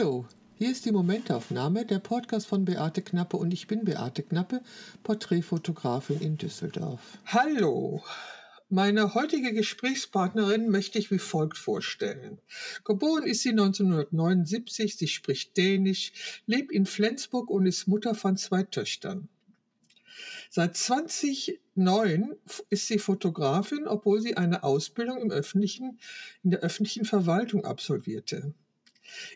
[0.00, 0.24] Hallo,
[0.56, 4.62] hier ist die Momentaufnahme, der Podcast von Beate Knappe und ich bin Beate Knappe,
[5.02, 7.18] Porträtfotografin in Düsseldorf.
[7.26, 8.02] Hallo,
[8.70, 12.38] meine heutige Gesprächspartnerin möchte ich wie folgt vorstellen.
[12.82, 18.62] Geboren ist sie 1979, sie spricht Dänisch, lebt in Flensburg und ist Mutter von zwei
[18.62, 19.28] Töchtern.
[20.48, 22.36] Seit 2009
[22.70, 25.98] ist sie Fotografin, obwohl sie eine Ausbildung im öffentlichen,
[26.42, 28.54] in der öffentlichen Verwaltung absolvierte.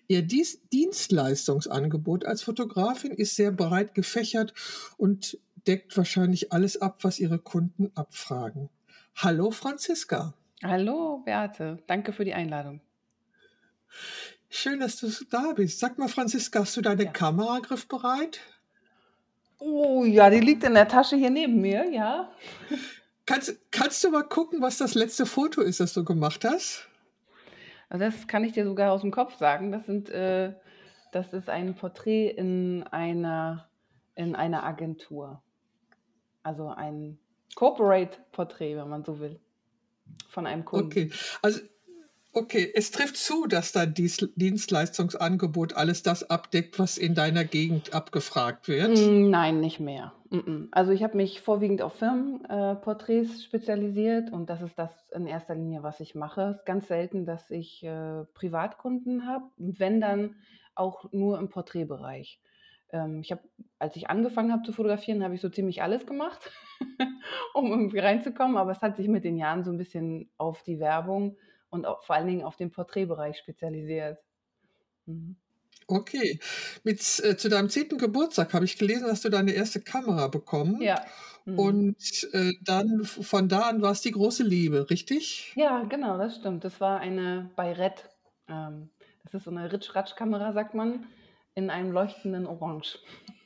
[0.08, 4.54] Ihr Dienstleistungsangebot als Fotografin ist sehr breit gefächert
[4.96, 8.70] und deckt wahrscheinlich alles ab, was ihre Kunden abfragen.
[9.16, 10.34] Hallo Franziska.
[10.62, 12.80] Hallo Beate, danke für die Einladung.
[14.48, 15.80] Schön, dass du da bist.
[15.80, 17.10] Sag mal, Franziska, hast du deine Ja.
[17.10, 18.40] Kamera griffbereit?
[19.58, 22.30] Oh ja, die liegt in der Tasche hier neben mir, ja.
[23.26, 26.88] Kannst, kannst du mal gucken, was das letzte Foto ist, das du gemacht hast?
[27.94, 29.70] Also das kann ich dir sogar aus dem Kopf sagen.
[29.70, 30.52] Das sind, äh,
[31.12, 33.68] das ist ein Porträt in einer,
[34.16, 35.40] in einer Agentur.
[36.42, 37.20] Also ein
[37.54, 39.38] Corporate-Porträt, wenn man so will,
[40.28, 40.86] von einem Kunden.
[40.86, 41.60] Okay, also
[42.32, 47.94] okay, es trifft zu, dass dein Dies- Dienstleistungsangebot alles das abdeckt, was in deiner Gegend
[47.94, 48.98] abgefragt wird.
[48.98, 50.12] Mm, Nein, nicht mehr.
[50.72, 55.54] Also ich habe mich vorwiegend auf Firmenporträts äh, spezialisiert und das ist das in erster
[55.54, 56.42] Linie, was ich mache.
[56.42, 60.36] Es ist ganz selten, dass ich äh, Privatkunden habe wenn dann
[60.74, 62.40] auch nur im Porträtbereich.
[62.90, 63.42] Ähm, ich habe,
[63.78, 66.50] als ich angefangen habe zu fotografieren, habe ich so ziemlich alles gemacht,
[67.54, 70.80] um irgendwie reinzukommen, aber es hat sich mit den Jahren so ein bisschen auf die
[70.80, 71.36] Werbung
[71.70, 74.18] und auch, vor allen Dingen auf den Porträtbereich spezialisiert.
[75.06, 75.36] Mhm.
[75.86, 76.38] Okay,
[76.82, 80.80] mit, äh, zu deinem zehnten Geburtstag habe ich gelesen, hast du deine erste Kamera bekommen
[80.80, 81.04] Ja.
[81.44, 81.58] Mhm.
[81.58, 85.52] und äh, dann von da an war es die große Liebe, richtig?
[85.56, 86.64] Ja, genau, das stimmt.
[86.64, 88.08] Das war eine Bayrett.
[88.48, 88.90] Ähm,
[89.24, 91.06] das ist so eine Ritsch-Ratsch-Kamera, sagt man,
[91.54, 92.98] in einem leuchtenden Orange.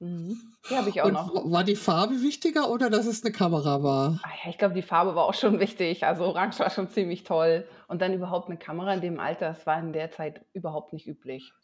[0.00, 0.57] mhm.
[0.68, 1.34] Die habe ich auch Und noch.
[1.51, 4.20] war die Farbe wichtiger oder dass es eine Kamera war?
[4.23, 6.05] Ah ja, ich glaube, die Farbe war auch schon wichtig.
[6.05, 7.67] Also Orange war schon ziemlich toll.
[7.89, 11.07] Und dann überhaupt eine Kamera in dem Alter, das war in der Zeit überhaupt nicht
[11.07, 11.55] üblich.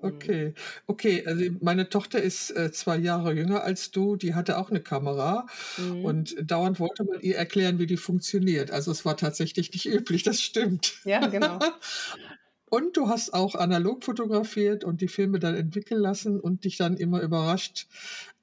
[0.00, 0.40] Mhm.
[0.40, 0.54] Okay,
[0.86, 4.80] okay, also meine Tochter ist äh, zwei Jahre jünger als du, die hatte auch eine
[4.80, 6.04] Kamera Mhm.
[6.04, 8.70] und dauernd wollte man ihr erklären, wie die funktioniert.
[8.70, 10.94] Also es war tatsächlich nicht üblich, das stimmt.
[11.04, 11.58] Ja, genau.
[12.70, 16.96] Und du hast auch analog fotografiert und die Filme dann entwickeln lassen und dich dann
[16.96, 17.86] immer überrascht,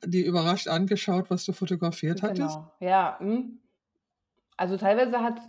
[0.03, 2.55] die überrascht angeschaut, was du fotografiert hattest.
[2.55, 2.71] Genau.
[2.79, 3.59] Ja, hm.
[4.57, 5.39] Also teilweise hat,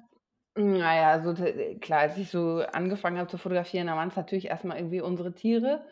[0.56, 1.34] naja, also
[1.80, 5.32] klar, als ich so angefangen habe zu fotografieren, da waren es natürlich erstmal irgendwie unsere
[5.32, 5.84] Tiere,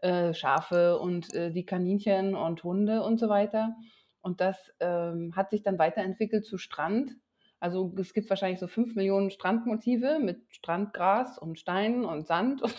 [0.00, 3.76] äh, Schafe und äh, die Kaninchen und Hunde und so weiter.
[4.20, 7.12] Und das ähm, hat sich dann weiterentwickelt zu Strand.
[7.60, 12.62] Also es gibt wahrscheinlich so fünf Millionen Strandmotive mit Strandgras und Steinen und Sand.
[12.62, 12.74] Und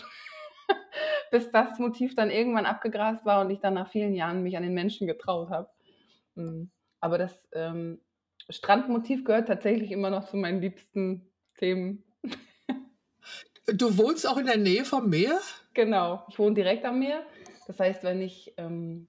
[1.30, 4.64] bis das Motiv dann irgendwann abgegrast war und ich dann nach vielen Jahren mich an
[4.64, 5.70] den Menschen getraut habe.
[6.34, 6.64] Mm.
[7.00, 8.00] Aber das ähm,
[8.48, 12.04] Strandmotiv gehört tatsächlich immer noch zu meinen liebsten Themen.
[13.66, 15.38] Du wohnst auch in der Nähe vom Meer?
[15.72, 17.24] Genau, ich wohne direkt am Meer.
[17.68, 19.06] Das heißt, wenn ich, ähm,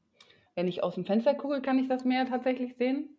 [0.53, 3.12] wenn ich aus dem Fenster gucke, kann ich das Meer tatsächlich sehen.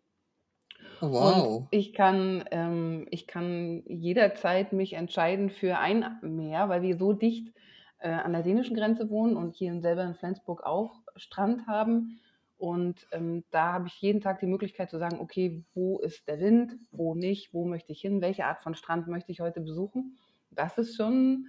[1.00, 1.68] Oh, Und Wow.
[1.70, 7.52] ich kann, ähm, ich kann jederzeit mich entscheiden für ein Meer, weil wir so dicht
[7.98, 12.20] äh, an der dänischen Grenze wohnen und hier selber in Flensburg auch Strand haben.
[12.56, 16.38] Und ähm, da habe ich jeden Tag die Möglichkeit zu sagen, okay, wo ist der
[16.40, 20.16] Wind, wo nicht, wo möchte ich hin, welche Art von Strand möchte ich heute besuchen.
[20.50, 21.46] Das ist schon ein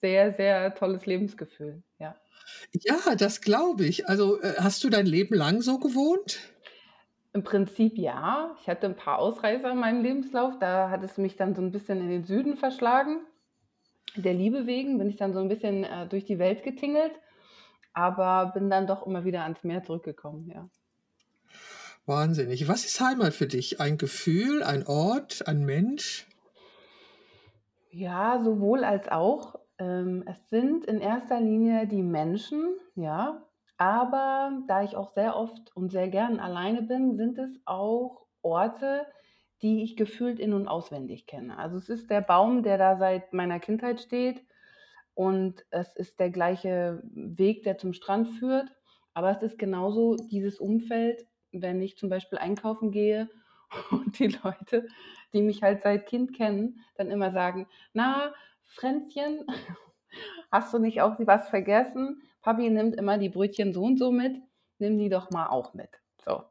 [0.00, 2.16] sehr, sehr tolles Lebensgefühl, ja.
[2.72, 4.08] Ja, das glaube ich.
[4.08, 6.38] Also äh, hast du dein Leben lang so gewohnt?
[7.32, 8.56] Im Prinzip ja.
[8.60, 10.58] Ich hatte ein paar Ausreißer in meinem Lebenslauf.
[10.58, 13.20] Da hat es mich dann so ein bisschen in den Süden verschlagen.
[14.16, 17.12] Der Liebe wegen bin ich dann so ein bisschen äh, durch die Welt getingelt,
[17.92, 20.68] aber bin dann doch immer wieder ans Meer zurückgekommen, ja.
[22.06, 22.66] Wahnsinnig.
[22.68, 23.80] Was ist Heimat für dich?
[23.82, 26.26] Ein Gefühl, ein Ort, ein Mensch?
[27.90, 29.56] Ja, sowohl als auch.
[29.78, 33.42] Ähm, es sind in erster Linie die Menschen, ja,
[33.78, 39.06] aber da ich auch sehr oft und sehr gern alleine bin, sind es auch Orte,
[39.62, 41.58] die ich gefühlt in- und auswendig kenne.
[41.58, 44.44] Also es ist der Baum, der da seit meiner Kindheit steht
[45.14, 48.70] und es ist der gleiche Weg, der zum Strand führt,
[49.14, 53.28] aber es ist genauso dieses Umfeld, wenn ich zum Beispiel einkaufen gehe
[53.90, 54.88] und die Leute,
[55.32, 58.32] die mich halt seit Kind kennen, dann immer sagen, na,
[58.64, 59.46] Fränzchen,
[60.50, 62.22] hast du nicht auch was vergessen?
[62.42, 64.36] Papi nimmt immer die Brötchen so und so mit,
[64.78, 65.90] nimm die doch mal auch mit.
[66.24, 66.42] So,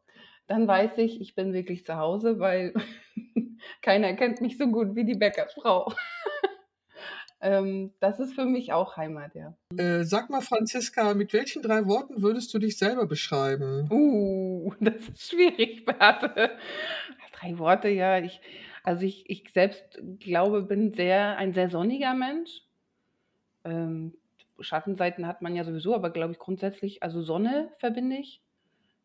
[0.47, 2.73] dann weiß ich, ich bin wirklich zu Hause, weil
[3.81, 5.93] keiner kennt mich so gut wie die Bäckersfrau.
[7.39, 9.55] Ähm, das ist für mich auch Heimat, ja.
[9.77, 13.87] Äh, sag mal, Franziska, mit welchen drei Worten würdest du dich selber beschreiben?
[13.91, 16.57] Uh, das ist schwierig, Beate.
[17.33, 18.17] Drei Worte, ja.
[18.19, 18.41] Ich,
[18.83, 22.63] also ich, ich selbst glaube, bin sehr ein sehr sonniger Mensch.
[23.63, 24.13] Ähm,
[24.59, 28.41] Schattenseiten hat man ja sowieso, aber glaube ich grundsätzlich, also Sonne verbinde ich,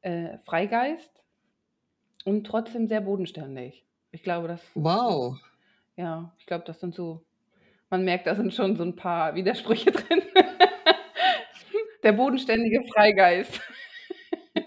[0.03, 1.23] äh, Freigeist
[2.25, 3.85] und trotzdem sehr bodenständig.
[4.11, 4.63] Ich glaube, das.
[4.75, 5.39] Wow.
[5.97, 7.25] Ja, ich glaube, das sind so
[7.93, 10.23] man merkt, da sind schon so ein paar Widersprüche drin.
[12.03, 13.61] Der bodenständige Freigeist.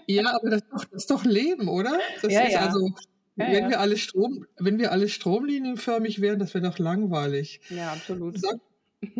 [0.06, 1.98] Ja, aber das ist doch, das ist doch Leben, oder?
[2.22, 2.60] Das Ja, ist ja.
[2.60, 2.90] also,
[3.34, 3.70] Ja, wenn ja.
[3.70, 7.60] wir alle Strom, wenn wir alle stromlinienförmig wären, das wäre doch langweilig.
[7.68, 8.38] Ja, absolut.
[8.38, 8.60] Sag,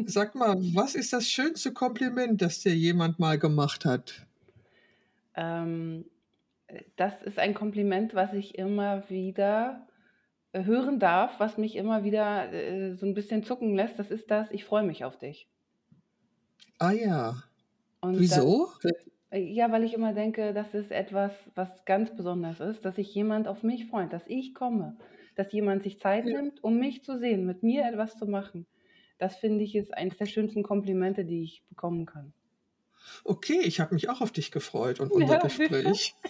[0.06, 4.26] sag mal, was ist das schönste Kompliment, das dir jemand mal gemacht hat?
[5.34, 6.06] Ähm,
[6.68, 9.88] äh, das ist ein Kompliment, was ich immer wieder,
[10.52, 13.98] äh, hören darf, was mich immer wieder, äh, so ein bisschen zucken lässt.
[13.98, 15.50] Das ist das: „Ich freue mich auf dich.“
[16.80, 17.34] Ah ja.
[18.00, 18.72] Und das Wieso?
[19.30, 23.14] äh, ja, weil ich immer denke, das ist etwas, was ganz besonders ist, dass sich
[23.14, 24.98] jemand auf mich freut, dass ich komme,
[25.36, 28.66] dass jemand sich Zeit nimmt, um mich zu sehen, mit mir etwas zu machen.
[29.18, 32.32] Das finde ich, ist eines der schönsten Komplimente, die ich bekommen kann.
[33.24, 35.40] Okay, ich habe mich auch auf dich gefreut und unser Ja?
[35.40, 36.14] Gespräch.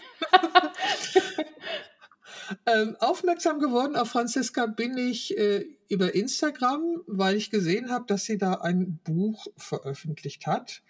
[2.64, 8.24] Ähm, aufmerksam geworden auf Franziska bin ich äh, über Instagram, weil ich gesehen habe, dass
[8.24, 10.82] sie da ein Buch veröffentlicht hat.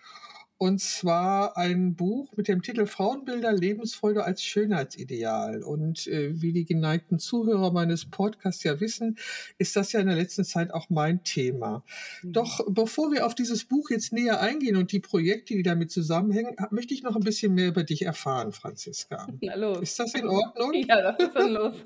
[0.59, 5.63] Und zwar ein Buch mit dem Titel Frauenbilder, Lebensfreude als Schönheitsideal.
[5.63, 9.19] Und äh, wie die geneigten Zuhörer meines Podcasts ja wissen,
[9.59, 11.85] ist das ja in der letzten Zeit auch mein Thema.
[12.23, 12.33] Mhm.
[12.33, 16.57] Doch bevor wir auf dieses Buch jetzt näher eingehen und die Projekte, die damit zusammenhängen,
[16.71, 19.27] möchte ich noch ein bisschen mehr über dich erfahren, Franziska.
[19.43, 19.83] Na los.
[19.83, 20.73] Ist das in Ordnung?
[20.87, 21.77] Ja, was ist denn los?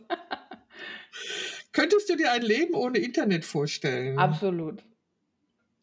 [1.72, 4.18] Könntest du dir ein Leben ohne Internet vorstellen?
[4.18, 4.82] Absolut.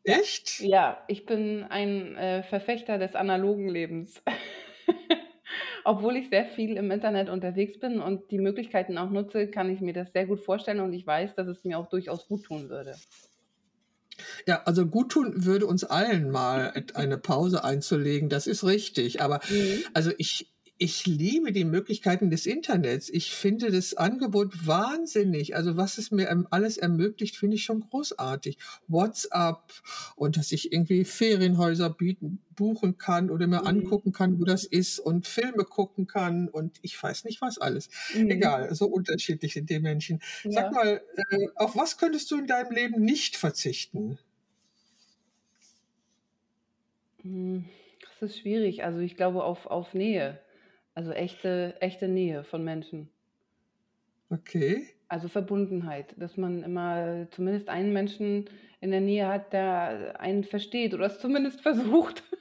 [0.07, 0.18] Ja.
[0.18, 0.59] Echt?
[0.62, 4.21] Ja, ich bin ein, äh, Verfechter des analogen Lebens.
[5.83, 9.80] Obwohl ich sehr viel im Internet unterwegs bin und die Möglichkeiten auch nutze, kann ich
[9.81, 12.69] mir das sehr gut vorstellen und ich weiß, dass es mir auch durchaus gut tun
[12.69, 12.95] würde.
[14.48, 19.21] Ja, also gut tun würde uns allen mal et- eine Pause einzulegen, das ist richtig.
[19.21, 19.83] Aber Mhm.
[19.94, 23.09] also ich, ich liebe die Möglichkeiten des Internets.
[23.09, 25.56] Ich finde das Angebot wahnsinnig.
[25.56, 28.57] Also was es mir ähm, alles ermöglicht, finde ich schon großartig.
[28.88, 29.74] WhatsApp
[30.15, 33.68] und dass ich irgendwie Ferienhäuser bieten, buchen kann oder mir Mhm.
[33.68, 37.89] angucken kann, wo das ist und Filme gucken kann und ich weiß nicht was alles.
[38.13, 38.29] Mhm.
[38.29, 40.21] Egal, so unterschiedlich sind die Menschen.
[40.50, 40.71] Sag Ja.
[40.71, 41.01] mal,
[41.31, 44.19] äh, auf was könntest du in deinem Leben nicht verzichten?
[47.21, 47.65] Hm,
[48.01, 48.83] das ist schwierig.
[48.83, 50.39] Also, ich glaube auf auf Nähe.
[50.97, 53.11] Also, echte echte Nähe von Menschen.
[54.31, 54.95] Okay.
[55.09, 58.49] Also, Verbundenheit, dass man immer zumindest einen Menschen
[58.81, 62.23] in der Nähe hat, der einen versteht oder es zumindest versucht.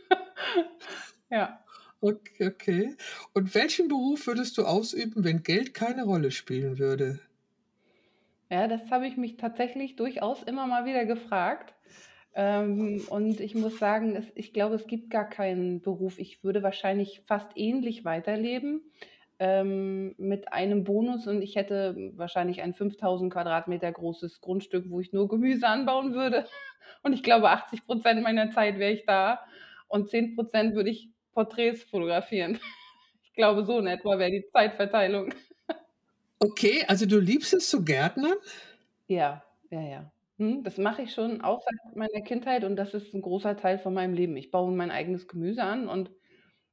[1.31, 1.64] Ja.
[2.00, 2.97] Okay, okay.
[3.35, 7.20] Und welchen Beruf würdest du ausüben, wenn Geld keine Rolle spielen würde?
[8.50, 11.75] Ja, das habe ich mich tatsächlich durchaus immer mal wieder gefragt.
[12.38, 16.19] Ähm, und ich muss sagen, es ich glaube, es gibt gar keinen Beruf.
[16.19, 18.83] Ich würde wahrscheinlich fast ähnlich weiterleben,
[19.38, 25.15] ähm, mit einem Bonus und ich hätte wahrscheinlich ein 5.000 Quadratmeter großes Grundstück, wo ich
[25.15, 26.47] nur Gemüse anbauen würde.
[27.03, 29.40] Und ich glaube, 80% meiner Zeit wäre ich da
[29.88, 32.59] und 10% würde ich Porträts fotografieren.
[33.23, 35.35] Ich glaube, so in etwa wäre die Zeitverteilung.
[36.38, 38.33] Okay, also du liebst es zu Gärtnern?
[39.09, 40.12] Ja, ja, ja.
[40.38, 43.78] Mhm, das mache ich schon auch seit meiner Kindheit und das ist 'n großer Teil
[43.78, 44.37] von meinem Leben.
[44.37, 46.11] Ich baue mein eigenes Gemüse an und,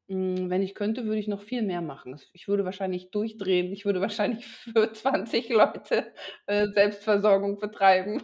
[0.10, 2.14] hm, wenn ich könnte, würde ich noch viel mehr machen.
[2.14, 3.72] Es ich würde wahrscheinlich durchdrehen.
[3.74, 4.02] Ich würde
[4.42, 6.14] wahrscheinlich für 20 Leute,
[6.48, 8.24] äh, Selbstversorgung betreiben.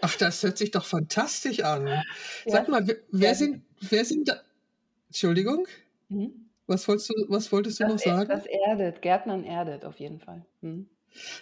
[0.00, 2.04] Ach, das hört sich doch fantastisch an.
[2.44, 4.42] Ja, Sag mal, wer wer sind wer sind da
[5.08, 5.68] Entschuldigung?
[6.10, 6.52] Mhm.
[6.66, 8.30] Was wolltest du was wolltest du Das noch er sagen?
[8.30, 9.02] das erdet.
[9.02, 10.46] Gärtnern erdet auf jeden Fall.
[10.60, 10.88] Mhm.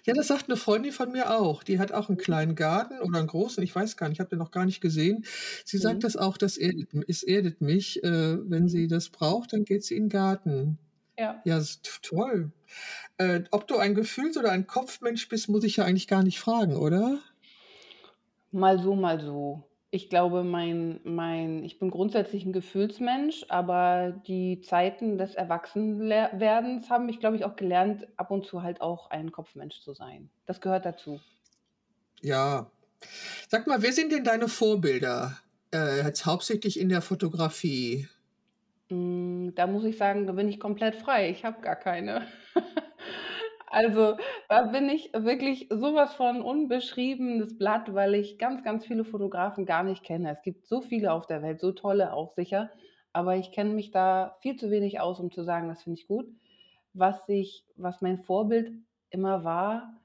[0.07, 1.63] Ja, das sagt 'ne Freundin von mir auch.
[1.63, 4.31] Die hat auch 'n kleinen Garten oder 'n großen, ich weiß gar nicht, ich habe
[4.31, 5.25] den noch gar nicht gesehen.
[5.65, 6.05] Sie sagt Mhm.
[6.05, 8.03] das auch, das erdet es erdet mich.
[8.03, 10.79] Äh, wenn sie das braucht, dann geht sie in 'n Garten.
[11.19, 11.45] Ja.
[11.45, 12.53] Ja, t toll.
[13.19, 16.41] Äh, ob du ein Gefühls oder ein Kopfmensch bist, muss ich ja eigentlich gar nicht
[16.41, 17.21] fragen, oder?
[18.53, 19.70] Mal so, mal so.
[19.93, 26.91] Ich glaube, mein mein ich bin grundsätzlich 'n Gefühlsmensch, aber die Zeiten des Erwachsenler Werdens
[26.91, 30.31] haben mich, glaube ich, auch gelernt, ab und zu halt auch ein Kopfmensch zu sein.
[30.47, 31.21] Das gehört dazu.
[32.23, 32.71] Ja.
[33.49, 35.39] Sag mal, wer sind denn deine Vorbilder,
[35.75, 38.09] äh, jetzt hauptsächlich in der Fotografie?
[38.91, 41.31] Hm, da muss ich sagen, da bin ich komplett frei.
[41.31, 42.27] Ich habe gar keine.
[43.71, 44.17] Also,
[44.49, 49.85] da bin ich wirklich sowas von unbeschriebenes Blatt, weil ich ganz, ganz viele Fotografen gar
[49.85, 50.33] nicht kenne.
[50.33, 52.71] Es gibt so viele auf der Welt, so tolle auch sicher,
[53.13, 56.09] aber ich kenne mich da viel zu wenig aus, um zu sagen, das finde ich
[56.09, 56.27] gut.
[56.95, 58.73] Was ich was mein Vorbild
[59.11, 60.01] immer war,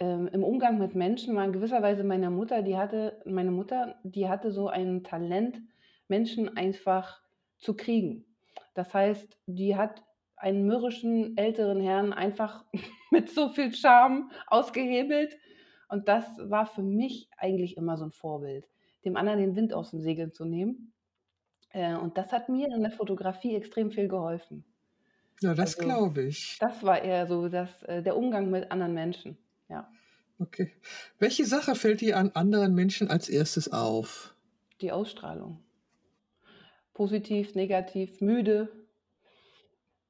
[0.00, 3.94] ähm, im Umgang mit Menschen, war in gewisser Weise meine Mutter, die hatte meine Mutter,
[4.02, 5.60] die hatte so ein Talent,
[6.08, 7.20] Menschen einfach
[7.58, 8.26] zu kriegen.
[8.74, 10.02] Das heißt, die hat
[10.42, 12.64] einen mürrischen älteren Herrn einfach
[13.10, 15.36] mit so viel Charme ausgehebelt.
[15.88, 18.68] Und das war für mich eigentlich immer so ein Vorbild,
[19.04, 20.92] dem anderen den Wind aus den Segeln zu nehmen.
[21.70, 24.64] Äh, und das hat mir in der Fotografie extrem viel geholfen.
[25.42, 26.60] Ja, das Also, glaube ich.
[26.60, 29.38] das war eher so das, äh, der Umgang mit anderen Menschen.
[29.68, 29.90] Ja,
[30.38, 30.72] Okay.
[31.18, 34.34] Welche Sache fällt dir an anderen Menschen als erstes auf?
[34.82, 35.64] die Ausstrahlung.
[36.94, 38.81] Positiv, negativ, müde,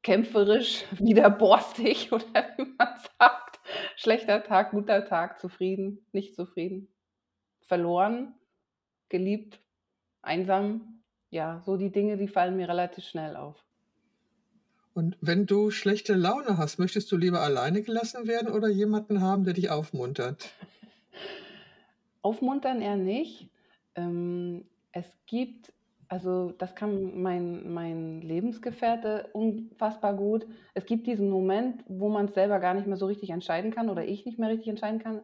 [0.03, 3.61] kämpferisch, wieder borstig oder wie man sagt.
[3.97, 6.89] Schlechter Tag, guter Tag, zufrieden, nicht zufrieden,
[7.61, 8.35] verloren,
[9.09, 9.61] geliebt,
[10.23, 11.03] einsam.
[11.31, 13.65] Ja, so die Dinge, die fallen mir relativ schnell auf.
[14.95, 19.45] Und wenn du schlechte Laune hast, möchtest du lieber alleine gelassen werden oder jemanden haben,
[19.45, 20.51] der dich aufmuntert?
[22.23, 23.49] Aufmuntern eher nicht.
[23.95, 25.73] Ähm, es gibt
[26.13, 30.47] also, das kann mein mein Lebensgefährte unfassbar gut.
[30.75, 33.89] Es gibt diesen Moment, wo man es selber gar nicht mehr so richtig entscheiden kann
[33.89, 35.23] oder ich nicht mehr richtig entscheiden kann.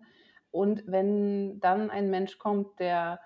[0.51, 3.21] Und wenn dann ein Mensch kommt, der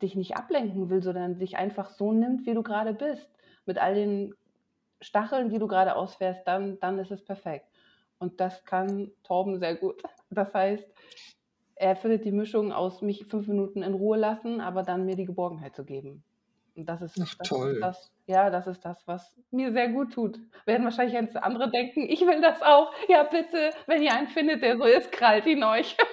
[0.00, 3.28] dich nicht ablenken will, sondern dich einfach so nimmt, wie du gerade bist,
[3.66, 4.34] mit all den
[5.02, 7.66] Stacheln, die du gerade ausfährst, dann dann ist es perfekt.
[8.18, 10.02] Und das kann Torben sehr gut.
[10.30, 10.88] Das heißt,
[11.74, 15.26] er findet die Mischung aus mich fünf Minuten in Ruhe lassen, aber dann mir die
[15.26, 16.24] Geborgenheit zu geben.
[16.74, 17.78] Und das ist, Ach, das toll.
[17.80, 20.38] das, ja, das ist das, was mir sehr gut tut.
[20.64, 22.92] Werden wahrscheinlich jetzt andere denken, ich will das auch.
[23.08, 25.96] Ja, bitte, wenn ihr einen findet, der so ist, krallt ihn euch.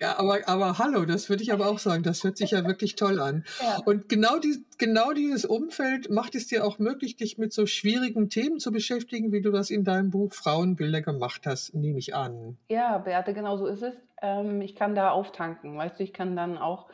[0.00, 2.02] Ja, aber, aber hallo, das würde ich aber auch sagen.
[2.02, 3.44] Das hört sich ja wirklich toll an.
[3.60, 3.78] Ja.
[3.84, 8.28] Und genau, die, genau dieses Umfeld macht es dir auch möglich, dich mit so schwierigen
[8.28, 12.58] Themen zu beschäftigen, wie du das in deinem Buch Frauenbilder gemacht hast, nehme ich an.
[12.68, 13.94] Ja, Beate, genau so ist es.
[14.20, 15.76] Ähm, ich kann da auftanken.
[15.76, 16.86] Weißt du, ich kann dann auch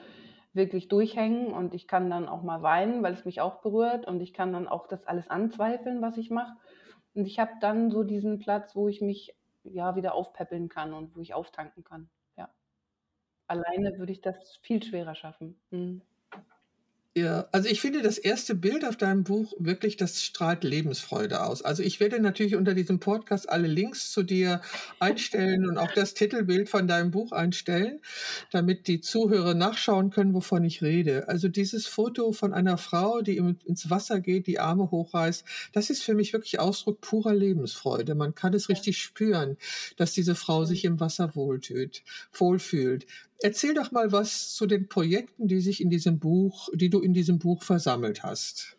[0.55, 4.21] wirklich durchhängen und ich kann dann auch mal weinen, weil es mich auch berührt und
[4.21, 6.57] ich kann dann auch das alles anzweifeln, was ich mache.
[7.15, 11.17] Und ich habe dann so diesen Platz, wo ich mich ja wieder aufpäppeln kann und
[11.17, 12.11] wo ich auftanken kann.
[12.37, 12.51] Ja.
[13.47, 15.61] Alleine würde ich das viel schwerer schaffen.
[15.71, 16.03] Mhm.
[17.15, 21.61] Ja, also ich finde das erste Bild auf deinem Buch wirklich, das strahlt Lebensfreude aus.
[21.61, 24.63] Also ich werde natürlich unter diesem Podcast alle Links zu dir
[24.99, 28.01] einstellen und auch das Titelbild von deinem Buch einstellen,
[28.51, 31.29] damit die Zuhörer nachschauen können, wovon ich rede.
[31.29, 36.03] Also dieses Foto von einer Frau, die ins Wasser geht, die Arme hochreißt, das ist
[36.03, 38.15] für mich wirklich Ausdruck purer Lebensfreude.
[38.15, 39.59] Man kann es richtig spüren,
[39.99, 42.03] dass diese Frau sich im Wasser wohlfühlt.
[43.43, 47.13] Erzähl doch mal was zu den Projekten, die sich in diesem Buch, die du in
[47.13, 48.77] diesem Buch versammelt hast.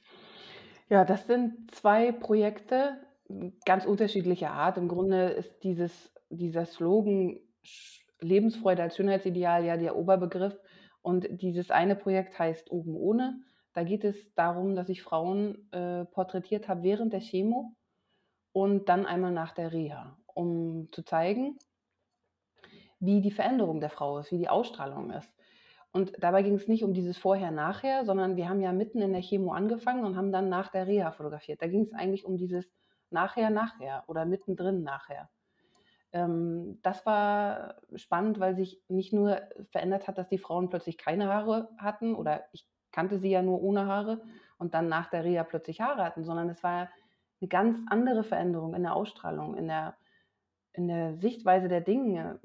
[0.89, 2.98] Ja, das sind zwei Projekte
[3.65, 4.77] ganz unterschiedlicher Art.
[4.77, 5.91] Im Grunde ist dieses,
[6.29, 7.39] dieser Slogan
[8.20, 10.58] Lebensfreude als Schönheitsideal ja der Oberbegriff.
[11.01, 13.41] Und dieses eine Projekt heißt Oben ohne.
[13.74, 17.75] Da geht es darum, dass ich Frauen äh, porträtiert habe während der Chemo
[18.51, 21.58] und dann einmal nach der Reha, um zu zeigen,
[23.05, 25.29] wie die Veränderung der Frau ist, wie die Ausstrahlung ist.
[25.91, 29.22] Und dabei ging es nicht um dieses Vorher-Nachher, sondern wir haben ja mitten in der
[29.22, 31.62] Chemo angefangen und haben dann nach der Reha fotografiert.
[31.62, 32.65] Da ging es eigentlich um dieses
[33.12, 35.29] Nachher-Nachher oder mittendrin nachher.
[36.13, 39.41] Ähm, das war spannend, weil sich nicht nur
[39.72, 43.62] verändert hat, dass die Frauen plötzlich keine Haare hatten oder ich kannte sie ja nur
[43.62, 44.22] ohne Haare
[44.57, 46.89] und dann nach der Reha plötzlich Haare hatten, sondern es war
[47.41, 49.95] eine ganz andere Veränderung in der Ausstrahlung, in der,
[50.72, 52.39] in der Sichtweise der Dinge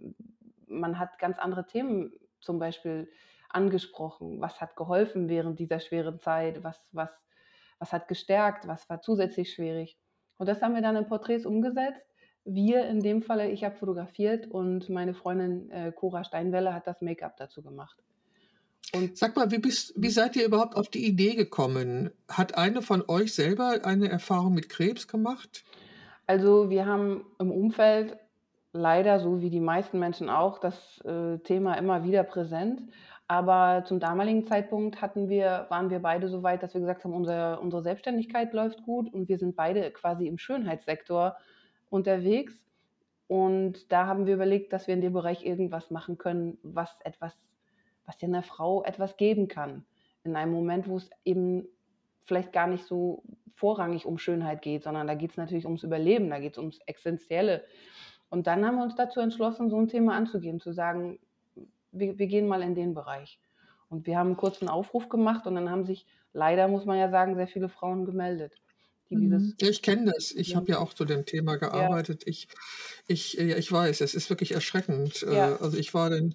[0.69, 3.11] man hat ganz andere Themen zum Beispiel
[3.49, 4.41] angesprochen.
[4.41, 6.63] Was hat geholfen während dieser schweren Zeit?
[6.63, 7.11] Was, was,
[7.79, 8.67] was hat gestärkt?
[8.67, 9.99] Was war zusätzlich schwierig?
[10.37, 12.05] Und das haben wir dann in Porträts umgesetzt.
[12.45, 17.03] Wir in dem Falle, ich habe fotografiert und meine Freundin äh, Cora Steinwelle hat das
[17.03, 18.03] Make-up dazu gemacht.
[18.95, 22.11] Und Sag mal, wie, bist, wie seid ihr überhaupt auf die Idee gekommen?
[22.29, 25.65] Hat eine von euch selber eine Erfahrung mit Krebs gemacht?
[26.27, 28.17] Also wir haben im Umfeld
[28.73, 32.83] leider, so wie die meisten Menschen auch, das äh, Thema immer wieder präsent.
[33.27, 37.13] Aber zum damaligen Zeitpunkt hatten wir, waren wir beide so weit, dass wir gesagt haben,
[37.13, 41.37] unser, unsere Selbstständigkeit läuft gut und wir sind beide quasi im Schönheitssektor
[41.91, 42.55] unterwegs.
[43.27, 47.35] Und da haben wir überlegt, dass wir in dem Bereich irgendwas machen können, was etwas,
[48.07, 49.85] was einer Frau etwas geben kann.
[50.25, 51.69] In einem Moment, wo es eben
[52.25, 53.23] vielleicht gar nicht so
[53.55, 56.79] vorrangig um Schönheit geht, sondern da geht es natürlich ums Überleben, da geht es ums
[56.87, 57.65] Essentielle.
[58.31, 61.19] Und dann haben wir uns dazu entschlossen, so ein Thema anzugehen, zu sagen,
[61.93, 63.41] wir, wir gehen mal in den Bereich.
[63.89, 67.11] Und wir haben einen kurzen Aufruf gemacht und dann haben sich leider, muss man ja
[67.11, 68.53] sagen, sehr viele Frauen gemeldet.
[69.11, 69.55] Mhm.
[69.59, 70.33] ich kenne das.
[70.33, 72.25] Ich habe ja auch zu dem Thema gearbeitet.
[72.27, 72.31] Ja.
[72.31, 72.49] Ich,
[73.07, 75.23] ich, ja, ich weiß, es ist wirklich erschreckend.
[75.23, 75.57] Äh, ja.
[75.57, 76.35] Also ich war dann,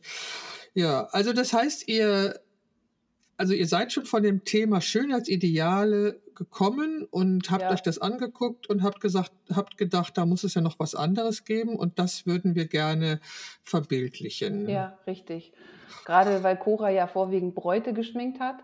[0.73, 2.39] ja, also das heißt, ihr,
[3.43, 7.71] also ihr seid schon von dem Thema Schönheitsideale gekommen und habt ja.
[7.71, 11.43] euch das angeguckt und habt gesagt, habt gedacht, da muss es ja noch was anderes
[11.43, 13.19] geben und das würden wir gerne
[13.61, 14.69] verbildlichen.
[14.69, 15.51] Ja, richtig.
[16.05, 18.63] Gerade weil Cora ja vorwiegend Bräute geschminkt hat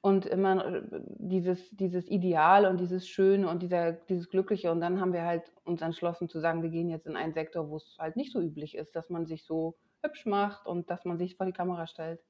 [0.00, 0.82] und immer äh,
[1.18, 4.70] dieses, dieses Ideal und dieses Schöne und dieser, dieses Glückliche.
[4.70, 7.68] Und dann haben wir halt uns entschlossen zu sagen, wir gehen jetzt in einen Sektor,
[7.68, 11.04] wo es halt nicht so üblich ist, dass man sich so hübsch macht und dass
[11.04, 12.20] man sich vor die Kamera stellt.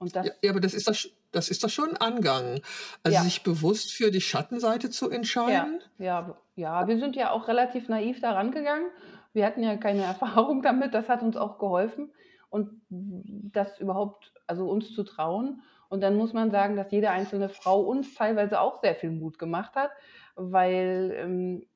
[0.00, 2.60] Ja, ja, aber das ist, das, das ist doch schon ein Angang.
[3.02, 3.22] Also ja.
[3.22, 5.80] sich bewusst für die Schattenseite zu entscheiden.
[5.98, 8.88] Ja, ja, ja, wir sind ja auch relativ naiv da rangegangen.
[9.32, 12.12] Wir hatten ja keine Erfahrung damit, das hat uns auch geholfen.
[12.50, 15.62] Und das überhaupt, also uns zu trauen.
[15.88, 19.38] Und dann muss man sagen, dass jede einzelne Frau uns teilweise auch sehr viel Mut
[19.38, 19.90] gemacht hat,
[20.34, 21.66] weil ähm,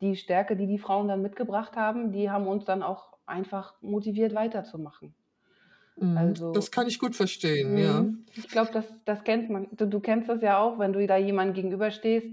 [0.00, 4.34] die Stärke, die die Frauen dann mitgebracht haben, die haben uns dann auch einfach motiviert
[4.34, 5.14] weiterzumachen.
[6.00, 8.02] Mhm, also, das kann ich gut verstehen, ja.
[8.02, 8.24] Mhm.
[8.34, 9.68] Ich glaube, das, das kennt man.
[9.72, 12.28] Du, du, kennst das ja auch, wenn du da jemandem gegenüberstehst,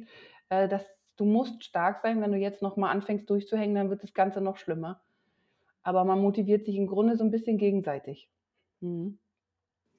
[0.49, 0.85] äh, dass
[1.17, 2.21] du musst stark sein.
[2.21, 5.01] Wenn du jetzt nochmal anfängst durchzuhängen, dann wird das Ganze noch schlimmer.
[5.83, 8.29] Aber man motiviert sich im Grunde so ein bisschen gegenseitig.
[8.81, 9.19] Mhm.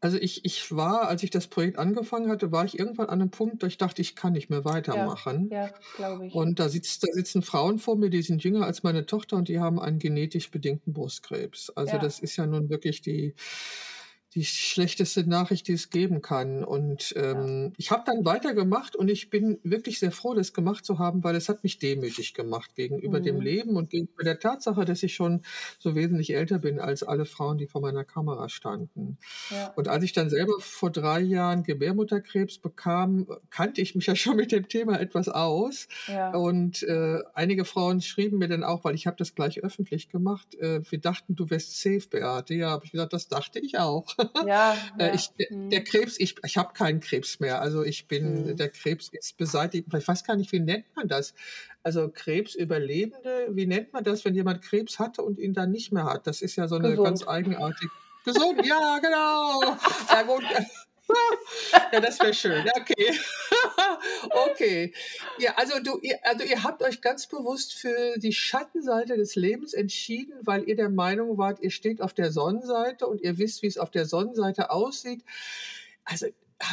[0.06, 3.30] Also ich, ich war, als ich das Projekt angefangen hatte, war ich irgendwann an einem
[3.32, 5.48] Punkt, da ich dachte, ich kann nicht mehr weitermachen.
[5.50, 6.32] Ja, ja glaube ich.
[6.32, 9.48] Und da, sitzt, da sitzen Frauen vor mir, die sind jünger als meine Tochter und
[9.48, 11.70] die haben einen genetisch bedingten Brustkrebs.
[11.70, 11.98] Also ja.
[11.98, 13.34] das ist ja nun wirklich die,
[14.36, 16.62] die schlechteste Nachricht, die es geben kann.
[16.62, 17.72] Und ähm, ja.
[17.78, 21.34] ich habe dann weitergemacht und ich bin wirklich sehr froh, das gemacht zu haben, weil
[21.36, 23.24] es hat mich demütig gemacht gegenüber mhm.
[23.24, 25.40] dem Leben und gegenüber der Tatsache, dass ich schon
[25.78, 29.16] so wesentlich älter bin als alle Frauen, die vor meiner Kamera standen.
[29.50, 29.72] Ja.
[29.74, 34.36] Und als ich dann selber vor drei Jahren Gebärmutterkrebs bekam, kannte ich mich ja schon
[34.36, 35.88] mit dem Thema etwas aus.
[36.08, 36.34] Ja.
[36.34, 40.54] Und äh, einige Frauen schrieben mir dann auch, weil ich habe das gleich öffentlich gemacht,
[40.56, 42.54] äh, wir dachten, du wärst safe, Beate.
[42.54, 44.14] Ja, habe ich gesagt, das dachte ich auch.
[44.46, 45.14] Ja, äh, ja.
[45.14, 45.70] Ich, der, mhm.
[45.70, 47.60] der, Krebs, ich, ich habe keinen Krebs mehr.
[47.60, 48.56] Also ich bin, mhm.
[48.56, 49.86] der Krebs ist beseitigt.
[49.92, 51.34] Ich weiß gar nicht, wie nennt man das?
[51.82, 56.04] Also Krebsüberlebende, wie nennt man das, wenn jemand Krebs hatte und ihn dann nicht mehr
[56.04, 56.26] hat?
[56.26, 57.06] Das ist ja so eine Gesund.
[57.06, 57.92] ganz eigenartige.
[58.24, 59.76] Gesund, ja, genau.
[60.10, 60.42] Ja, gut.
[61.92, 62.64] ja, das wäre schön.
[62.80, 63.14] Okay.
[64.50, 64.94] okay.
[65.38, 69.72] Ja, also du, ihr, also ihr habt euch ganz bewusst für die Schattenseite des Lebens
[69.74, 73.68] entschieden, weil ihr der Meinung wart, ihr steht auf der Sonnenseite und ihr wisst, wie
[73.68, 75.24] es auf der Sonnenseite aussieht.
[76.04, 76.26] Also,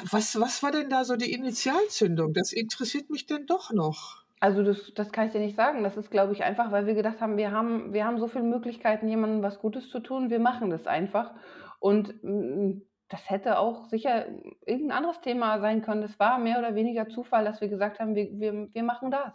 [0.10, 2.34] was, was war denn da so die Initialzündung?
[2.34, 4.24] Das interessiert mich denn doch noch.
[4.40, 5.84] Also das, das kann ich dir nicht sagen.
[5.84, 8.44] Das ist, glaube ich, einfach, weil wir gedacht haben, wir haben, wir haben so viele
[8.44, 10.30] Möglichkeiten, jemandem was Gutes zu tun.
[10.30, 11.32] Wir machen das einfach.
[11.80, 14.26] Und mm, das hätte auch sicher
[14.66, 16.04] irgendein anderes Thema sein können.
[16.04, 19.34] Es war mehr oder weniger Zufall, dass wir gesagt haben, wir, wir, wir machen das.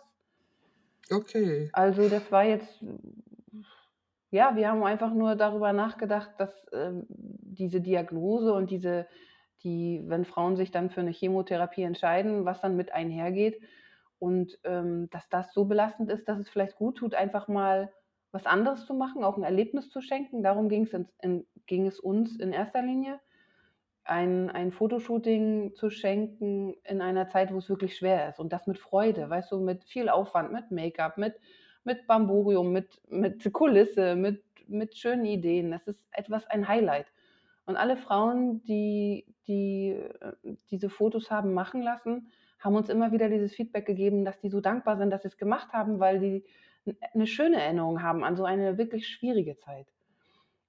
[1.10, 1.70] Okay.
[1.72, 2.84] Also das war jetzt,
[4.30, 9.06] ja, wir haben einfach nur darüber nachgedacht, dass äh, diese Diagnose und diese,
[9.62, 13.60] die, wenn Frauen sich dann für eine Chemotherapie entscheiden, was dann mit einhergeht
[14.18, 17.92] und ähm, dass das so belastend ist, dass es vielleicht gut tut, einfach mal
[18.30, 20.42] was anderes zu machen, auch ein Erlebnis zu schenken.
[20.42, 23.20] Darum ging es, in, in, ging es uns in erster Linie
[24.08, 28.40] ein, ein Fotoshooting zu schenken in einer Zeit, wo es wirklich schwer ist.
[28.40, 31.34] Und das mit Freude, weißt du, mit viel Aufwand, mit Make-up, mit,
[31.84, 35.70] mit Bamburium, mit, mit Kulisse, mit, mit schönen Ideen.
[35.70, 37.06] Das ist etwas, ein Highlight.
[37.66, 42.28] Und alle Frauen, die, die äh, diese Fotos haben machen lassen,
[42.60, 45.36] haben uns immer wieder dieses Feedback gegeben, dass die so dankbar sind, dass sie es
[45.36, 46.44] gemacht haben, weil die
[47.12, 49.86] eine schöne Erinnerung haben an so eine wirklich schwierige Zeit.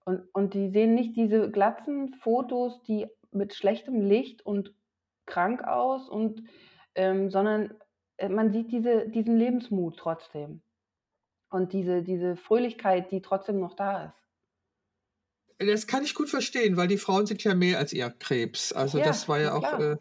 [0.03, 4.73] Und, und die sehen nicht diese glatzen Fotos, die mit schlechtem Licht und
[5.25, 6.43] krank aus und
[6.95, 7.73] ähm, sondern
[8.17, 10.61] äh, man sieht diese, diesen Lebensmut trotzdem
[11.49, 14.19] und diese, diese Fröhlichkeit, die trotzdem noch da ist.
[15.61, 18.71] Das kann ich gut verstehen, weil die Frauen sind ja mehr als ihr Krebs.
[18.71, 19.97] Also ja, das war ja auch äh,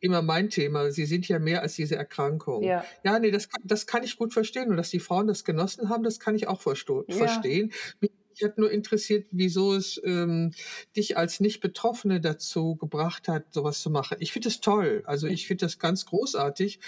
[0.00, 0.90] immer mein Thema.
[0.90, 2.64] Sie sind ja mehr als diese Erkrankung.
[2.64, 4.70] Ja, ja nee, das, das kann ich gut verstehen.
[4.70, 7.06] Und dass die Frauen das genossen haben, das kann ich auch verstehen.
[7.08, 7.76] Ja.
[8.00, 10.52] Mich mich hat nur interessiert, wieso es ähm,
[10.96, 14.18] dich als Nicht-Betroffene dazu gebracht hat, sowas zu machen.
[14.20, 15.02] Ich finde das toll.
[15.06, 16.80] Also ich finde das ganz großartig.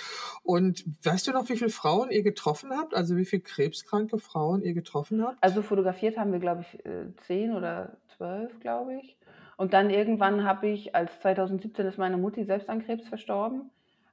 [0.42, 2.94] Und weißt du noch, wie viele Frauen ihr getroffen habt?
[2.94, 5.42] Also wie viele krebskranke Frauen ihr getroffen habt?
[5.42, 9.16] Also fotografiert haben wir, glaube ich, äh, zehn oder zwölf, glaube ich.
[9.56, 13.70] Und dann irgendwann habe ich, als 2017 ist meine Mutti selbst an Krebs verstorben,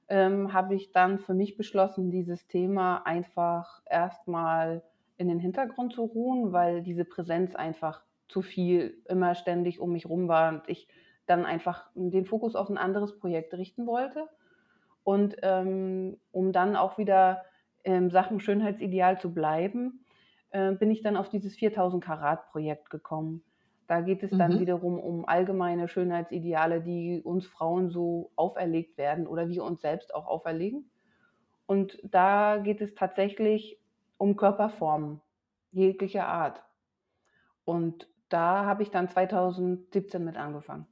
[0.09, 4.81] ähm, habe ich dann für mich beschlossen, dieses Thema einfach erstmal
[5.17, 10.07] in den Hintergrund zu ruhen, weil diese Präsenz einfach zu viel immer ständig um mich
[10.07, 10.87] rum war und ich
[11.25, 14.27] dann einfach den Fokus auf ein anderes Projekt richten wollte.
[15.03, 17.43] Und ähm, um dann auch wieder
[17.83, 20.05] in Sachen Schönheitsideal zu bleiben,
[20.51, 23.43] äh, bin ich dann auf dieses 4000 Karat Projekt gekommen.
[23.87, 24.59] Da geht es dann mhm.
[24.59, 30.27] wiederum um allgemeine Schönheitsideale, die uns Frauen so auferlegt werden oder wir uns selbst auch
[30.27, 30.89] auferlegen.
[31.65, 33.79] Und da geht es tatsächlich
[34.17, 35.21] um Körperformen
[35.71, 36.63] jeglicher Art.
[37.65, 40.87] Und da habe ich dann 2017 mit angefangen.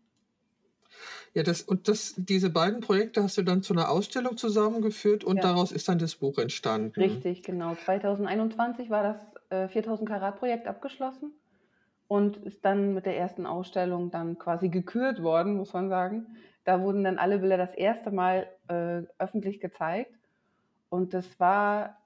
[1.33, 5.37] Ja, das, und das, diese beiden Projekte hast du dann zu einer Ausstellung zusammengeführt und
[5.37, 5.43] ja.
[5.43, 6.97] daraus ist dann das Buch entstanden.
[6.99, 7.75] Richtig, genau.
[7.75, 9.17] 2021 war das
[9.49, 11.33] äh, 4000 Karat Projekt abgeschlossen
[12.07, 16.37] und ist dann mit der ersten Ausstellung dann quasi gekürt worden, muss man sagen.
[16.63, 20.15] Da wurden dann alle Bilder das erste Mal äh, öffentlich gezeigt
[20.89, 21.97] und das war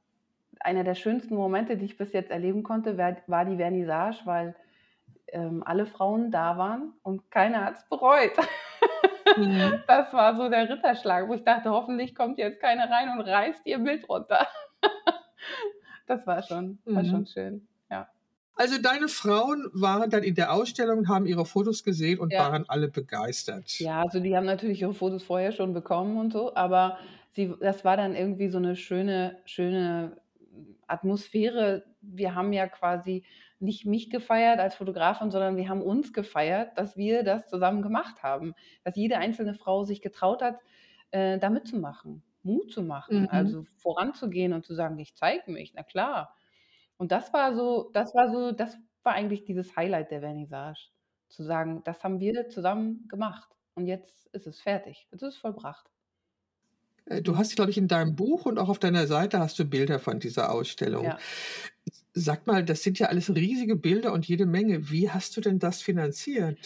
[0.60, 4.56] einer der schönsten Momente, die ich bis jetzt erleben konnte, war die Vernissage, weil
[5.32, 8.32] ähm, alle Frauen da waren und keiner hat es bereut.
[9.38, 9.84] Mhm.
[9.88, 13.65] Das war so der Ritterschlag, wo ich dachte, hoffentlich kommt jetzt keiner rein und reißt
[13.65, 14.48] ihr Bild runter.
[16.08, 17.10] Das war schon, war mhm.
[17.12, 17.67] schon schön.
[17.91, 18.10] Ja.
[18.56, 22.39] Also deine Frauen waren dann in der Ausstellung, haben ihre Fotos gesehen und ja.
[22.39, 23.80] waren alle begeistert.
[23.80, 26.98] Ja, also die haben natürlich ihre Fotos vorher schon bekommen und so, aber
[27.34, 30.17] sie, das war dann irgendwie so eine schöne, schöne
[30.89, 31.86] Atmosphäre.
[32.02, 33.25] Wir haben ja quasi
[33.60, 38.23] nicht mich gefeiert als Fotografin, sondern wir haben uns gefeiert, dass wir das zusammen gemacht
[38.23, 38.54] haben.
[38.84, 40.60] Dass jede einzelne Frau sich getraut hat,
[41.12, 43.30] äh, da mitzumachen, Mut zu machen, mhm.
[43.32, 46.36] also voranzugehen und zu sagen, ich zeige mich, na klar.
[46.97, 50.89] Und das war so, das war so, das war eigentlich dieses Highlight der Vernissage.
[51.28, 55.38] Zu sagen, das haben wir zusammen gemacht und jetzt ist es fertig, jetzt ist es
[55.38, 55.89] vollbracht.
[57.10, 59.65] Äh, du hast, glaube ich, in deinem Buch und auch auf deiner Seite hast du
[59.65, 61.06] Bilder von dieser Ausstellung.
[61.06, 61.17] Ja.
[62.13, 64.89] Sag mal, das sind ja alles riesige Bilder und jede Menge.
[64.89, 66.58] Wie hast du denn das finanziert?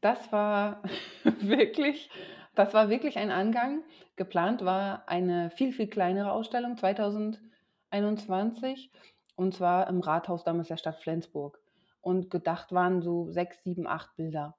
[0.00, 0.82] Das war
[1.40, 2.10] wirklich,
[2.54, 3.82] das war wirklich ein Angang.
[4.16, 8.90] Geplant war eine viel, viel kleinere Ausstellung 2021
[9.36, 11.58] und zwar im Rathaus damals der Stadt Flensburg.
[12.02, 14.56] Und gedacht waren so sechs, sieben, acht Bilder.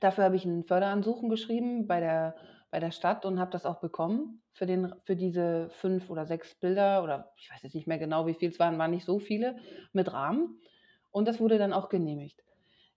[0.00, 2.34] Dafür habe ich ein Förderansuchen geschrieben bei der
[2.70, 6.54] bei der Stadt und habe das auch bekommen für, den, für diese fünf oder sechs
[6.54, 9.18] Bilder oder ich weiß jetzt nicht mehr genau, wie viel es waren, waren nicht so
[9.18, 9.56] viele
[9.92, 10.60] mit Rahmen.
[11.10, 12.44] Und das wurde dann auch genehmigt.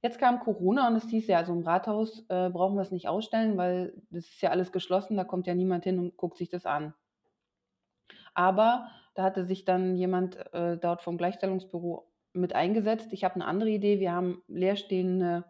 [0.02, 3.08] Jetzt kam Corona und es hieß ja, also im Rathaus äh, brauchen wir es nicht
[3.08, 6.50] ausstellen, weil das ist ja alles geschlossen, da kommt ja niemand hin und guckt sich
[6.50, 6.94] das an.
[8.34, 13.14] Aber da hatte sich dann jemand äh, dort vom Gleichstellungsbüro mit eingesetzt.
[13.14, 14.00] Ich habe eine andere Idee.
[14.00, 15.46] Wir haben leerstehende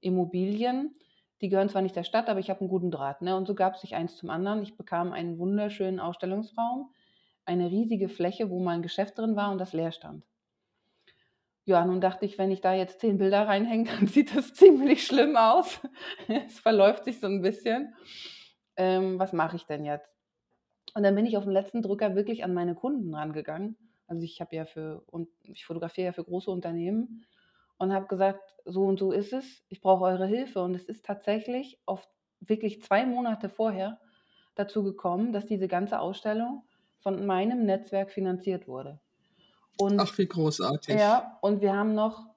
[0.00, 0.96] Immobilien
[1.42, 3.20] die gehören zwar nicht der Stadt, aber ich habe einen guten Draht.
[3.20, 3.36] Ne?
[3.36, 4.62] Und so gab es sich eins zum anderen.
[4.62, 6.92] Ich bekam einen wunderschönen Ausstellungsraum,
[7.44, 10.24] eine riesige Fläche, wo mal ein Geschäft drin war und das leer stand.
[11.64, 15.04] Ja, nun dachte ich, wenn ich da jetzt zehn Bilder reinhänge, dann sieht das ziemlich
[15.04, 15.80] schlimm aus.
[16.28, 17.94] es verläuft sich so ein bisschen.
[18.76, 20.08] Ähm, was mache ich denn jetzt?
[20.94, 23.76] Und dann bin ich auf den letzten Drücker wirklich an meine Kunden rangegangen.
[24.06, 27.24] Also ich habe ja für und ich fotografiere ja für große Unternehmen
[27.82, 30.62] und habe gesagt, so und so ist es, ich brauche eure Hilfe.
[30.62, 33.98] Und es ist tatsächlich oft wirklich zwei Monate vorher
[34.54, 36.62] dazu gekommen, dass diese ganze Ausstellung
[37.00, 39.00] von meinem Netzwerk finanziert wurde.
[39.80, 40.94] Und, Ach, wie großartig.
[40.94, 42.28] Ja, und wir haben noch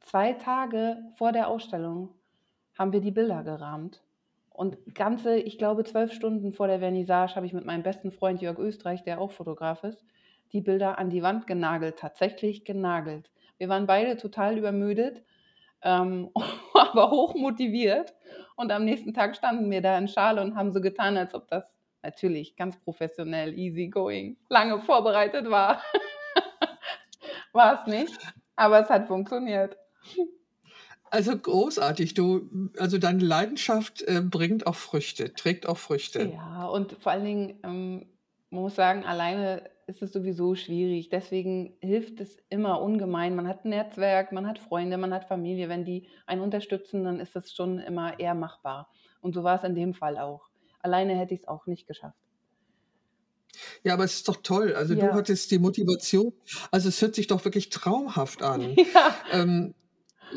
[0.00, 2.10] zwei Tage vor der Ausstellung
[2.78, 4.02] haben wir die Bilder gerahmt.
[4.50, 8.42] Und ganze, ich glaube, zwölf Stunden vor der Vernissage habe ich mit meinem besten Freund
[8.42, 10.04] Jörg Österreich, der auch Fotograf ist,
[10.52, 13.30] die Bilder an die Wand genagelt, tatsächlich genagelt.
[13.60, 15.22] Wir waren beide total übermüdet,
[15.82, 16.30] ähm,
[16.74, 18.14] aber hoch motiviert.
[18.56, 21.46] Und am nächsten Tag standen wir da in Schale und haben so getan, als ob
[21.48, 21.64] das
[22.02, 25.82] natürlich ganz professionell, easy going, lange vorbereitet war.
[27.52, 28.18] war es nicht,
[28.56, 29.76] aber es hat funktioniert.
[31.10, 36.32] Also großartig, du, also deine Leidenschaft äh, bringt auch Früchte, trägt auch Früchte.
[36.32, 38.06] Ja, und vor allen Dingen, ähm,
[38.48, 41.10] man muss sagen, alleine ist es sowieso schwierig.
[41.10, 43.36] Deswegen hilft es immer ungemein.
[43.36, 45.68] Man hat ein Netzwerk, man hat Freunde, man hat Familie.
[45.68, 48.88] Wenn die einen unterstützen, dann ist das schon immer eher machbar.
[49.20, 50.48] Und so war es in dem Fall auch.
[50.80, 52.16] Alleine hätte ich es auch nicht geschafft.
[53.82, 54.74] Ja, aber es ist doch toll.
[54.74, 55.08] Also ja.
[55.08, 56.32] du hattest die Motivation.
[56.70, 58.76] Also es hört sich doch wirklich traumhaft an.
[58.94, 59.14] Ja.
[59.32, 59.74] Ähm,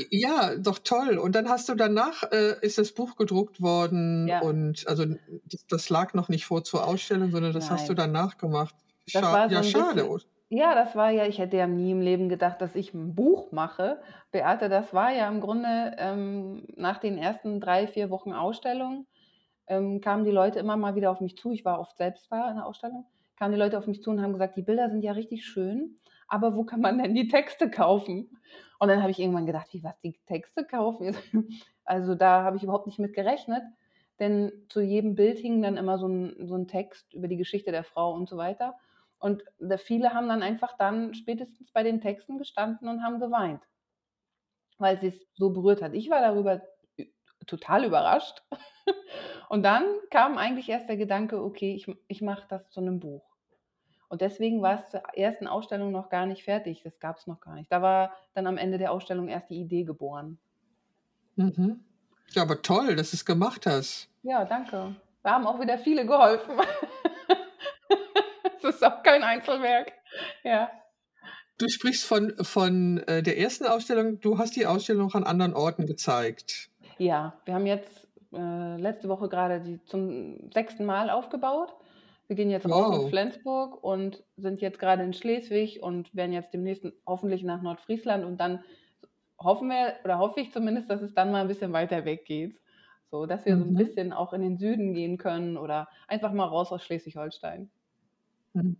[0.09, 1.17] ja, doch toll.
[1.17, 4.41] Und dann hast du danach, äh, ist das Buch gedruckt worden ja.
[4.41, 5.05] und also
[5.69, 7.73] das lag noch nicht vor zur Ausstellung, sondern das Nein.
[7.73, 8.75] hast du danach gemacht.
[9.11, 10.03] Das war so ja, schade.
[10.03, 13.15] Bisschen, ja, das war ja, ich hätte ja nie im Leben gedacht, dass ich ein
[13.15, 14.01] Buch mache.
[14.31, 19.07] Beate, das war ja im Grunde ähm, nach den ersten drei, vier Wochen Ausstellung,
[19.67, 21.51] ähm, kamen die Leute immer mal wieder auf mich zu.
[21.51, 23.05] Ich war oft selbst da in der Ausstellung.
[23.37, 25.97] Kamen die Leute auf mich zu und haben gesagt, die Bilder sind ja richtig schön,
[26.27, 28.29] aber wo kann man denn die Texte kaufen?
[28.77, 31.15] Und dann habe ich irgendwann gedacht, wie was, die Texte kaufen?
[31.85, 33.61] Also da habe ich überhaupt nicht mit gerechnet,
[34.17, 37.71] denn zu jedem Bild hing dann immer so ein, so ein Text über die Geschichte
[37.71, 38.75] der Frau und so weiter.
[39.23, 39.41] Und
[39.77, 43.63] viele haben dann einfach dann spätestens bei den Texten gestanden und haben geweint,
[44.79, 45.93] weil sie es so berührt hat.
[45.93, 46.61] Ich war darüber
[47.47, 48.43] total überrascht.
[49.47, 53.23] Und dann kam eigentlich erst der Gedanke, okay, ich, ich mache das zu einem Buch.
[54.09, 56.81] Und deswegen war es zur ersten Ausstellung noch gar nicht fertig.
[56.83, 57.71] Das gab es noch gar nicht.
[57.71, 60.37] Da war dann am Ende der Ausstellung erst die Idee geboren.
[61.37, 61.85] Mhm.
[62.31, 64.09] Ja, aber toll, dass du es gemacht hast.
[64.21, 64.97] Ja, danke.
[65.23, 66.57] Da haben auch wieder viele geholfen.
[68.63, 69.93] Es ist auch kein Einzelwerk.
[70.43, 70.71] Ja.
[71.57, 74.19] Du sprichst von, von äh, der ersten Ausstellung.
[74.19, 76.69] Du hast die Ausstellung noch an anderen Orten gezeigt.
[76.97, 81.73] Ja, wir haben jetzt äh, letzte Woche gerade die zum sechsten Mal aufgebaut.
[82.27, 86.53] Wir gehen jetzt raus aus Flensburg und sind jetzt gerade in Schleswig und werden jetzt
[86.53, 88.63] demnächst hoffentlich nach Nordfriesland und dann
[89.39, 92.57] hoffen wir oder hoffe ich zumindest, dass es dann mal ein bisschen weiter weg geht.
[93.11, 93.77] So, dass wir so ein mhm.
[93.77, 97.69] bisschen auch in den Süden gehen können oder einfach mal raus aus Schleswig-Holstein.
[98.53, 98.77] Mhm.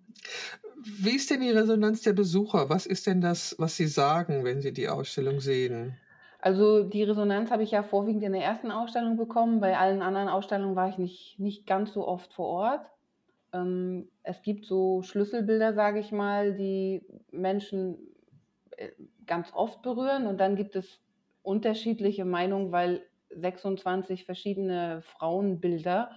[0.85, 2.69] Wie ist denn die Resonanz der Besucher?
[2.69, 5.97] Was ist denn das, was sie sagen, wenn sie die Ausstellung sehen?
[6.39, 9.61] Also die Resonanz habe ich ja vorwiegend in der ersten Ausstellung bekommen.
[9.61, 12.91] Bei allen anderen Ausstellungen war ich nicht, nicht ganz so oft vor Ort.
[13.53, 17.97] Ähm, es gibt so Schlüsselbilder, sage ich mal, die Menschen
[18.71, 18.89] äh,
[19.25, 20.27] ganz oft berühren.
[20.27, 20.99] Und dann gibt es
[21.43, 26.11] unterschiedliche Meinungen, weil 26 verschiedene Frauenbilder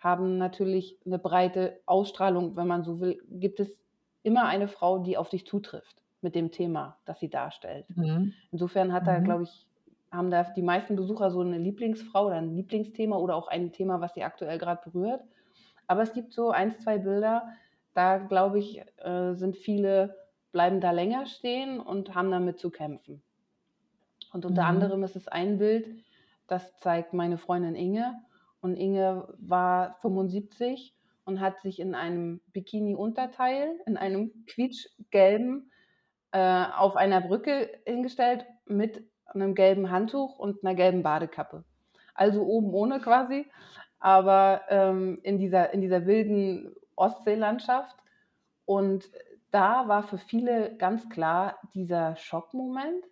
[0.00, 3.22] haben natürlich eine breite Ausstrahlung, wenn man so will.
[3.30, 3.70] Gibt es
[4.22, 7.86] immer eine Frau, die auf dich zutrifft mit dem Thema, das sie darstellt.
[7.96, 8.32] Mhm.
[8.50, 9.24] Insofern hat da, mhm.
[9.24, 9.66] glaube ich,
[10.10, 14.00] haben da die meisten Besucher so eine Lieblingsfrau oder ein Lieblingsthema oder auch ein Thema,
[14.00, 15.22] was sie aktuell gerade berührt.
[15.86, 17.48] Aber es gibt so ein, zwei Bilder,
[17.94, 20.16] da glaube ich, äh, sind viele,
[20.52, 23.22] bleiben da länger stehen und haben damit zu kämpfen.
[24.32, 24.68] Und unter mhm.
[24.68, 25.88] anderem ist es ein Bild,
[26.46, 28.20] das zeigt meine Freundin Inge.
[28.60, 30.94] Und Inge war 75
[31.24, 35.70] und hat sich in einem Bikini-Unterteil, in einem quietschgelben
[36.32, 41.64] äh, auf einer Brücke hingestellt mit einem gelben Handtuch und einer gelben Badekappe.
[42.14, 43.46] Also oben ohne quasi,
[43.98, 47.96] aber ähm, in, dieser, in dieser wilden Ostseelandschaft.
[48.64, 49.08] Und
[49.50, 53.04] da war für viele ganz klar dieser Schockmoment.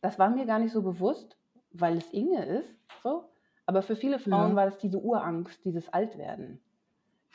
[0.00, 1.36] Das war mir gar nicht so bewusst,
[1.72, 2.68] weil es Inge ist.
[3.02, 3.24] So.
[3.66, 4.56] Aber für viele Frauen ja.
[4.56, 6.60] war das diese Urangst, dieses Altwerden.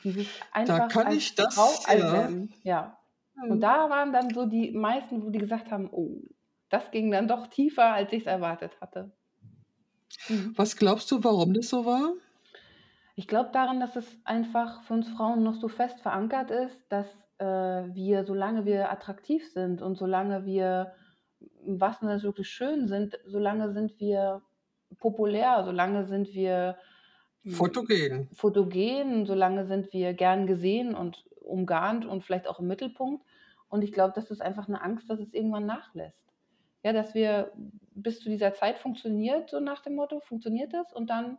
[0.02, 2.52] Dieses einfach da kann ich das, Frau alt werden.
[2.64, 2.98] Ja.
[3.42, 3.60] Und mhm.
[3.60, 6.22] da waren dann so die meisten, wo die gesagt haben, oh,
[6.68, 9.12] das ging dann doch tiefer, als ich es erwartet hatte.
[10.28, 10.54] Mhm.
[10.56, 12.14] Was glaubst du, warum das so war?
[13.14, 17.06] Ich glaube daran, dass es einfach für uns Frauen noch so fest verankert ist, dass
[17.38, 20.92] äh, wir, solange wir attraktiv sind und solange wir,
[21.66, 24.42] was das wirklich schön sind, solange sind wir
[25.02, 26.78] populär, solange sind wir
[27.42, 28.28] hm, fotogen.
[28.32, 33.22] fotogen, solange sind wir gern gesehen und umgarnt und vielleicht auch im Mittelpunkt.
[33.68, 36.22] Und ich glaube, das ist einfach eine Angst, dass es irgendwann nachlässt.
[36.84, 37.52] Ja, dass wir
[37.94, 41.38] bis zu dieser Zeit funktioniert, so nach dem Motto, funktioniert das und dann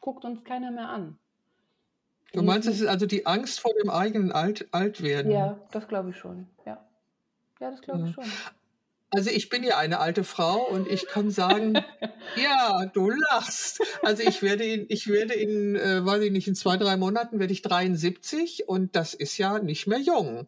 [0.00, 1.18] guckt uns keiner mehr an.
[2.32, 5.30] Du meinst, es ist also die Angst vor dem eigenen Alt Altwerden?
[5.32, 6.46] Ja, das glaube ich schon.
[6.66, 6.84] Ja,
[7.60, 8.24] ja das glaube ich schon.
[9.10, 11.74] Also ich bin ja eine alte Frau und ich kann sagen,
[12.36, 13.80] ja, du lachst.
[14.02, 17.38] Also ich werde in, ich werde in, äh, weiß ich nicht, in zwei, drei Monaten
[17.38, 20.46] werde ich 73 und das ist ja nicht mehr jung.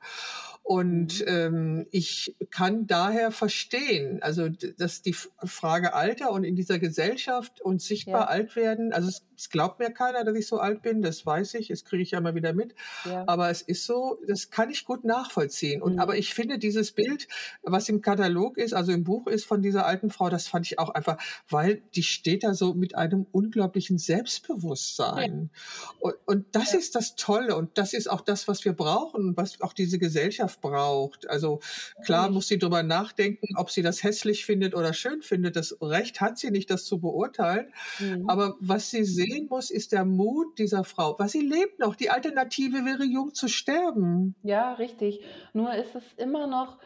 [0.71, 1.27] Und mhm.
[1.27, 7.83] ähm, ich kann daher verstehen, also dass die Frage Alter und in dieser Gesellschaft und
[7.83, 8.27] sichtbar ja.
[8.29, 11.55] alt werden, also es, es, glaubt mir keiner, dass ich so alt bin, das weiß
[11.55, 12.77] ich, das kriege ich ja mal wieder mit.
[13.05, 13.25] Ja.
[13.27, 15.83] Aber es ist so, das kann ich gut nachvollziehen.
[15.83, 15.99] Und mhm.
[15.99, 17.27] aber ich finde dieses Bild,
[17.63, 20.79] was im Katalog ist, also im Buch ist von dieser alten Frau, das fand ich
[20.79, 25.51] auch einfach, weil die steht da so mit einem unglaublichen Selbstbewusstsein.
[25.53, 25.91] Ja.
[25.99, 29.61] Und, und das ist das Tolle und das ist auch das, was wir brauchen, was
[29.63, 31.29] auch diese Gesellschaft braucht.
[31.29, 31.61] Also
[32.05, 35.57] klar muss sie darüber nachdenken, ob sie das hässlich findet oder schön findet.
[35.57, 37.73] Das Recht hat sie nicht, das zu beurteilen.
[37.99, 38.29] Mhm.
[38.29, 41.17] Aber was sie sehen muss, ist der Mut dieser Frau.
[41.19, 41.95] Was sie lebt noch.
[41.97, 44.35] Die Alternative wäre, jung zu sterben.
[44.43, 45.21] Ja, richtig.
[45.53, 46.79] Nur ist es immer noch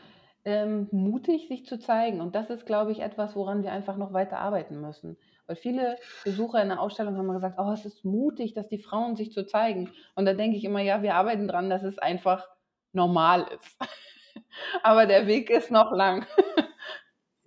[0.45, 2.21] ähm, mutig, sich zu zeigen.
[2.21, 5.17] Und das ist, glaube ich, etwas, woran wir einfach noch weiter arbeiten müssen.
[5.47, 9.17] Weil viele Besucher in der Ausstellung haben gesagt, oh, es ist mutig, dass die Frauen
[9.17, 9.91] sich zu zeigen.
[10.15, 12.49] Und da denke ich immer, ja, wir arbeiten dran, dass es einfach
[12.95, 13.77] normal ist.
[14.83, 16.27] Aber der Weg ist noch lang.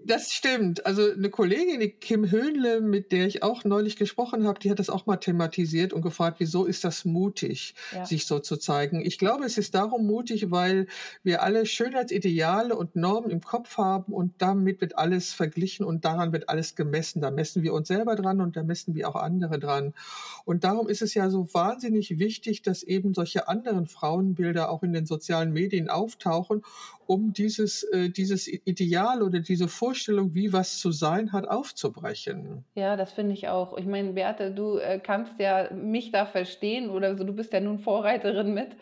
[0.07, 0.85] Das stimmt.
[0.85, 4.79] Also eine Kollegin, die Kim Höhnle, mit der ich auch neulich gesprochen habe, die hat
[4.79, 8.05] das auch mal thematisiert und gefragt, wieso ist das mutig, Ja.
[8.05, 9.01] sich so zu zeigen.
[9.05, 10.87] Ich glaube, es ist darum mutig, weil
[11.23, 16.31] wir alle Schönheitsideale und Normen im Kopf haben und damit wird alles verglichen und daran
[16.31, 17.19] wird alles gemessen.
[17.21, 19.93] Da messen wir uns selber dran und da messen wir auch andere dran.
[20.45, 24.93] Und darum ist es ja so wahnsinnig wichtig, dass eben solche anderen Frauenbilder auch in
[24.93, 26.61] den sozialen Medien auftauchen,
[27.07, 32.65] um dieses, äh, dieses Ideal oder diese Vorstellung, wie was zu sein hat, aufzubrechen.
[32.75, 33.77] Ja, das finde ich auch.
[33.77, 37.59] Ich meine, Beate, du äh, kannst ja mich da verstehen oder so, du bist ja
[37.59, 38.75] nun Vorreiterin mit,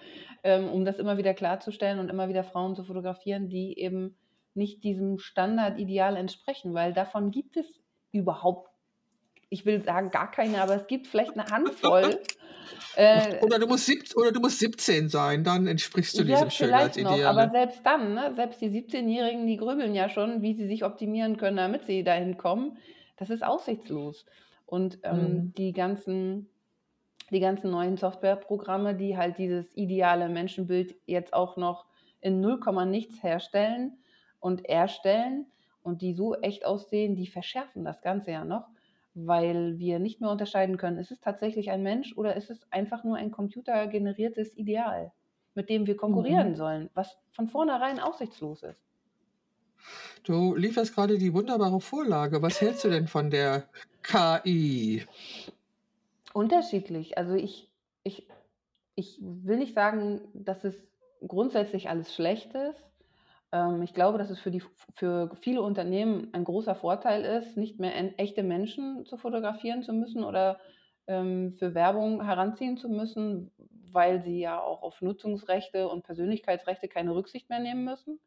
[0.44, 4.16] ähm, um das immer wieder klarzustellen und immer wieder Frauen zu fotografieren, die eben
[4.54, 8.70] nicht diesem Standardideal entsprechen, weil davon gibt es überhaupt,
[9.50, 12.20] ich will sagen gar keine, aber es gibt vielleicht eine Handvoll.
[12.96, 16.50] Äh, oder, du musst sieb, oder du musst 17 sein, dann entsprichst du ja, diesem
[16.50, 17.20] Schönheitsideal.
[17.20, 20.84] Noch, aber selbst dann, ne, selbst die 17-Jährigen, die grübeln ja schon, wie sie sich
[20.84, 22.78] optimieren können, damit sie dahin kommen.
[23.18, 24.26] Das ist aussichtslos.
[24.66, 25.54] Und ähm, mhm.
[25.58, 26.50] die ganzen
[27.32, 31.86] die ganzen neuen Softwareprogramme, die halt dieses ideale Menschenbild jetzt auch noch
[32.22, 33.98] in 0, nichts herstellen
[34.40, 35.48] und erstellen
[35.82, 38.68] und die so echt aussehen, die verschärfen das Ganze ja noch
[39.16, 43.04] weil wir nicht mehr unterscheiden können, ist es tatsächlich ein Mensch oder ist es einfach
[43.04, 45.12] nur ein computergeneriertes Ideal,
[45.56, 46.56] mit dem wir konkurrieren mhm.
[46.56, 48.86] sollen, was von vornherein aussichtslos ist.
[50.24, 52.42] Du lieferst gerade die wunderbare Vorlage.
[52.42, 53.68] Was hältst du denn von der
[54.04, 55.06] KI?
[56.34, 57.18] Unterschiedlich.
[57.18, 57.70] Also ich,
[58.04, 58.28] ich,
[58.96, 60.76] ich will nicht sagen, dass es
[61.26, 62.84] grundsätzlich alles schlecht ist.
[63.56, 64.62] Ähm, ich glaube, dass es für, die,
[64.96, 70.24] für viele Unternehmen ein großer Vorteil ist, nicht mehr echte Menschen zu fotografieren zu müssen
[70.24, 70.60] oder
[71.08, 73.52] ähm, für Werbung heranziehen zu müssen,
[73.92, 78.20] weil sie ja auch auf Nutzungsrechte und Persönlichkeitsrechte keine Rücksicht mehr nehmen müssen.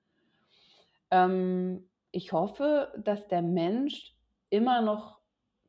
[1.11, 4.15] Ähm, ich hoffe, dass der Mensch
[4.49, 5.19] immer noch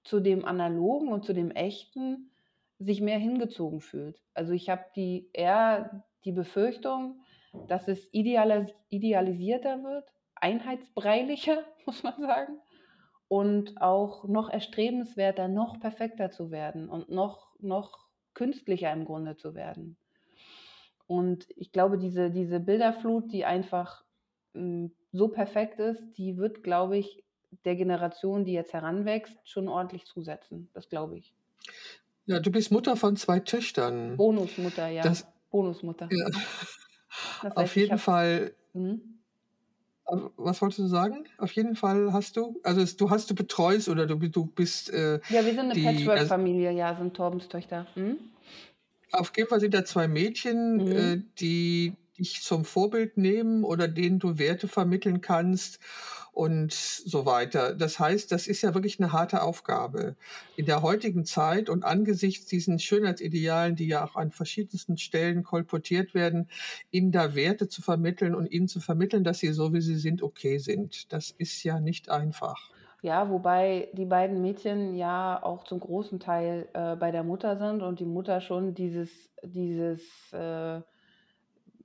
[0.06, 2.32] zu dem Analogen und zu dem Echten
[2.78, 4.22] sich mehr hingezogen fühlt.
[4.34, 7.20] Also ich habe die eher die Befürchtung,
[7.68, 12.60] dass es idealis idealisierter wird, einheitsbreilicher, muss man sagen,
[13.28, 19.54] und auch noch erstrebenswerter, noch perfekter zu werden und noch, noch künstlicher im Grunde zu
[19.54, 19.98] werden.
[21.08, 24.04] Und ich glaube, diese, diese Bilderflut, die einfach
[24.54, 27.24] mh, hm, so perfekt ist, die wird, glaube ich,
[27.66, 30.70] der Generation, die jetzt heranwächst, schon ordentlich zusetzen.
[30.74, 31.34] Das glaube ich.
[32.26, 34.18] Ja, du bist Mutter von zwei Töchtern.
[34.18, 35.02] Bonusmutter, ja.
[35.02, 36.10] Das, Bonusmutter.
[36.12, 36.30] Ja.
[37.42, 38.54] Das heißt, Auf jeden hab, Fall.
[38.74, 39.02] Mhm.
[40.38, 41.26] Was wolltest du sagen?
[41.38, 44.92] Auf jeden Fall hast du, also du hast du betreust oder du, du bist.
[44.92, 47.86] Äh, ja, wir sind eine Patchwork-Familie, ja, sind Torbens Töchter.
[47.96, 48.18] Mhm.
[49.12, 50.92] Auf jeden Fall sind da zwei Mädchen, mhm.
[50.92, 55.80] äh, die dich zum Vorbild nehmen oder denen du Werte vermitteln kannst
[56.40, 57.76] und so weiter.
[57.76, 60.16] Das heißt, das ist ja wirklich eine harte Aufgabe.
[60.56, 66.14] In der heutigen Zeit und angesichts diesen Schönheitsidealen, die ja auch an verschiedensten Stellen kolportiert
[66.14, 66.48] werden,
[66.92, 70.24] ihnen da Werte zu vermitteln und ihnen zu vermitteln, dass sie so wie sie sind
[70.24, 71.12] okay sind.
[71.12, 72.70] Das ist ja nicht einfach.
[73.02, 77.82] Ja, wobei die beiden Mädchen ja auch zum großen Teil äh, bei der Mutter sind
[77.82, 79.10] und die Mutter schon dieses,
[79.44, 80.80] dieses äh,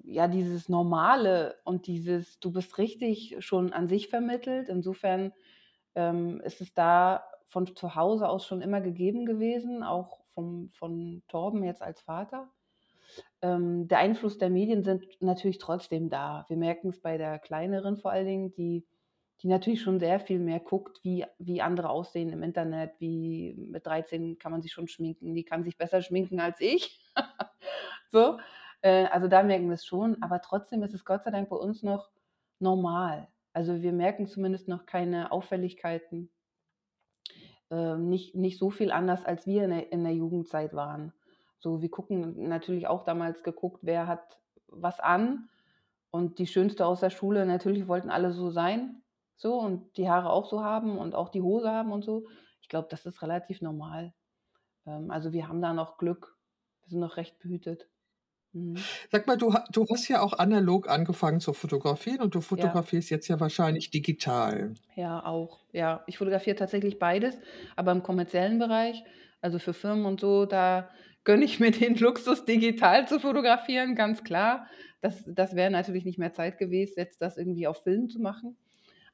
[0.05, 4.69] ja, dieses Normale und dieses, du bist richtig schon an sich vermittelt.
[4.69, 5.33] Insofern
[5.95, 11.23] ähm, ist es da von zu Hause aus schon immer gegeben gewesen, auch vom, von
[11.29, 12.51] Torben jetzt als Vater.
[13.43, 16.45] Ähm, der Einfluss der Medien sind natürlich trotzdem da.
[16.49, 18.85] Wir merken es bei der kleineren vor allen Dingen, die,
[19.43, 23.87] die natürlich schon sehr viel mehr guckt, wie, wie andere aussehen im Internet, wie mit
[23.87, 27.01] 13 kann man sich schon schminken, die kann sich besser schminken als ich.
[28.11, 28.39] so.
[28.85, 31.57] Äh, also da merken wir es schon, aber trotzdem ist es Gott sei Dank bei
[31.57, 32.11] uns noch
[32.61, 33.27] normal.
[33.55, 36.31] Also wir merken zumindest noch keine Auffälligkeiten.
[37.71, 41.15] Äh, nicht, nicht so viel anders, als wir in der, in der Jugendzeit waren.
[41.61, 45.49] So, wir gucken natürlich auch damals geguckt, wer hat was an.
[46.11, 49.03] Und die Schönste aus der Schule, natürlich wollten alle so sein.
[49.37, 52.27] So, und die Haare auch so haben und auch die Hose haben und so.
[52.61, 54.13] Ich glaube, das ist relativ normal.
[54.87, 56.37] Ähm, also wir haben da noch Glück.
[56.83, 57.89] Wir sind noch recht behütet.
[58.55, 58.89] Mhm.
[59.11, 62.81] Sag mal, du, du hast ja auch analog angefangen zu fotografieren und du Ja.
[62.81, 64.77] fotografierst jetzt ja wahrscheinlich digital.
[64.97, 65.61] Ja, auch.
[65.73, 67.41] Ja, ich fotografiere tatsächlich beides,
[67.77, 69.03] aber im kommerziellen Bereich,
[69.41, 70.89] also für Firmen und so, da
[71.25, 74.67] gönne ich mir den Luxus, digital zu fotografieren, ganz klar.
[75.01, 78.57] Das, das wäre natürlich nicht mehr Zeit gewesen, jetzt das irgendwie auf Film zu machen.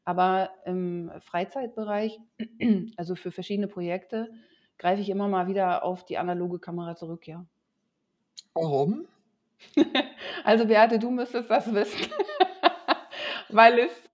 [0.05, 2.19] Aber im Freizeitbereich,
[2.97, 4.31] also für verschiedene Projekte,
[4.79, 7.47] greife ich immer mal wieder auf die analoge Kamera zurück, ja.
[8.55, 9.09] Warum?
[10.45, 12.11] Also Beate, du müsstest das wissen,
[13.49, 14.11] weil es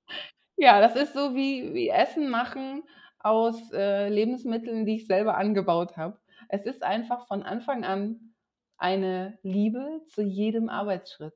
[0.56, 2.82] Ja, das ist so wie wie Essen machen
[3.20, 6.18] aus, äh, Lebensmitteln, die ich selber angebaut habe.
[6.48, 8.34] Es ist einfach von Anfang an
[8.78, 11.34] eine Liebe zu jedem Arbeitsschritt.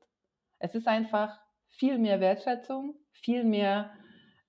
[0.59, 1.39] Es ist einfach
[1.69, 3.91] viel mehr Wertschätzung, viel mehr,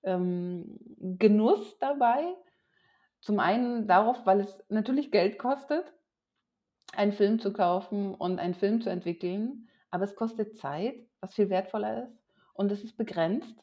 [0.03, 0.77] ähm,
[1.19, 2.23] Genuss dabei.
[3.21, 5.93] Zum einen darauf, weil es natürlich Geld kostet,
[6.95, 11.49] einen Film zu kaufen und einen Film zu entwickeln, aber es kostet Zeit, was viel
[11.49, 12.17] wertvoller ist
[12.53, 13.55] und es ist begrenzt.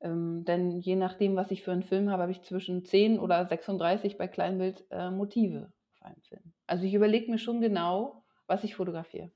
[0.00, 3.46] Ähm, denn je nachdem, was ich für einen Film habe, habe ich zwischen 10 oder
[3.46, 6.52] 36 bei Kleinbild äh, Motive auf einem Film.
[6.66, 9.30] Also ich überlege mir schon genau, was ich fotografiere.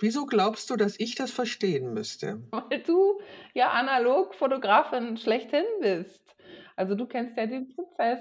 [0.00, 2.42] Wieso glaubst du, dass ich das verstehen müsste?
[2.50, 3.20] Weil du
[3.54, 6.34] ja analog Fotografin schlechthin bist.
[6.74, 8.20] Also du kennst ja den Prozess,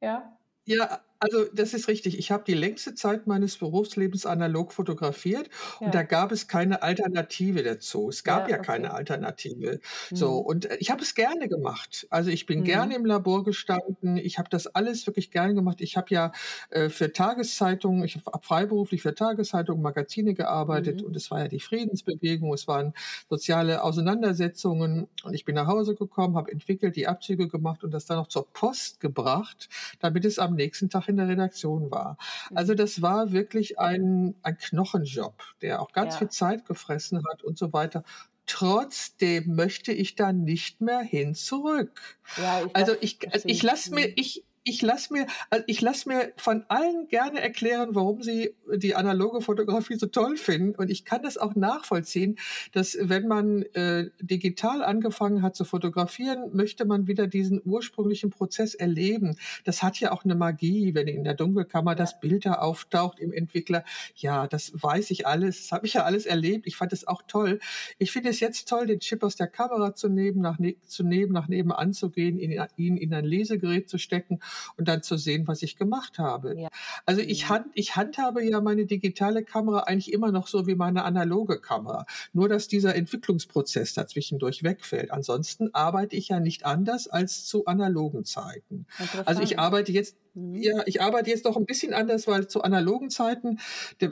[0.00, 0.38] ja.
[0.66, 2.18] Ja, also das ist richtig.
[2.18, 5.48] Ich habe die längste Zeit meines Berufslebens analog fotografiert
[5.80, 8.08] und da gab es keine Alternative dazu.
[8.08, 9.80] Es gab ja, Ja, keine Alternative.
[10.10, 10.46] So, mhm.
[10.46, 12.06] und äh, ich habe es gerne gemacht.
[12.10, 13.00] Also ich bin gerne mhm.
[13.00, 14.16] im Labor gestanden.
[14.16, 15.80] Ich habe das alles wirklich gerne gemacht.
[15.80, 16.32] Ich habe ja
[16.70, 21.06] äh, für Tageszeitungen, ich habe freiberuflich für Tageszeitungen, Magazine gearbeitet Mhm.
[21.06, 22.92] und es war ja die Friedensbewegung, es waren
[23.28, 28.06] soziale Auseinandersetzungen und ich bin nach Hause gekommen, habe entwickelt, die Abzüge gemacht und das
[28.06, 29.68] dann noch zur Post gebracht,
[30.00, 32.18] damit es am nächsten Tag in in der Redaktion war.
[32.54, 32.76] Also mhm.
[32.78, 36.18] das war wirklich ein, ein Knochenjob, der auch ganz ja.
[36.18, 38.04] viel Zeit gefressen hat und so weiter.
[38.46, 42.00] Trotzdem möchte ich da nicht mehr hin zurück.
[42.36, 46.06] Ja, ich also ich, also ich lasse mir, ich, ich lasse mir, also ich lass
[46.06, 50.74] mir von allen gerne erklären, warum sie die analoge Fotografie so toll finden.
[50.74, 52.36] Und ich kann das auch nachvollziehen,
[52.72, 58.74] dass wenn man äh, digital angefangen hat zu fotografieren, möchte man wieder diesen ursprünglichen Prozess
[58.74, 59.36] erleben.
[59.64, 63.34] Das hat ja auch eine Magie, wenn in der Dunkelkammer das Bild da auftaucht im
[63.34, 63.84] Entwickler.
[64.16, 65.64] Ja, das weiß ich alles.
[65.64, 66.66] Das habe ich ja alles erlebt.
[66.66, 67.58] Ich fand es auch toll.
[67.98, 71.04] Ich finde es jetzt toll, den Chip aus der Kamera zu nehmen, nach, ne zu
[71.04, 74.40] nehmen, nach nebenan zu gehen, ihn, ihn in ein Lesegerät zu stecken
[74.76, 76.58] und dann zu sehen, was ich gemacht habe.
[76.58, 76.68] Ja.
[77.06, 77.48] Also ich, mhm.
[77.48, 82.06] hand, ich handhabe ja meine digitale Kamera eigentlich immer noch so wie meine analoge Kamera.
[82.32, 85.10] Nur, dass dieser Entwicklungsprozess dazwischendurch wegfällt.
[85.10, 88.86] Ansonsten arbeite ich ja nicht anders als zu analogen Zeiten.
[89.24, 90.16] Also ich arbeite jetzt.
[90.34, 93.60] Ja, ich arbeite jetzt noch ein bisschen anders, weil zu analogen Zeiten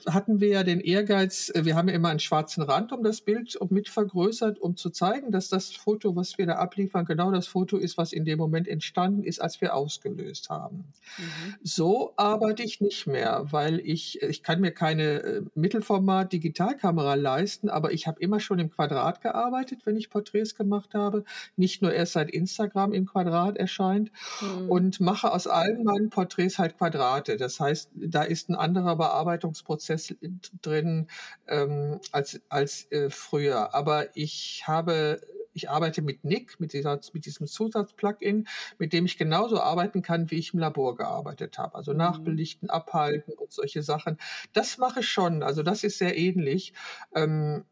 [0.07, 3.23] hatten wir ja den Ehrgeiz, äh, wir haben ja immer einen schwarzen Rand um das
[3.23, 7.33] Bild und mit vergrößert, um zu zeigen, dass das Foto, was wir da abliefern, genau
[7.33, 10.85] das Foto ist, was in dem Moment entstanden ist, als wir ausgelöst haben.
[11.18, 11.55] Mhm.
[11.64, 17.68] So arbeite ich nicht mehr, weil ich, ich kann mir keine äh, Mittelformat Digitalkamera leisten,
[17.68, 21.25] aber ich habe immer schon im Quadrat gearbeitet, wenn ich Porträts gemacht habe.
[21.57, 24.70] Nicht nur erst seit Instagram im Quadrat erscheint mhm.
[24.70, 27.36] und mache aus allen meinen Porträts halt Quadrate.
[27.36, 30.14] Das heißt, da ist ein anderer Bearbeitungsprozess
[30.62, 31.08] drin
[31.48, 33.74] ähm, als, als äh, früher.
[33.74, 35.20] Aber ich habe
[35.54, 38.48] ich arbeite mit Nick, mit, dieser, mit diesem Zusatzplugin,
[38.78, 41.74] mit dem ich genauso arbeiten kann, wie ich im Labor gearbeitet habe.
[41.74, 41.98] Also mhm.
[41.98, 44.18] nachbelichten, abhalten und solche Sachen.
[44.52, 45.42] Das mache ich schon.
[45.42, 46.72] Also das ist sehr ähnlich.
[47.14, 47.64] Ähm,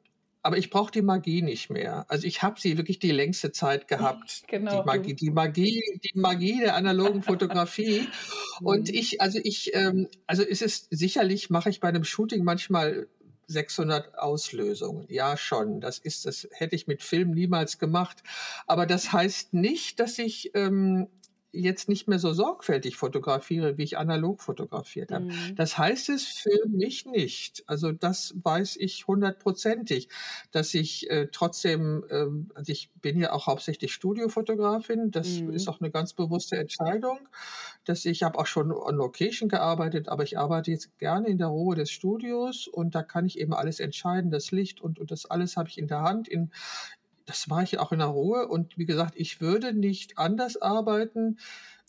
[0.43, 2.07] aber ich brauche die Magie nicht mehr.
[2.09, 4.43] Also ich habe sie wirklich die längste Zeit gehabt.
[4.51, 4.81] Genau.
[4.81, 8.09] Die Magie, die Magie, die Magie der analogen Fotografie.
[8.61, 8.95] Und mhm.
[8.95, 13.07] ich, also ich, ähm, also ist es sicherlich mache ich bei einem Shooting manchmal
[13.47, 15.07] 600 Auslösungen.
[15.09, 15.81] Ja, schon.
[15.81, 18.23] Das ist, das hätte ich mit Film niemals gemacht.
[18.67, 21.09] Aber das heißt nicht, dass ich ähm,
[21.53, 25.27] jetzt nicht mehr so sorgfältig fotografiere, wie ich analog fotografiert habe.
[25.27, 25.57] Mhm.
[25.57, 27.65] Das heißt es für mich nicht.
[27.67, 30.09] Also das weiß ich hundertprozentig,
[30.53, 35.53] dass ich äh, trotzdem, ähm, also ich bin ja auch hauptsächlich Studiofotografin, das mhm.
[35.53, 37.19] ist auch eine ganz bewusste Entscheidung,
[37.85, 41.49] dass ich habe auch schon on Location gearbeitet, aber ich arbeite jetzt gerne in der
[41.49, 45.27] Ruhe des Studios und da kann ich eben alles entscheiden, das Licht und, und das
[45.27, 46.51] alles habe ich in der Hand, in,
[47.31, 48.49] das mache ich auch in der Ruhe.
[48.49, 51.39] Und wie gesagt, ich würde nicht anders arbeiten.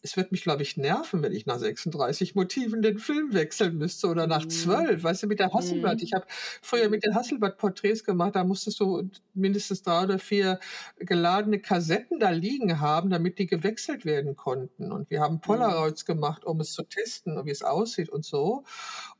[0.03, 4.07] Es wird mich, glaube ich, nerven, wenn ich nach 36 Motiven den Film wechseln müsste
[4.07, 4.49] oder nach mhm.
[4.49, 5.03] zwölf.
[5.03, 5.97] Weißt du, mit der Hasselblatt.
[5.97, 6.03] Mhm.
[6.03, 6.25] Ich habe
[6.61, 8.35] früher mit den Hasselblatt Porträts gemacht.
[8.35, 10.59] Da musstest du mindestens drei oder vier
[10.99, 14.91] geladene Kassetten da liegen haben, damit die gewechselt werden konnten.
[14.91, 15.41] Und wir haben mhm.
[15.41, 18.63] Polaroids gemacht, um es zu testen, wie es aussieht und so.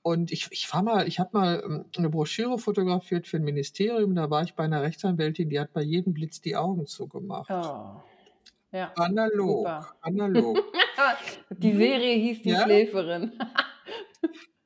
[0.01, 4.15] Und ich, ich war mal, ich habe mal ähm, eine Broschüre fotografiert für ein Ministerium.
[4.15, 7.51] Da war ich bei einer Rechtsanwältin, die hat bei jedem Blitz die Augen zugemacht.
[7.51, 8.01] Oh.
[8.71, 8.93] Ja.
[8.95, 9.95] Analog, Super.
[10.01, 10.57] analog.
[11.49, 11.77] die mhm.
[11.77, 12.63] Serie hieß die ja?
[12.63, 13.33] Schläferin.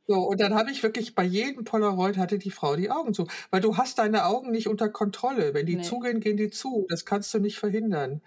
[0.08, 3.28] So, und dann habe ich wirklich bei jedem Polaroid hatte die Frau die Augen zu.
[3.50, 5.56] Weil du hast deine Augen nicht unter Kontrolle.
[5.56, 5.82] Wenn die nee.
[5.82, 6.86] zugehen, gehen die zu.
[6.90, 8.22] Das kannst du nicht verhindern.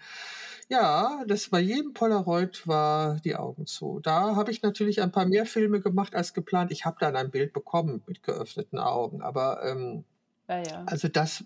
[0.67, 3.99] Ja, das bei jedem Polaroid war die Augen zu.
[4.03, 6.71] Da habe ich natürlich ein paar mehr Filme gemacht als geplant.
[6.71, 10.03] Ich habe dann ein Bild bekommen mit geöffneten Augen, aber ähm,
[10.47, 10.83] ja, ja.
[10.85, 11.43] also das,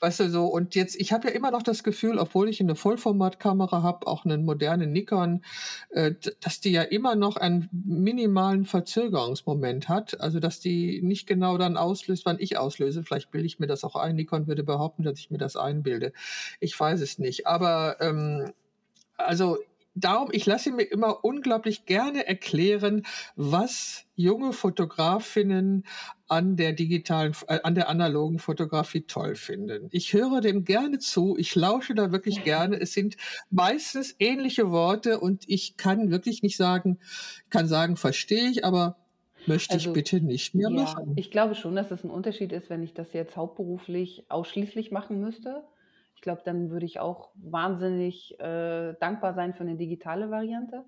[0.00, 2.74] Weißt du so, und jetzt, ich habe ja immer noch das Gefühl, obwohl ich eine
[2.74, 5.44] Vollformatkamera habe, auch einen modernen Nikon,
[5.90, 10.20] äh, dass die ja immer noch einen minimalen Verzögerungsmoment hat.
[10.20, 13.04] Also dass die nicht genau dann auslöst, wann ich auslöse.
[13.04, 14.16] Vielleicht bilde ich mir das auch ein.
[14.16, 16.12] Nikon würde behaupten, dass ich mir das einbilde.
[16.58, 17.46] Ich weiß es nicht.
[17.46, 18.52] Aber ähm,
[19.16, 19.58] also
[19.94, 23.04] darum, ich lasse mir immer unglaublich gerne erklären,
[23.36, 25.84] was junge Fotografinnen
[26.32, 29.88] an der digitalen, äh, an der analogen Fotografie toll finden.
[29.92, 32.80] Ich höre dem gerne zu, ich lausche da wirklich gerne.
[32.80, 33.18] Es sind
[33.50, 36.98] meistens ähnliche Worte und ich kann wirklich nicht sagen,
[37.50, 38.96] kann sagen, verstehe ich, aber
[39.46, 41.12] möchte also, ich bitte nicht mehr ja, machen.
[41.16, 45.20] Ich glaube schon, dass es ein Unterschied ist, wenn ich das jetzt hauptberuflich ausschließlich machen
[45.20, 45.62] müsste.
[46.14, 50.86] Ich glaube, dann würde ich auch wahnsinnig äh, dankbar sein für eine digitale Variante.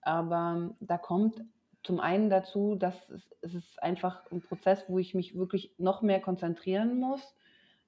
[0.00, 1.44] Aber da kommt
[1.82, 6.02] zum einen dazu, dass es, es ist einfach ein Prozess, wo ich mich wirklich noch
[6.02, 7.36] mehr konzentrieren muss,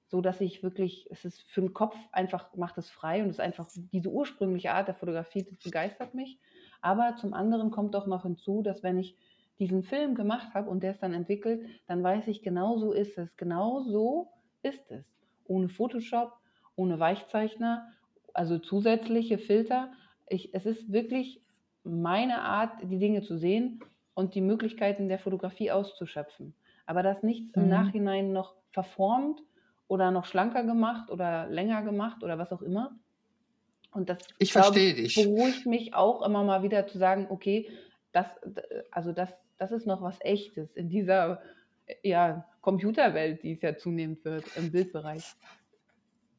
[0.07, 3.37] so dass ich wirklich, es ist für den Kopf einfach, macht es frei und es
[3.37, 6.39] ist einfach diese ursprüngliche Art der Fotografie, das begeistert mich.
[6.81, 9.17] Aber zum anderen kommt auch noch hinzu, dass wenn ich
[9.57, 13.17] diesen Film gemacht habe und der ist dann entwickelt, dann weiß ich, genau so ist
[13.17, 14.29] es, genau so
[14.61, 15.05] ist es.
[15.45, 16.33] Ohne Photoshop,
[16.75, 17.87] ohne Weichzeichner,
[18.33, 19.93] also zusätzliche Filter.
[20.27, 21.41] Ich, es ist wirklich
[21.85, 23.81] meine Art, die Dinge zu sehen
[24.13, 26.53] und die Möglichkeiten der Fotografie auszuschöpfen.
[26.85, 27.63] Aber das nichts mhm.
[27.63, 29.41] im Nachhinein noch verformt
[29.87, 32.97] oder noch schlanker gemacht oder länger gemacht oder was auch immer.
[33.91, 35.15] Und das ich verstehe dich.
[35.15, 37.69] beruhigt mich auch immer mal wieder zu sagen, okay,
[38.11, 38.25] das,
[38.91, 41.41] also das, das ist noch was Echtes in dieser
[42.03, 45.35] ja, Computerwelt, die es ja zunehmend wird im Bildbereich.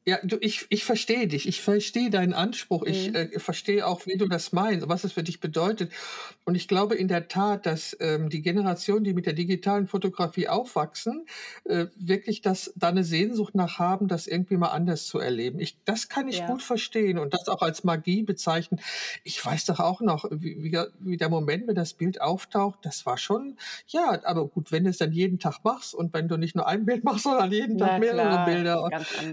[0.07, 1.49] Ja, du, ich, ich verstehe dich.
[1.49, 2.85] Ich verstehe deinen Anspruch.
[2.85, 3.15] Ich mhm.
[3.15, 5.91] äh, verstehe auch, wie du das meinst, was es für dich bedeutet.
[6.45, 10.47] Und ich glaube in der Tat, dass ähm, die Generation, die mit der digitalen Fotografie
[10.47, 11.25] aufwachsen,
[11.65, 15.59] äh, wirklich das, da eine Sehnsucht nach haben, das irgendwie mal anders zu erleben.
[15.59, 16.47] Ich, das kann ich ja.
[16.47, 18.79] gut verstehen und das auch als Magie bezeichnen.
[19.25, 23.05] Ich weiß doch auch noch, wie, wie, wie der Moment, wenn das Bild auftaucht, das
[23.05, 26.37] war schon, ja, aber gut, wenn du es dann jeden Tag machst und wenn du
[26.37, 28.89] nicht nur ein Bild machst, sondern jeden Tag mehrere klar, Bilder,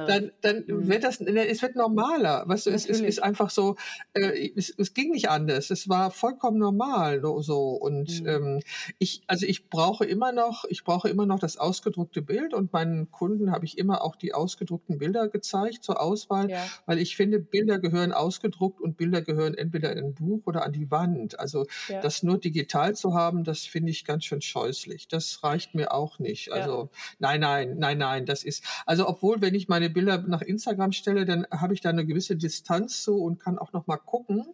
[0.09, 0.64] dann, dann.
[0.67, 2.45] Wird das, ne, es wird normaler.
[2.47, 3.77] Weißt du, es, es ist einfach so,
[4.13, 5.71] äh, es, es, ging nicht anders.
[5.71, 7.71] Es war vollkommen normal so.
[7.71, 8.29] Und mhm.
[8.29, 8.61] ähm,
[8.99, 13.11] ich, also ich brauche immer noch, ich brauche immer noch das ausgedruckte Bild und meinen
[13.11, 16.65] Kunden habe ich immer auch die ausgedruckten Bilder gezeigt zur Auswahl, ja.
[16.87, 20.73] weil ich finde, Bilder gehören ausgedruckt und Bilder gehören entweder in ein Buch oder an
[20.73, 21.39] die Wand.
[21.39, 22.01] Also ja.
[22.01, 25.09] das nur digital zu haben, das finde ich ganz schön scheußlich.
[25.09, 26.53] Das reicht mir auch nicht.
[26.53, 26.89] Also ja.
[27.19, 31.25] nein, nein, nein, nein, das ist, also obwohl, wenn ich meine Bilder nach Instagram stelle,
[31.25, 34.47] dann habe ich da eine gewisse Distanz zu und kann auch noch mal gucken.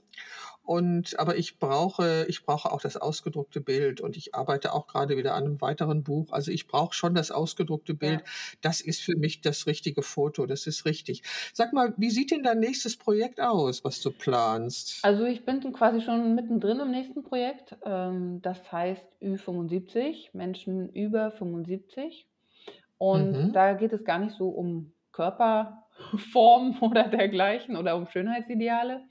[0.62, 5.16] Und aber ich brauche, ich brauche auch das ausgedruckte Bild und ich arbeite auch gerade
[5.16, 6.32] wieder an einem weiteren Buch.
[6.32, 8.20] Also ich brauche schon das ausgedruckte Bild.
[8.20, 8.26] Ja.
[8.60, 10.46] Das ist für mich das richtige Foto.
[10.46, 11.22] Das ist richtig.
[11.52, 15.00] Sag mal, wie sieht denn dein nächstes Projekt aus, was du planst?
[15.02, 17.76] Also ich bin quasi schon mittendrin im nächsten Projekt.
[17.84, 22.28] Ähm, das heißt Ü75, Menschen über 75.
[22.96, 23.52] Und mhm.
[23.52, 25.86] da geht es gar nicht so um Körper,
[26.32, 29.02] Form oder dergleichen oder um Schönheitsideale.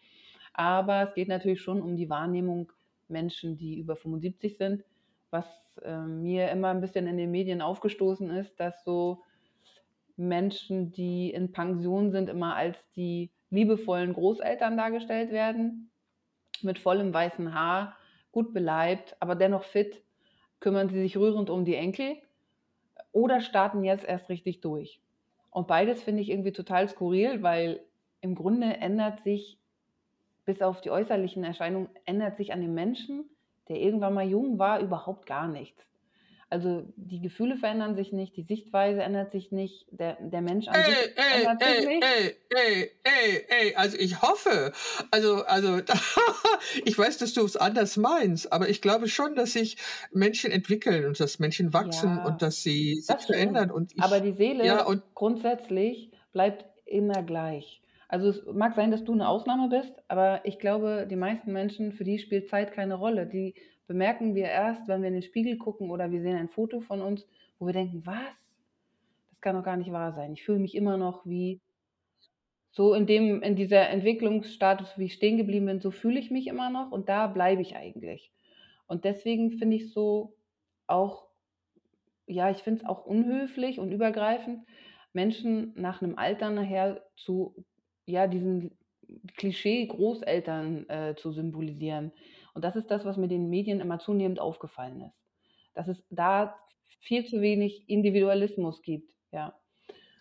[0.53, 2.71] Aber es geht natürlich schon um die Wahrnehmung
[3.07, 4.83] Menschen, die über 75 sind.
[5.31, 5.45] Was
[5.83, 9.23] äh, mir immer ein bisschen in den Medien aufgestoßen ist, dass so
[10.17, 15.89] Menschen, die in Pension sind, immer als die liebevollen Großeltern dargestellt werden,
[16.61, 17.95] mit vollem weißen Haar,
[18.31, 20.03] gut beleibt, aber dennoch fit,
[20.59, 22.17] kümmern sie sich rührend um die Enkel
[23.11, 25.01] oder starten jetzt erst richtig durch.
[25.51, 27.81] Und beides finde ich irgendwie total skurril, weil
[28.21, 29.57] im Grunde ändert sich,
[30.45, 33.29] bis auf die äußerlichen Erscheinungen, ändert sich an dem Menschen,
[33.67, 35.88] der irgendwann mal jung war, überhaupt gar nichts.
[36.51, 40.75] Also die Gefühle verändern sich nicht, die Sichtweise ändert sich nicht, der, der Mensch an
[40.75, 42.03] ey, sich ey, ändert ey, sich nicht.
[42.03, 44.71] Ey, ey, ey, ey, also ich hoffe,
[45.11, 45.79] also, also
[46.85, 49.77] ich weiß, dass du es anders meinst, aber ich glaube schon, dass sich
[50.11, 53.69] Menschen entwickeln und dass Menschen wachsen ja, und dass sie sich das verändern.
[53.69, 57.79] Und ich, aber die Seele ja, und, grundsätzlich bleibt immer gleich.
[58.07, 61.91] Also es mag sein, dass du eine Ausnahme bist, aber ich glaube, die meisten Menschen,
[61.93, 63.27] für die spielt Zeit keine Rolle.
[63.27, 63.53] Die
[63.89, 67.01] bemerken wir erst, wenn wir in den Spiegel gucken oder wir sehen ein Foto von
[67.01, 67.25] uns,
[67.57, 68.15] wo wir denken, was?
[69.31, 70.33] Das kann doch gar nicht wahr sein.
[70.33, 71.59] Ich fühle mich immer noch wie
[72.69, 76.45] so in dem, in dieser Entwicklungsstatus, wie ich stehen geblieben bin, so fühle ich mich
[76.45, 78.31] immer noch und da bleibe ich eigentlich.
[78.85, 80.35] Und deswegen finde ich so
[80.85, 81.25] auch,
[82.27, 84.67] ja, ich finde es auch unhöflich und übergreifend,
[85.13, 87.65] Menschen nach einem Alter nachher zu,
[88.05, 88.77] ja, diesen
[89.35, 92.11] Klischee Großeltern äh, zu symbolisieren.
[92.59, 95.15] Und das ist das, was mir den Medien immer zunehmend aufgefallen ist.
[95.75, 96.59] Dass es da
[96.99, 99.57] viel zu wenig Individualismus gibt, ja.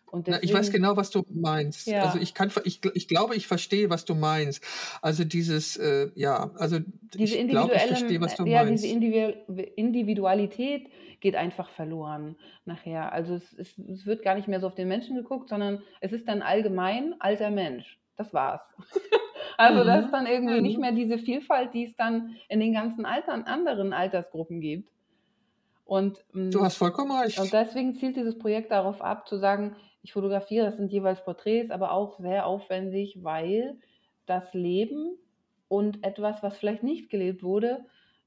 [0.07, 1.93] Und Na, ich weiß genau, was du meinst.
[1.93, 4.63] Also ich kann, ich, ich glaube, ich verstehe, was du meinst.
[5.03, 6.79] Also dieses, äh, ja, also
[7.15, 12.37] Diese ich glaube, ich verstehe, was du ja, diese Individualität geht einfach verloren
[12.67, 13.13] nachher.
[13.13, 16.13] Also es, es, es wird gar nicht mehr so auf den Menschen geguckt, sondern es
[16.13, 17.99] ist dann allgemein alter Mensch.
[18.17, 18.61] Das war's.
[19.59, 20.13] Also das ist mhm.
[20.13, 20.83] dann irgendwie nicht mhm.
[20.83, 24.91] mehr diese Vielfalt, die es dann in den ganzen Altern, anderen Altersgruppen gibt.
[25.85, 27.39] Und, Du hast vollkommen recht.
[27.41, 31.71] und deswegen zielt dieses Projekt darauf ab, zu sagen, ich fotografiere, das sind jeweils Porträts,
[31.71, 33.77] aber auch sehr aufwendig, weil
[34.27, 35.17] das Leben
[35.67, 37.85] und etwas, was vielleicht nicht gelebt wurde,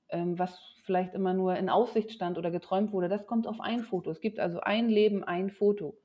[0.09, 3.83] ähm, was vielleicht immer nur in Aussicht stand oder geträumt wurde, das kommt auf ein
[3.83, 4.11] Foto.
[4.11, 5.95] Es gibt also ein Leben, ein Foto.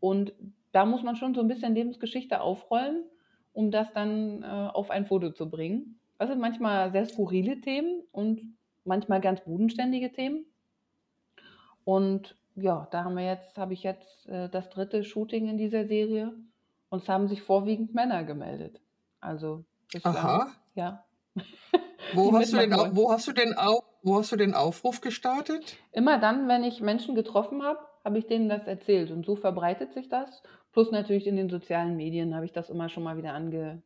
[0.00, 0.32] Und
[0.72, 3.04] da muss man schon so ein bisschen Lebensgeschichte aufrollen,
[3.56, 5.98] um das dann äh, auf ein Foto zu bringen.
[6.18, 8.42] Das sind manchmal sehr skurrile Themen und
[8.84, 10.44] manchmal ganz bodenständige Themen.
[11.82, 15.86] Und ja, da haben wir jetzt, habe ich jetzt äh, das dritte Shooting in dieser
[15.86, 16.34] Serie
[16.90, 18.78] und es haben sich vorwiegend Männer gemeldet.
[19.20, 19.64] Also
[20.02, 20.52] Aha.
[20.74, 21.04] ja.
[22.12, 23.56] Wo hast, du den, wo, hast du den,
[24.02, 25.76] wo hast du den Aufruf gestartet?
[25.90, 29.92] Immer dann, wenn ich Menschen getroffen habe, habe ich denen das erzählt und so verbreitet
[29.92, 30.42] sich das.
[30.76, 33.80] Plus natürlich in den sozialen Medien habe ich das immer schon mal wieder ange,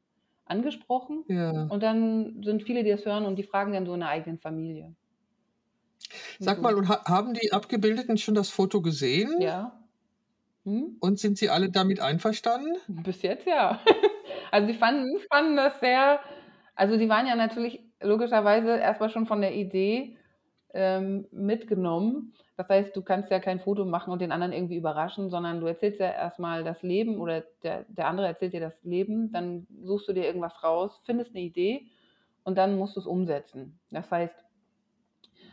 [0.44, 1.22] angesprochen.
[1.28, 1.68] Ja.
[1.70, 4.40] Und dann sind viele, die das hören und die fragen dann so in der eigenen
[4.40, 4.92] Familie.
[6.40, 9.40] Sag mal, und ha haben die Abgebildeten schon das Foto gesehen?
[9.40, 9.80] Ja.
[10.64, 10.96] Hm?
[10.98, 12.76] Und sind sie alle damit einverstanden?
[12.88, 13.78] Bis jetzt ja.
[14.50, 16.18] Also sie fanden, fanden das sehr,
[16.74, 20.16] also sie waren ja natürlich logischerweise erstmal schon von der Idee
[20.74, 22.34] ähm, mitgenommen.
[22.56, 25.66] Das heißt, du kannst ja kein Foto machen und den anderen irgendwie überraschen, sondern du
[25.66, 30.08] erzählst ja erstmal das Leben oder der, der andere erzählt dir das Leben, dann suchst
[30.08, 31.86] du dir irgendwas raus, findest eine Idee
[32.44, 33.78] und dann musst du es umsetzen.
[33.90, 34.44] Das heißt,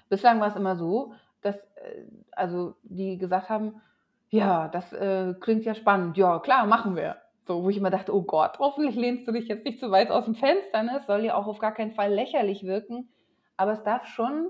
[0.10, 3.82] Bislang war es immer so, dass äh, also die gesagt haben,
[4.30, 6.18] ja, das äh, klingt ja spannend.
[6.18, 7.18] Ja, klar, machen wir.
[7.46, 10.12] So, wo ich immer dachte, oh Gott, hoffentlich lehnst du dich jetzt nicht zu weit
[10.12, 10.84] aus dem Fenster.
[10.84, 10.98] Ne?
[11.00, 13.10] Es soll ja auch auf gar keinen Fall lächerlich wirken.
[13.56, 14.50] Aber es darf schon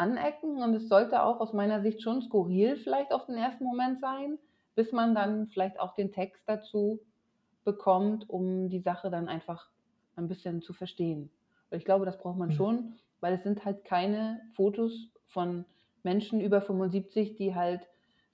[0.00, 4.00] anecken und es sollte auch aus meiner Sicht schon skurril vielleicht auf den ersten Moment
[4.00, 4.38] sein,
[4.74, 7.00] bis man dann vielleicht auch den Text dazu
[7.64, 9.68] bekommt, um die Sache dann einfach
[10.16, 11.30] ein bisschen zu verstehen.
[11.68, 12.54] Weil ich glaube, das braucht man mhm.
[12.54, 14.92] schon weil es sind halt keine Fotos
[15.28, 15.64] von
[16.02, 17.82] Menschen über 75, die halt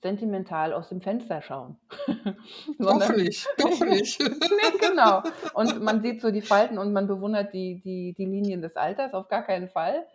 [0.02, 1.76] sentimental aus dem Fenster schauen.
[2.78, 4.20] doch nicht, doch nicht.
[4.20, 5.22] nee, genau.
[5.54, 9.14] Und man sieht so die Falten und man bewundert die, die, die Linien des Alters,
[9.14, 10.06] auf gar keinen Fall,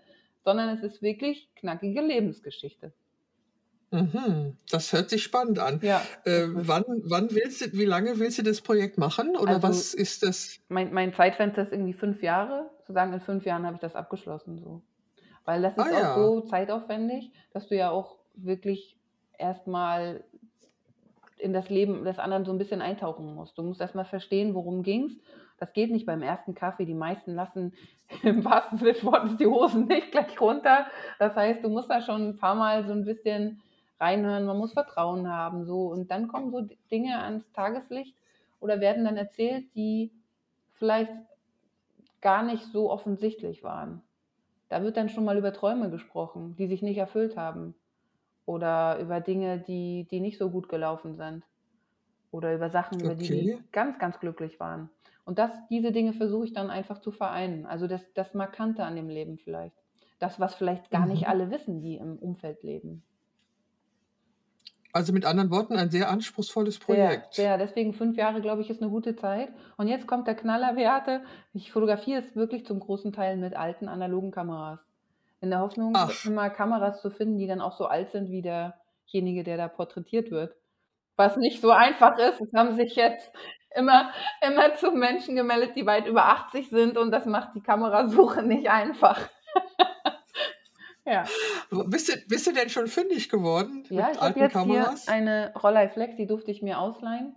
[0.43, 2.93] sondern es ist wirklich knackige Lebensgeschichte.
[3.91, 5.79] Mhm, das hört sich spannend an.
[5.81, 6.01] Ja.
[6.23, 9.93] Äh, wann, wann willst du, wie lange willst du das Projekt machen oder also, was
[9.93, 10.59] ist das?
[10.69, 12.69] Mein, mein Zeitfenster ist irgendwie fünf Jahre.
[12.85, 14.59] Zu sagen, in fünf Jahren habe ich das abgeschlossen.
[14.59, 14.81] So.
[15.43, 16.15] Weil das ist ah, auch ja.
[16.15, 18.97] so zeitaufwendig, dass du ja auch wirklich
[19.37, 20.23] erstmal
[21.37, 23.57] in das Leben des anderen so ein bisschen eintauchen musst.
[23.57, 25.17] Du musst erstmal verstehen, worum ging es.
[25.61, 26.85] Das geht nicht beim ersten Kaffee.
[26.85, 27.73] Die meisten lassen
[28.23, 30.87] im wahrsten Sinne des Wortes die Hosen nicht gleich runter.
[31.19, 33.61] Das heißt, du musst da schon ein paar Mal so ein bisschen
[33.99, 35.85] reinhören, man muss Vertrauen haben, so.
[35.85, 38.15] Und dann kommen so Dinge ans Tageslicht
[38.59, 40.09] oder werden dann erzählt, die
[40.73, 41.11] vielleicht
[42.21, 44.01] gar nicht so offensichtlich waren.
[44.69, 47.75] Da wird dann schon mal über Träume gesprochen, die sich nicht erfüllt haben.
[48.47, 51.43] Oder über Dinge, die, die nicht so gut gelaufen sind.
[52.31, 54.89] Oder über Sachen, über die die ganz, ganz glücklich waren.
[55.31, 57.65] Und das, diese Dinge versuche ich dann einfach zu vereinen.
[57.65, 59.77] Also das, das Markante an dem Leben vielleicht.
[60.19, 61.27] Das, was vielleicht gar nicht mhm.
[61.29, 63.01] alle wissen, die im Umfeld leben.
[64.91, 67.35] Also mit anderen Worten, ein sehr anspruchsvolles Projekt.
[67.35, 67.57] Sehr.
[67.57, 69.53] Deswegen fünf Jahre, glaube ich, ist eine gute Zeit.
[69.77, 71.21] Und jetzt kommt der Knaller, Beate.
[71.53, 74.81] Ich fotografiere es wirklich zum großen Teil mit alten analogen Kameras.
[75.39, 76.25] In der Hoffnung, Ach.
[76.25, 80.29] immer Kameras zu finden, die dann auch so alt sind wie derjenige, der da porträtiert
[80.29, 80.57] wird.
[81.15, 82.41] Was nicht so einfach ist.
[82.41, 83.31] Es haben sich jetzt
[83.75, 84.11] immer,
[84.45, 88.69] immer zu Menschen gemeldet, die weit über 80 sind und das macht die Kamerasuche nicht
[88.69, 89.19] einfach.
[91.03, 91.25] Ja.
[91.87, 93.83] Bist du, bist du denn schon fündig geworden?
[93.89, 95.05] Ja, ich habe jetzt Kameras?
[95.05, 97.35] hier eine Rollei Flex, die durfte ich mir ausleihen.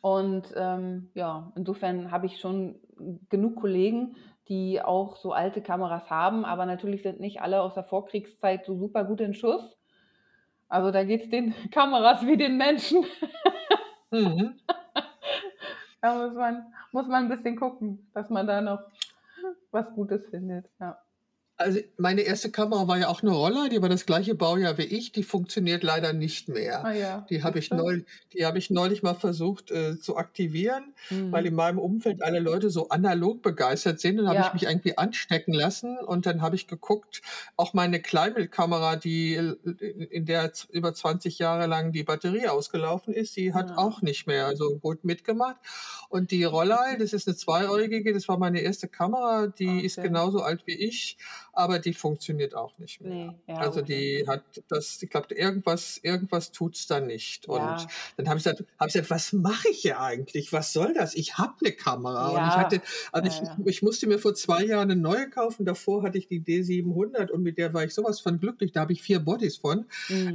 [0.00, 2.80] Und ähm, ja, insofern habe ich schon
[3.28, 4.16] genug Kollegen,
[4.48, 8.76] die auch so alte Kameras haben, aber natürlich sind nicht alle aus der Vorkriegszeit so
[8.76, 9.76] super gut in Schuss.
[10.68, 13.04] Also da geht es den Kameras wie den Menschen.
[14.10, 14.58] Mhm.
[16.00, 18.80] da muss man, muss man ein bisschen gucken, dass man da noch
[19.70, 20.66] was Gutes findet.
[20.80, 20.98] Ja.
[21.60, 24.84] Also meine erste Kamera war ja auch eine Roller, die war das gleiche Baujahr wie
[24.84, 26.88] ich, die funktioniert leider nicht Ah mehr.
[26.92, 27.74] ja, Die habe ich siehste.
[27.74, 28.02] neu
[28.32, 30.94] die habe ich neulich mal versucht, äh, zu aktivieren,
[31.30, 31.48] weil Mhm.
[31.48, 34.18] in meinem Umfeld alle Leute so analog begeistert sind.
[34.18, 34.52] Dann habe ich Ja.
[34.52, 37.22] mich irgendwie anstecken lassen und dann habe ich geguckt,
[37.56, 39.56] auch meine Kleinbildkamera, die äh,
[40.10, 43.76] in der über 20 Jahre lang die Batterie ausgelaufen ist, die hat Ja.
[43.76, 45.56] auch nicht mehr so gut mitgemacht.
[46.08, 50.00] Und die Rollei, das ist eine zweieugige, das war meine erste Kamera, die ist Okay.
[50.00, 51.18] genauso alt wie ich,
[51.52, 53.14] aber die funktioniert auch nicht mehr.
[53.14, 57.48] Ne, ja, Also die hat das ich glaube, irgendwas irgendwas tut's da nicht.
[57.48, 57.94] Und Ja.
[58.16, 60.52] dann habe ich gesagt habe ich gesagt: „Was mache ich hier eigentlich?
[60.52, 61.14] Was soll das?
[61.16, 63.64] Ich habe eine Kamera.“ Und ich hatte Ja, also ja, ich ja.
[63.66, 65.64] ich musste mir vor 2 Jahren 'ne neue kaufen.
[65.66, 68.70] Davor hatte ich die D700 und mit der war ich so was von glücklich.
[68.72, 69.86] Da habe ich 4 Bodies von.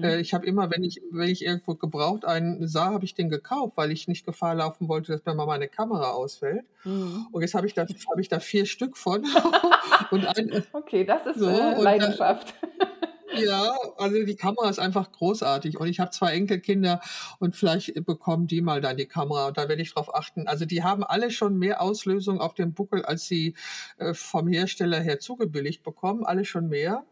[0.02, 0.22] Äh, Mhm.
[0.22, 3.74] ich habe immer, wenn ich wenn ich irgendwo gebraucht einen sah, habe ich den gekauft,
[3.78, 6.66] weil ich nicht Gefahr laufen wollte, dass mir mal meine Kamera ausfällt.
[6.86, 7.34] Mhm.
[7.34, 9.34] Und jetzt habe ich da habe ich da 4 Stück von
[10.10, 12.54] und ein äh, Okay, das ist, so äh, Leidenschaft.
[13.32, 17.02] ja, also die Kamera ist einfach großartig und ich habe 2 Enkelkinder
[17.40, 20.48] und vielleicht bekommen die mal dann die Kamera und da werde ich drauf achten.
[20.48, 23.56] Also die haben alle schon mehr Auslösung auf dem Buckel, als sie,
[23.98, 27.06] äh, vom Hersteller her zugebilligt bekommen, alle schon mehr.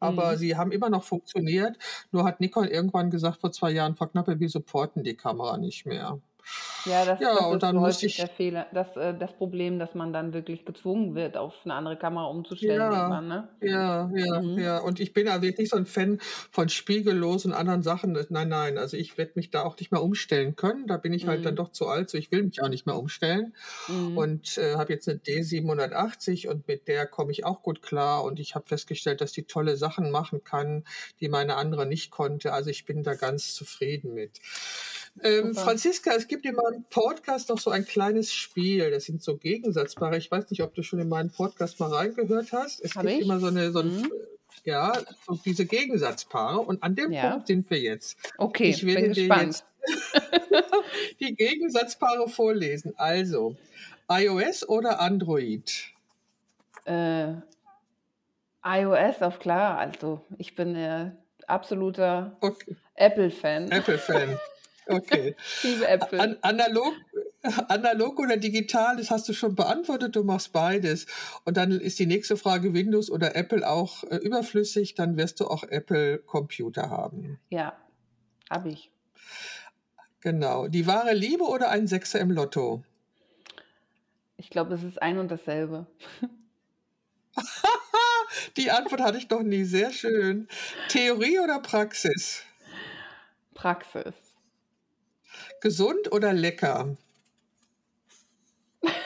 [0.00, 0.38] Aber Mhm.
[0.38, 1.76] sie haben immer noch funktioniert.
[2.12, 5.86] Nur hat Nikon irgendwann gesagt vor 2 Jahren: „Frau Knappe, wir supporten die Kamera nicht
[5.86, 6.20] mehr.“
[6.86, 9.34] Ja, das Ja, das und ist dann so häufig der ich Fehler das äh, das
[9.36, 13.48] Problem, dass man dann wirklich gezwungen wird, auf 'ne andere Kamera umzustellen Ja, irgendwann, ne?
[13.60, 14.56] ja, ja, Mhm.
[14.56, 14.78] ja.
[14.78, 16.18] Und ich bin also jetzt nicht so 'n Fan
[16.50, 18.12] von spiegellos und anderen Sachen.
[18.30, 20.86] Nein, nein, also ich werde mich da auch nicht mehr umstellen können.
[20.86, 21.56] Da bin ich halt dann Mhm.
[21.56, 22.16] doch zu alt zu.
[22.18, 23.54] Ich will mich auch nicht mehr umstellen
[23.88, 24.28] Mhm.
[24.28, 28.40] und, äh, habe jetzt 'ne D780 und mit der komme ich auch gut klar und
[28.40, 30.84] ich habe festgestellt, dass die tolle Sachen machen kann,
[31.20, 32.52] die meine andere nicht konnte.
[32.52, 34.38] Also ich bin da ganz zufrieden mit.
[35.22, 35.54] Ähm.
[35.54, 38.90] Franziska, es gibt in meinem Podcast noch so ein kleines Spiel.
[38.90, 40.16] Das sind so Gegensatzpaare.
[40.18, 42.80] Ich weiß nicht, ob du schon in meinen Podcast mal reingehört hast.
[42.84, 43.26] Es Habe gibt ich.
[43.26, 44.12] immer so 'ne so 'n Mhm.
[44.64, 44.92] ja,
[45.26, 47.30] so diese Gegensatzpaare und an dem Ja.
[47.30, 48.16] Punkt sind wir jetzt.
[48.38, 49.46] Okay, Ich bin werde dir gespannt.
[49.46, 49.64] jetzt
[51.20, 52.92] die Gegensatzpaare vorlesen.
[52.96, 53.56] Also,
[54.10, 55.70] iOS oder Android?
[56.84, 57.34] Äh,
[58.64, 59.78] iOS auf klar.
[59.78, 61.12] Also, ich bin, äh,
[61.46, 62.76] absoluter Okay.
[62.94, 63.70] Apple-Fan.
[63.70, 64.38] Apple-Fan.
[64.88, 65.36] Okay.
[65.62, 66.20] Liebe A Äpfel.
[66.20, 66.94] an analog
[67.68, 71.06] analog oder digital, das hast du schon beantwortet, du machst beides.
[71.44, 75.46] Und dann ist die nächste Frage Windows oder Apple auch, äh, überflüssig, dann wirst du
[75.46, 77.38] auch Apple-Computer haben.
[77.48, 77.76] Ja,
[78.50, 78.90] habe ich.
[80.20, 80.66] Genau.
[80.66, 82.82] Die wahre Liebe oder ein Sechser im Lotto?
[84.36, 85.86] Ich glaube, es ist ein und dasselbe.
[88.56, 89.64] Die Antwort hatte ich noch nie.
[89.64, 90.48] Sehr schön.
[90.88, 92.42] Theorie oder Praxis?
[93.54, 94.14] Praxis.
[95.60, 96.96] Gesund oder lecker?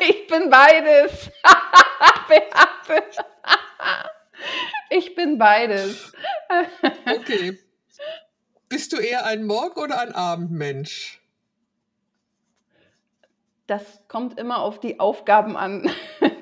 [0.00, 1.30] Ich bin beides.
[2.28, 3.04] Beate.
[4.90, 6.12] Ich bin beides.
[7.06, 7.58] Okay.
[8.68, 11.20] Bist du eher ein Morgen oder ein Abendmensch?
[13.66, 15.88] Das kommt immer auf die Aufgaben an,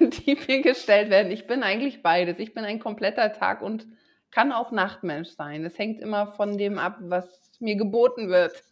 [0.00, 1.30] die mir gestellt werden.
[1.30, 2.38] Ich bin eigentlich beides.
[2.38, 3.86] Ich bin ein kompletter Tag und
[4.30, 5.64] kann auch Nachtmensch sein.
[5.64, 7.26] Es hängt immer von dem ab, was
[7.60, 8.62] mir geboten wird.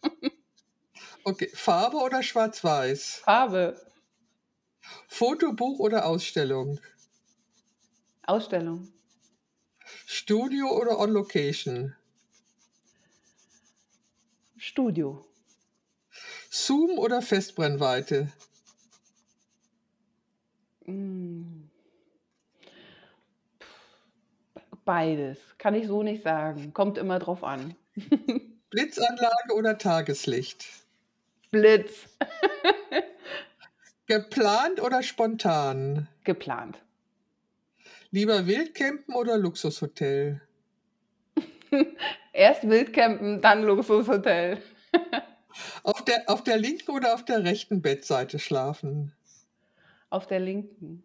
[1.26, 1.50] Okay.
[1.52, 3.22] Farbe oder schwarz-weiß?
[3.24, 3.84] Farbe.
[5.08, 6.78] Fotobuch oder Ausstellung?
[8.22, 8.92] Ausstellung.
[10.06, 11.96] Studio oder on Location?
[14.56, 15.26] Studio.
[16.48, 18.32] Zoom oder Festbrennweite?
[20.84, 21.68] Mm.
[24.84, 25.38] Beides.
[25.58, 26.72] Kann ich so nicht sagen.
[26.72, 27.74] Kommt immer drauf an.
[28.70, 30.85] Blitzanlage oder Tageslicht?
[31.60, 32.08] Blitz.
[34.06, 36.08] Geplant oder spontan?
[36.24, 36.78] Geplant.
[38.10, 40.40] Lieber Wildcampen oder Luxushotel?
[42.32, 44.58] Erst Wildcampen, dann Luxushotel.
[45.82, 49.14] Auf der, auf der linken oder auf der rechten Bettseite schlafen?
[50.10, 51.02] Auf der linken.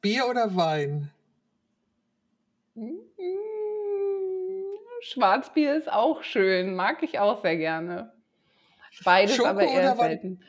[0.00, 1.12] Bier oder Wein?
[2.74, 2.98] Mm,
[5.02, 6.74] Schwarzbier ist auch schön.
[6.74, 8.12] Mag ich auch sehr gerne.
[9.04, 10.40] Beides Schoko aber eher selten.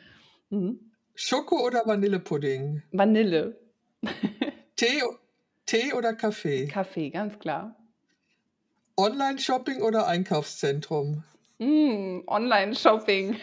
[0.50, 0.92] Mhm.
[1.16, 2.84] Schoko oder Vanillepudding?
[2.92, 3.60] Vanille.
[4.76, 5.02] Tee,
[5.66, 6.68] Tee oder Kaffee?
[6.68, 7.76] Kaffee, ganz klar.
[8.98, 11.24] Online-Shopping oder Einkaufszentrum?
[11.60, 13.38] Mm, Online-Shopping.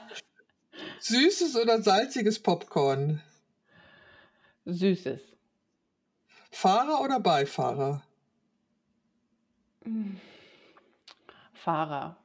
[1.00, 3.22] Süßes oder salziges Popcorn?
[4.64, 5.20] Süßes.
[6.50, 8.02] Fahrer oder Beifahrer?
[11.54, 12.16] Fahrer.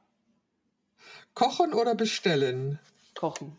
[1.36, 2.78] Kochen oder bestellen?
[3.14, 3.58] Kochen.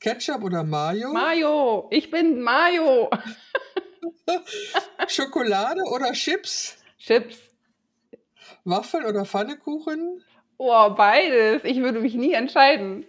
[0.00, 1.10] Ketchup oder Mayo?
[1.10, 1.88] Mayo.
[1.90, 3.08] Ich bin Mayo.
[5.08, 6.76] Schokolade oder Chips?
[6.98, 7.38] Chips.
[8.64, 10.22] Waffel oder Pfannekuchen?
[10.58, 11.64] Oh, beides.
[11.64, 13.06] Ich würde mich nie entscheiden.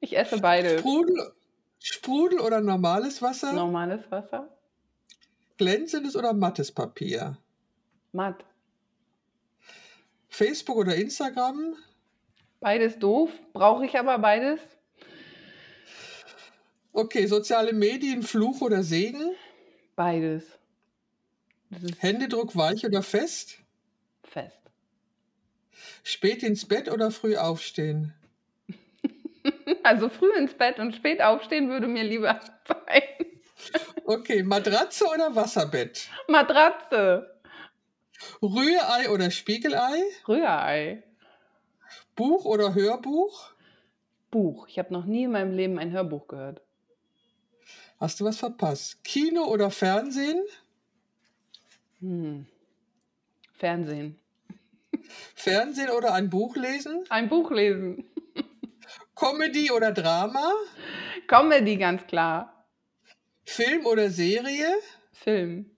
[0.00, 0.80] Ich esse beides.
[0.80, 1.32] Sprudel,
[1.78, 3.54] Sprudel oder normales Wasser?
[3.54, 4.46] Normales Wasser.
[5.56, 7.38] Glänzendes oder mattes Papier?
[8.12, 8.44] Matt.
[10.28, 11.74] Facebook oder Instagram?
[12.60, 13.30] Beides doof.
[13.52, 14.60] Brauche ich aber beides.
[16.92, 19.34] Okay, soziale Medien, Fluch oder Segen?
[19.94, 20.44] Beides.
[21.98, 23.58] Händedruck weich oder fest?
[24.24, 24.58] Fest.
[26.02, 28.14] Spät ins Bett oder früh aufstehen?
[29.82, 33.02] Also früh ins Bett und spät aufstehen würde mir lieber sein.
[34.04, 36.08] Okay, Matratze oder Wasserbett?
[36.26, 37.40] Matratze.
[38.42, 40.02] Rührei oder Spiegelei?
[40.26, 41.02] Rührei.
[42.18, 43.52] Buch oder Hörbuch?
[44.32, 44.66] Buch.
[44.66, 46.60] Ich habe noch nie in meinem Leben ein Hörbuch gehört.
[48.00, 49.04] Hast du was verpasst?
[49.04, 50.42] Kino oder Fernsehen?
[52.00, 52.46] Hm.
[53.52, 54.18] Fernsehen.
[55.36, 57.04] Fernsehen oder ein Buch lesen?
[57.08, 58.04] Ein Buch lesen.
[59.14, 60.52] Comedy oder Drama?
[61.28, 62.66] Comedy, ganz klar.
[63.44, 64.74] Film oder Serie?
[65.12, 65.70] Film.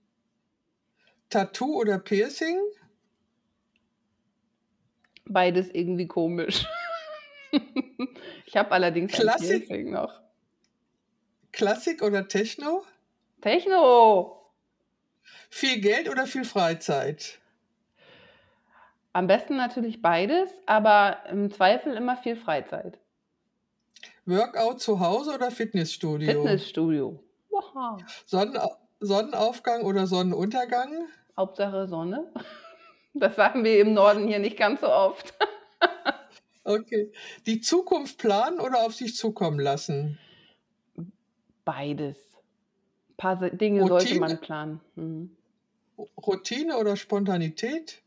[1.29, 2.57] Tattoo oder Piercing?
[5.31, 6.65] Beides irgendwie komisch.
[8.45, 10.21] ich habe allerdings Klassik, noch.
[11.51, 12.83] Klassik oder Techno?
[13.41, 14.51] Techno.
[15.49, 17.39] Viel Geld oder viel Freizeit?
[19.13, 22.97] Am besten natürlich beides, aber im Zweifel immer viel Freizeit.
[24.25, 26.31] Workout zu Hause oder Fitnessstudio?
[26.31, 27.21] Fitnessstudio.
[27.49, 28.01] Wow.
[28.25, 31.07] Sonnenau Sonnenaufgang oder Sonnenuntergang?
[31.35, 32.31] Hauptsache Sonne.
[33.13, 35.33] Das sagen wir im Norden hier nicht ganz so oft.
[36.63, 37.11] Okay.
[37.47, 40.19] Die Zukunft planen oder auf sich zukommen lassen?
[41.65, 42.17] Beides.
[43.09, 44.81] Ein paar Dinge Routine, sollte man planen.
[44.95, 45.35] Mhm.
[46.17, 48.01] Routine oder Spontanität?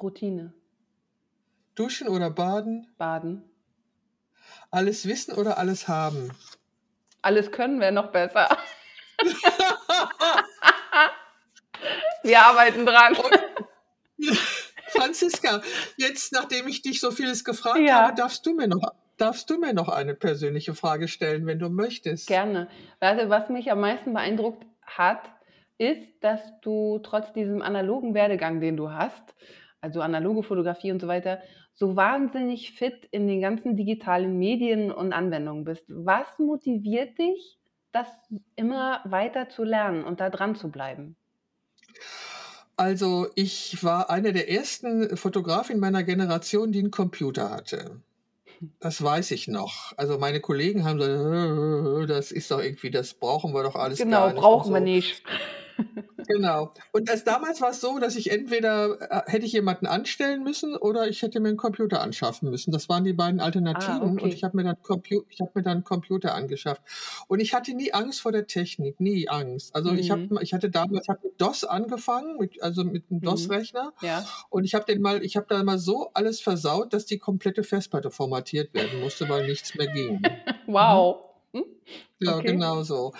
[0.00, 0.52] Routine.
[1.74, 2.92] Duschen oder baden?
[2.98, 3.44] Baden.
[4.70, 6.32] Alles wissen oder alles haben?
[7.22, 8.48] Alles können wäre noch besser.
[12.22, 13.14] Wir arbeiten dran.
[13.14, 13.51] Und,
[15.22, 15.62] Franziska,
[15.96, 18.02] jetzt nachdem ich dich so vieles gefragt ja.
[18.02, 21.68] habe, darfst du mir noch darfst du mir noch eine persönliche Frage stellen, wenn du
[21.68, 22.26] möchtest.
[22.26, 22.68] Gerne.
[22.98, 25.30] Also, was mich am meisten beeindruckt hat,
[25.78, 29.22] ist, dass du trotz diesem analogen Werdegang, den du hast,
[29.80, 31.40] also analoge Fotografie und so weiter,
[31.72, 35.84] so wahnsinnig fit in den ganzen digitalen Medien und Anwendungen bist.
[35.88, 37.58] Was motiviert dich,
[37.92, 38.08] das
[38.56, 41.16] immer weiter zu lernen und da dran zu bleiben?
[42.76, 48.00] Also ich war eine der ersten Fotografen meiner Generation, die einen Computer hatte.
[48.80, 49.92] Das weiß ich noch.
[49.96, 54.20] Also meine Kollegen haben gesagt, das ist doch irgendwie, das brauchen wir doch alles genau,
[54.20, 54.40] gar nicht.
[54.40, 54.74] Brauchen so.
[54.74, 55.22] wir nicht.
[56.26, 56.72] Genau.
[56.92, 60.76] Und das, damals war es so, dass ich entweder äh, hätte ich jemanden anstellen müssen
[60.76, 62.72] oder ich hätte mir einen Computer anschaffen müssen.
[62.72, 63.94] Das waren die beiden ah, Alternativen.
[63.94, 64.22] Ah, okay.
[64.24, 64.76] Und ich habe mir, dann
[65.28, 66.82] ich hab mir dann einen Computer angeschafft.
[67.28, 69.74] Und ich hatte nie Angst vor der Technik, nie Angst.
[69.74, 69.98] Also mhm.
[69.98, 73.24] ich, hab, ich hatte damals hab mit DOS angefangen, mit, also mit einem mhm.
[73.24, 73.92] DOS-Rechner.
[74.00, 74.24] Ja.
[74.50, 77.62] Und ich habe den mal, ich habe da mal so alles versaut, dass die komplette
[77.62, 80.22] Festplatte formatiert werden musste, weil nichts mehr ging.
[80.66, 81.31] wow.
[81.52, 81.64] Hm?
[82.20, 82.52] Ja, okay.
[82.52, 83.12] genau so.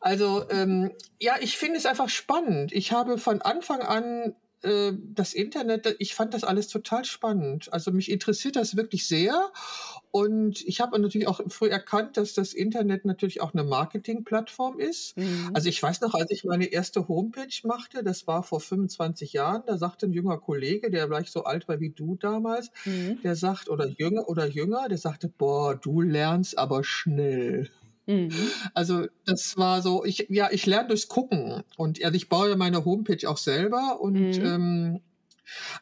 [0.00, 2.72] Also ähm, ja, ich finde es einfach spannend.
[2.72, 7.72] Ich habe von Anfang an äh, das Internet, ich fand das alles total spannend.
[7.72, 9.50] Also mich interessiert das wirklich sehr.
[10.10, 15.16] Und ich habe natürlich auch früh erkannt, dass das Internet natürlich auch eine Marketingplattform ist.
[15.16, 15.50] Mhm.
[15.54, 19.62] Also ich weiß noch, als ich meine erste Homepage machte, das war vor 25 Jahren,
[19.66, 23.20] da sagte ein junger Kollege, der gleich so alt war wie du damals, mhm.
[23.22, 27.70] der sagt, oder jünger oder jünger, der sagte, boah, du lernst aber schnell.
[28.06, 28.30] Mhm.
[28.74, 32.56] Also das war so, ich, ja, ich lerne durchs Gucken und also ich baue ja
[32.56, 34.44] meine Homepage auch selber und mhm.
[34.44, 35.00] ähm,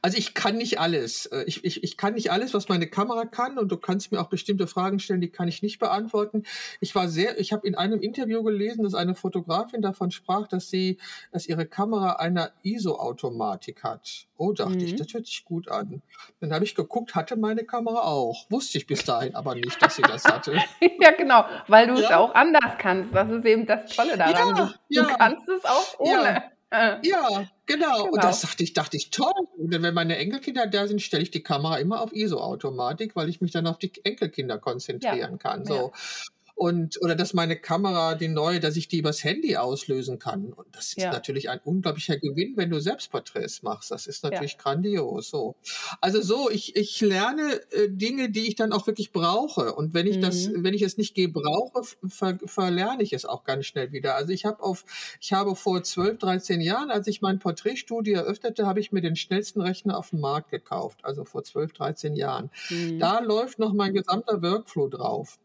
[0.03, 1.27] also ich kann nicht alles.
[1.27, 4.21] Äh, ich, ich, ich kann nicht alles, was meine Kamera kann und du kannst mir
[4.21, 6.45] auch bestimmte Fragen stellen, die kann ich nicht beantworten.
[6.81, 10.69] Ich war sehr, ich habe in einem Interview gelesen, dass eine Fotografin davon sprach, dass
[10.71, 10.99] sie,
[11.33, 14.27] dass ihre Kamera eine ISO-Automatik hat.
[14.37, 14.81] Oh, dachte mhm.
[14.81, 16.03] ich, das hört sich gut an.
[16.41, 18.47] Dann habe ich geguckt, hatte meine Kamera auch.
[18.49, 20.55] Wusste ich bis dahin aber nicht, dass sie das hatte.
[21.01, 22.01] ja, genau, weil du ja.
[22.01, 23.15] es auch anders kannst.
[23.15, 24.57] Das ist eben das Tolle daran.
[24.57, 25.03] Ja, du, ja.
[25.03, 26.43] du kannst es auch ohne.
[26.73, 27.47] Ja, genau.
[27.67, 28.05] genau.
[28.11, 29.33] Und das dachte ich, dachte ich, toll.
[29.57, 33.41] Und wenn meine Enkelkinder da sind, stelle ich die Kamera immer auf ISO-Automatik, weil ich
[33.41, 35.37] mich dann auf die Enkelkinder konzentrieren ja.
[35.37, 35.65] kann.
[35.65, 35.93] So.
[36.61, 40.53] Und oder dass meine Kamera, die neue, dass ich die übers Handy auslösen kann.
[40.53, 41.11] Und das ist ja.
[41.11, 43.91] natürlich ein unglaublicher Gewinn, wenn du Selbstporträts machst.
[43.91, 44.59] Das ist natürlich ja.
[44.59, 45.31] grandios.
[45.31, 45.57] So.
[46.03, 49.73] Also so, ich, ich lerne äh, Dinge, die ich dann auch wirklich brauche.
[49.73, 50.21] Und wenn ich mhm.
[50.21, 54.17] das, wenn ich es nicht gebrauche, ver, verlerne ich es auch ganz schnell wieder.
[54.17, 54.85] Also ich habe auf,
[55.19, 59.17] ich habe vor 12, 13 Jahren, als ich mein Porträtstudio eröffnete, habe ich mir den
[59.17, 61.07] schnellsten Rechner auf dem Markt gekauft.
[61.07, 62.51] Also vor 12, 13 Jahren.
[62.69, 62.99] Mhm.
[62.99, 65.39] Da läuft noch mein gesamter Workflow drauf.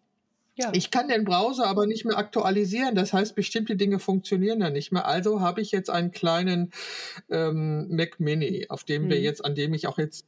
[0.58, 0.72] Ja.
[0.74, 2.96] Ich kann den Browser aber nicht mehr aktualisieren.
[2.96, 5.06] Das heißt, bestimmte Dinge funktionieren da nicht mehr.
[5.06, 6.72] Also habe ich jetzt einen kleinen
[7.30, 9.10] ähm, Mac Mini, auf dem mhm.
[9.10, 10.26] wir jetzt, an dem ich auch jetzt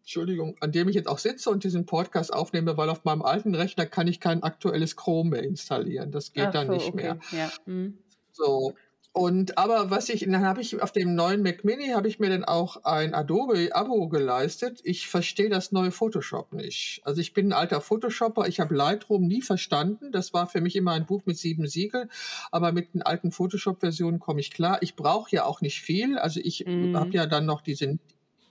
[0.00, 3.54] Entschuldigung, an dem ich jetzt auch sitze und diesen Podcast aufnehme, weil auf meinem alten
[3.54, 6.12] Rechner kann ich kein aktuelles Chrome mehr installieren.
[6.12, 6.96] Das geht Ach dann so, nicht okay.
[6.96, 7.18] mehr.
[7.30, 7.50] Ja.
[7.66, 7.98] Mhm.
[8.32, 8.72] So,
[9.12, 12.28] und aber was ich, dann habe ich auf dem neuen Mac Mini habe ich mir
[12.28, 14.80] dann auch ein Adobe-Abo geleistet.
[14.84, 17.00] Ich verstehe das neue Photoshop nicht.
[17.04, 20.12] Also ich bin ein alter Photoshopper, ich habe Lightroom nie verstanden.
[20.12, 22.10] Das war für mich immer ein Buch mit sieben Siegeln,
[22.52, 24.78] aber mit den alten Photoshop-Versionen komme ich klar.
[24.82, 26.18] Ich brauche ja auch nicht viel.
[26.18, 26.96] Also ich mhm.
[26.96, 27.98] habe ja dann noch diese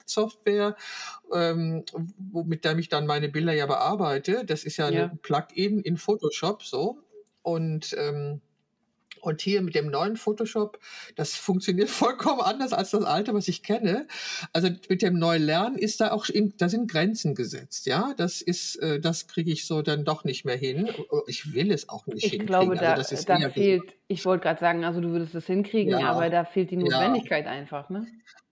[0.05, 0.75] Software,
[1.33, 1.85] ähm,
[2.45, 4.43] mit der ich dann meine Bilder ja bearbeite.
[4.45, 5.03] Das ist ja, ja.
[5.05, 6.97] ein Plugin in Photoshop so.
[7.41, 8.41] Und ähm,
[9.21, 10.79] und hier mit dem neuen Photoshop,
[11.15, 14.07] das funktioniert vollkommen anders als das alte, was ich kenne.
[14.53, 18.13] Also mit dem neuen Lernen ist da auch, in, da sind Grenzen gesetzt, ja.
[18.17, 20.89] Das ist, äh, das kriege ich so dann doch nicht mehr hin.
[21.27, 22.43] Ich will es auch nicht ich hinkriegen.
[22.43, 25.99] Ich glaube, also da, da fehlt, ich wollte gerade sagen, also du würdest es hinkriegen,
[25.99, 27.51] ja, aber da fehlt die Notwendigkeit ja.
[27.51, 28.07] einfach, ne?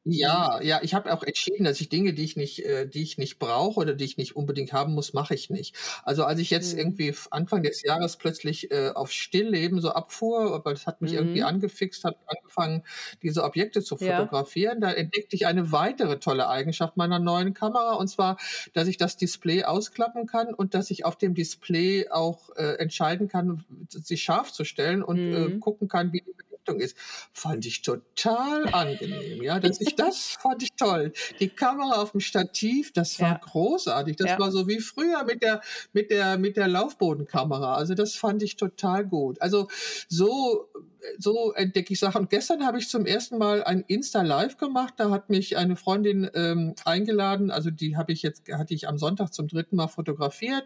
[0.08, 3.18] Ja, ja, ich habe auch entschieden, dass ich Dinge, die ich nicht, äh, die ich
[3.18, 5.76] nicht brauche oder die ich nicht unbedingt haben muss, mache ich nicht.
[6.04, 6.80] Also als ich jetzt mhm.
[6.80, 11.18] irgendwie Anfang des Jahres plötzlich äh, auf Stillleben so abfuhr, weil das hat mich mhm.
[11.18, 12.84] irgendwie angefixt, habe angefangen,
[13.24, 14.90] diese Objekte zu fotografieren, ja.
[14.90, 18.38] da entdeckte ich eine weitere tolle Eigenschaft meiner neuen Kamera und zwar,
[18.74, 23.28] dass ich das Display ausklappen kann und dass ich auf dem Display auch äh, entscheiden
[23.28, 25.60] kann, sich scharf zu stellen und äh, mhm.
[25.62, 26.36] gucken kann, wie die
[26.66, 26.98] Richtung ist,
[27.32, 29.44] fand ich total angenehm.
[29.44, 31.14] Ja, dass ich das fand ich toll.
[31.40, 33.38] Die Kamera auf dem Stativ, das war ja.
[33.38, 34.16] großartig.
[34.16, 34.40] Das ja.
[34.40, 35.62] war so wie früher mit der
[35.94, 37.76] mit der mit der Laufbodenkamera.
[37.76, 39.42] Also das fand ich total gut.
[39.42, 39.68] Also
[40.10, 40.70] so
[41.18, 42.22] so entdecke ich Sachen.
[42.22, 44.96] Und gestern habe ich zum ersten Mal ein Insta Live gemacht.
[44.98, 47.52] Da hat mich eine Freundin ähm, eingeladen.
[47.52, 50.66] Also die habe ich jetzt hatte ich am Sonntag zum dritten Mal fotografiert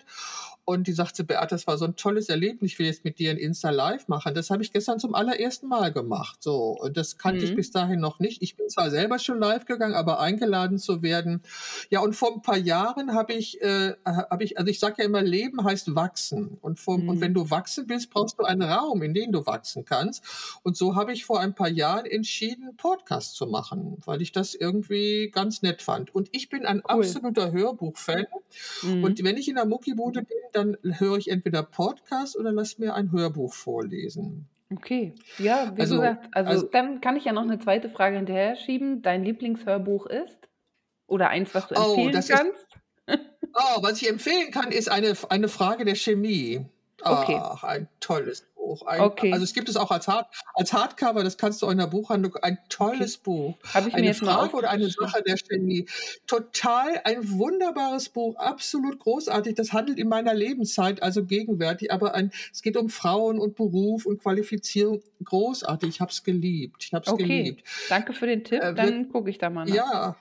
[0.70, 3.32] und die sagte, Beate, das war so ein tolles Erlebnis, ich will jetzt mit dir
[3.32, 4.36] ein Insta Live machen.
[4.36, 6.44] Das habe ich gestern zum allerersten Mal gemacht.
[6.44, 7.46] So, und das kannte mhm.
[7.48, 8.44] ich bis dahin noch nicht.
[8.44, 11.42] Ich bin zwar selber schon live gegangen, aber eingeladen zu werden.
[11.90, 15.06] Ja, und vor ein paar Jahren habe ich, äh, habe ich, also ich sage ja
[15.06, 16.60] immer, Leben heißt wachsen.
[16.62, 17.10] Und, vor, mhm.
[17.10, 20.24] und wenn du wachsen willst, brauchst du einen Raum, in dem du wachsen kannst.
[20.64, 24.56] Und so habe ich vor ein paar Jahren entschieden, Podcast zu machen, weil ich das
[24.56, 26.14] irgendwie ganz nett fand.
[26.14, 27.00] Und ich bin ein cool.
[27.00, 28.26] absoluter Hörbuchfan.
[28.84, 29.04] Mhm.
[29.04, 32.94] Und wenn ich in der Muckibude bin, dann höre ich entweder Podcast oder lass mir
[32.94, 34.48] ein Hörbuch vorlesen.
[34.72, 38.18] Okay, ja, wie also, gesagt, also, also, dann kann ich ja noch eine zweite Frage
[38.18, 39.02] hinterher schieben.
[39.02, 40.38] Dein Lieblingshörbuch ist?
[41.08, 42.68] Oder eins, was du oh, empfehlen oh, kannst?
[43.08, 43.20] Ist,
[43.56, 46.66] oh, was ich empfehlen kann, ist eine, eine Frage der Chemie.
[47.02, 47.40] Okay.
[47.40, 48.86] Ach, ein tolles Buch.
[48.86, 49.34] Ein, okay.
[49.34, 51.88] Also es gibt es auch als, Hard, als Hardcover, das kannst du auch in der
[51.88, 53.24] Buchhandlung, ein tolles okay.
[53.24, 53.58] Buch.
[53.74, 55.88] Habe ich eine mir jetzt Frage oder eine Sache der Chemie.
[56.28, 59.56] Total ein wunderbares Buch, absolut großartig.
[59.56, 64.06] Das handelt in meiner Lebenszeit, also gegenwärtig, aber ein, es geht um Frauen und Beruf
[64.06, 65.02] und Qualifizierung.
[65.24, 66.84] Großartig, ich habe es geliebt.
[66.84, 67.24] Ich habe es okay.
[67.24, 67.64] geliebt.
[67.90, 69.76] Danke für den Tipp, äh, dann gucke ich da mal nach.
[69.76, 70.16] Ja,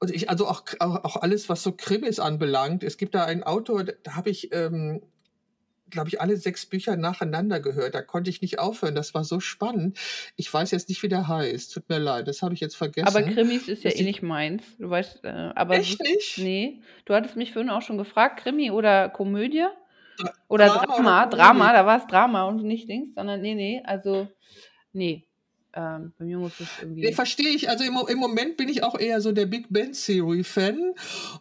[0.00, 2.82] und ich, also auch, auch, auch, alles, was so Krimis anbelangt.
[2.82, 5.02] Es gibt da einen Autor, da habe ich ähm,
[5.90, 7.94] glaube ich, alle sechs Bücher nacheinander gehört.
[7.94, 8.94] Da konnte ich nicht aufhören.
[8.94, 9.98] Das war so spannend.
[10.36, 11.72] Ich weiß jetzt nicht, wie der heißt.
[11.72, 13.08] Tut mir leid, das habe ich jetzt vergessen.
[13.08, 14.62] Aber Krimis ist ja eh nicht meins.
[14.78, 16.38] Du weißt, äh, aber Echt nicht?
[16.38, 16.80] Nee.
[17.04, 19.66] Du hattest mich vorhin auch schon gefragt, Krimi oder Komödie?
[20.48, 23.82] Oder Drama, Drama, oder Drama, da war es Drama und nicht Dings, sondern nee, nee,
[23.84, 24.28] also
[24.92, 25.24] nee.
[25.74, 27.02] Ähm, bei mir muss es irgendwie.
[27.02, 27.68] Nee, verstehe ich.
[27.68, 30.94] Also im, im, Moment bin ich auch eher so der Big Bang Theory Fan.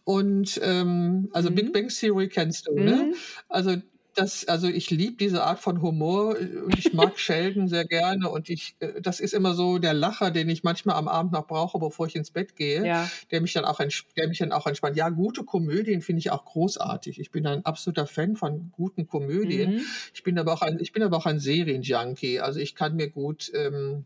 [0.03, 1.55] Und ähm, also mhm.
[1.55, 2.81] Big Bang Theory kennst du, ne?
[2.81, 3.09] mhm.
[3.09, 3.13] ne?
[3.47, 3.77] Also
[4.17, 8.29] das, also ich liebe diese Art von Humor äh, und ich mag Sheldon sehr gerne
[8.29, 11.45] und ich, äh, das ist immer so der Lacher, den ich manchmal am Abend noch
[11.45, 13.09] brauche, bevor ich ins Bett gehe, ja.
[13.31, 13.79] der mich dann auch,
[14.17, 14.97] der mich dann auch entspannt.
[14.97, 17.19] Ja, gute Komödien finde ich auch großartig.
[17.19, 19.75] Ich bin ein absoluter Fan von guten Komödien.
[19.75, 19.81] Mhm.
[20.13, 22.39] Ich bin aber auch ein, ich bin aber auch ein Serienjunkie.
[22.39, 24.05] Also ich kann mir gut, ähm,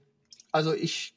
[0.52, 1.14] also ich,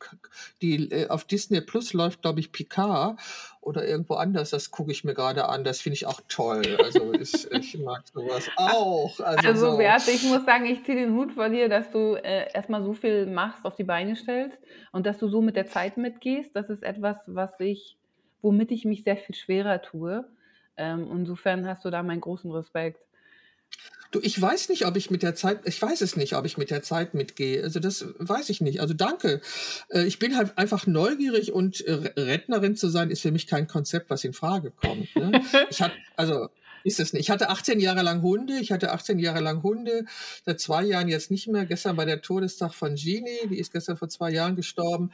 [0.62, 3.18] die äh, auf Disney Plus läuft, glaube ich, Picard
[3.65, 4.51] oder irgendwo anders.
[4.51, 5.65] Das gucke ich mir gerade an.
[5.65, 6.62] Das finde ich auch toll.
[6.85, 9.19] Also ich, ich mag sowas auch.
[9.21, 9.77] Also, also so.
[9.79, 12.93] Beate, ich muss sagen, ich ziehe den Hut vor dir, dass du äh, erstmal so
[12.93, 14.59] viel machst, auf die Beine stellst
[14.93, 16.55] und dass du so mit der Zeit mitgehst.
[16.55, 17.97] Das ist etwas, was ich,
[18.43, 20.25] womit ich mich sehr viel schwerer tue.
[20.77, 23.01] Ähm, insofern hast du da meinen großen Respekt.
[24.11, 26.57] Du, ich weiß nicht, ob ich mit der Zeit, ich weiß es nicht, ob ich
[26.57, 27.64] mit der Zeit mitgehe.
[27.64, 28.81] Also das weiß ich nicht.
[28.81, 29.41] Also danke.
[29.89, 33.66] Äh, ich bin halt einfach neugierig und äh, Rednerin zu sein, ist für mich kein
[33.66, 35.14] Konzept, was in Frage kommt.
[35.16, 35.43] Ne?
[35.68, 36.49] Ich hatte, also
[36.85, 37.22] ist es nicht.
[37.22, 38.59] Ich hatte 18 Jahre lang Hunde.
[38.61, 40.05] Ich hatte 18 Jahre lang Hunde.
[40.45, 41.64] Seit zwei Jahren jetzt nicht mehr.
[41.64, 43.49] Gestern war der Todestag von Jeannie.
[43.51, 45.11] Die ist gestern vor zwei Jahren gestorben.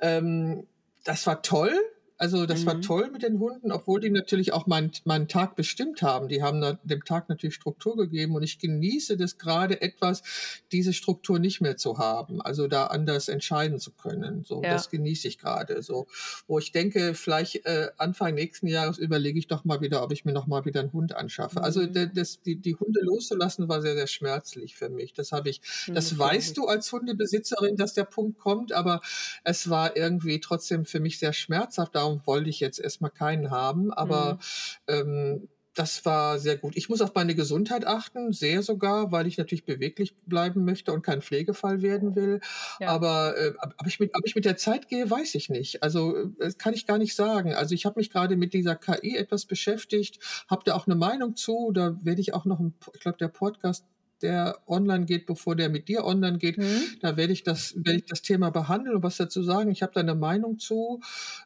[0.00, 0.66] Ähm,
[1.04, 1.72] das war toll.
[2.18, 2.66] Also das mhm.
[2.66, 6.28] war toll mit den Hunden, obwohl die natürlich auch meinen, meinen Tag bestimmt haben.
[6.28, 10.22] Die haben dem Tag natürlich Struktur gegeben und ich genieße das gerade etwas,
[10.72, 12.40] diese Struktur nicht mehr zu haben.
[12.40, 14.44] Also da anders entscheiden zu können.
[14.44, 14.70] So, ja.
[14.70, 15.82] das genieße ich gerade.
[15.82, 16.06] So,
[16.46, 20.24] wo ich denke, vielleicht äh, Anfang nächsten Jahres überlege ich doch mal wieder, ob ich
[20.24, 21.62] mir noch mal wieder einen Hund anschaffe.
[21.62, 21.86] Also mhm.
[21.86, 25.12] Also das, die, die Hunde loszulassen war sehr, sehr schmerzlich für mich.
[25.12, 29.00] Das habe ich, mhm, das weißt du als Hundebesitzerin, dass der Punkt kommt, aber
[29.44, 33.92] es war irgendwie trotzdem für mich sehr schmerzhaft darum wollte ich jetzt erstmal keinen haben,
[33.92, 34.38] aber
[34.88, 34.94] mhm.
[34.94, 36.74] ähm, das war sehr gut.
[36.74, 41.02] Ich muss auf meine Gesundheit achten, sehr sogar, weil ich natürlich beweglich bleiben möchte und
[41.02, 42.40] kein Pflegefall werden will.
[42.80, 42.88] Ja.
[42.88, 45.82] Aber äh, ob, ich mit, ob ich mit der Zeit gehe, weiß ich nicht.
[45.82, 47.52] Also äh, das kann ich gar nicht sagen.
[47.52, 51.36] Also ich habe mich gerade mit dieser KI etwas beschäftigt, habe da auch eine Meinung
[51.36, 51.72] zu.
[51.74, 53.84] Da werde ich auch noch, ein, ich glaube, der Podcast
[54.22, 56.58] der online geht, bevor der mit dir online geht.
[56.58, 56.82] Mhm.
[57.00, 59.70] Da werde ich das, werde ich das Thema behandeln und was dazu sagen.
[59.70, 61.00] Ich habe da eine Meinung zu,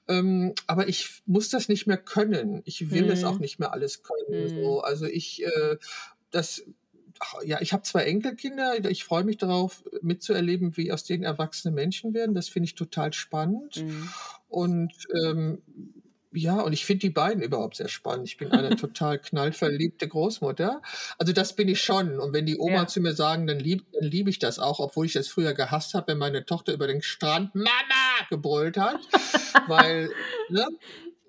[0.09, 2.63] ähm, aber ich muss das nicht mehr können.
[2.65, 3.41] Ich will es auch mhm.
[3.41, 4.45] nicht mehr alles können.
[4.45, 4.49] Mhm.
[4.49, 4.81] So.
[4.81, 5.77] Also ich, äh,
[6.31, 6.63] das,
[7.19, 8.89] ach, ja, ich habe zwei Enkelkinder.
[8.89, 12.35] Ich freue mich darauf, mitzuerleben, wie aus denen erwachsene Menschen werden.
[12.35, 13.85] Das finde ich total spannend.
[13.85, 14.09] Mhm.
[14.49, 14.93] Und
[15.25, 15.63] ähm,
[16.33, 18.29] ja, und ich finde die beiden überhaupt sehr spannend.
[18.29, 20.81] Ich bin eine total knallverliebte Großmutter.
[21.19, 22.21] Also das bin ich schon.
[22.21, 22.87] Und wenn die Oma ja.
[22.87, 26.09] zu mir sagen, dann liebe lieb ich das auch, obwohl ich das früher gehasst habe,
[26.09, 27.71] wenn meine Tochter über den Strand Mama
[28.29, 29.01] gebrüllt hat.
[29.67, 30.11] weil,
[30.51, 30.67] ne?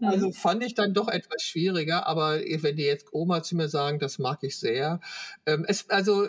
[0.04, 4.00] Also fand ich dann doch etwas schwieriger, aber wenn die jetzt Oma zu mir sagen,
[4.00, 5.00] das mag ich sehr.
[5.46, 6.28] Ähm, es, also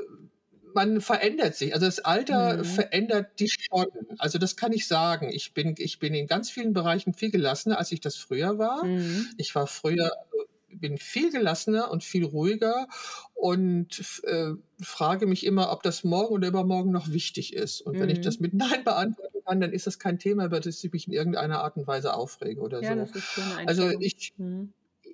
[0.75, 1.75] man verändert sich.
[1.75, 2.65] Also das Alter mhm.
[2.65, 3.87] verändert dich schon.
[4.19, 5.31] Also das kann ich sagen.
[5.31, 8.85] Ich bin, ich bin in ganz vielen Bereichen viel gelassener, als ich das früher war.
[8.85, 9.29] Mhm.
[9.37, 12.89] Ich war früher, also bin viel gelassener und viel ruhiger
[13.35, 17.81] und äh, frage mich immer, ob das morgen oder übermorgen noch wichtig ist.
[17.81, 18.01] Und mhm.
[18.01, 18.43] wenn ich das mhm.
[18.43, 21.63] mit Nein beantworten kann, dann ist das kein Thema, über das ich mich in irgendeiner
[21.63, 23.01] Art und Weise aufrege oder ja, so.
[23.01, 24.73] Das ist schön also ich, mhm.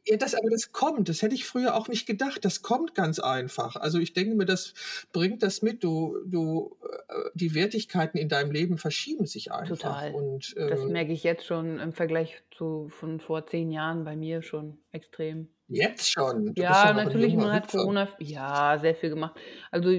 [0.09, 1.09] Ja, das, aber das kommt.
[1.11, 2.43] Das hätte ich früher auch nicht gedacht.
[2.45, 3.77] Das kommt ganz einfach.
[3.77, 4.73] Also ich denke mir, das
[5.13, 5.85] bringt das mit.
[5.85, 9.77] Du, du, äh, die Wertigkeiten in deinem Leben verschieben sich einfach.
[9.77, 10.15] Total.
[10.15, 14.05] Und, äh, das ähm merke ich jetzt schon im Vergleich zu von vor zehn Jahren
[14.05, 15.49] bei mir schon extrem.
[15.69, 16.55] Jetzt schon?
[16.55, 19.39] Du ja, natürlich, man hat Corona, ja, sehr viel gemacht.
[19.71, 19.91] Also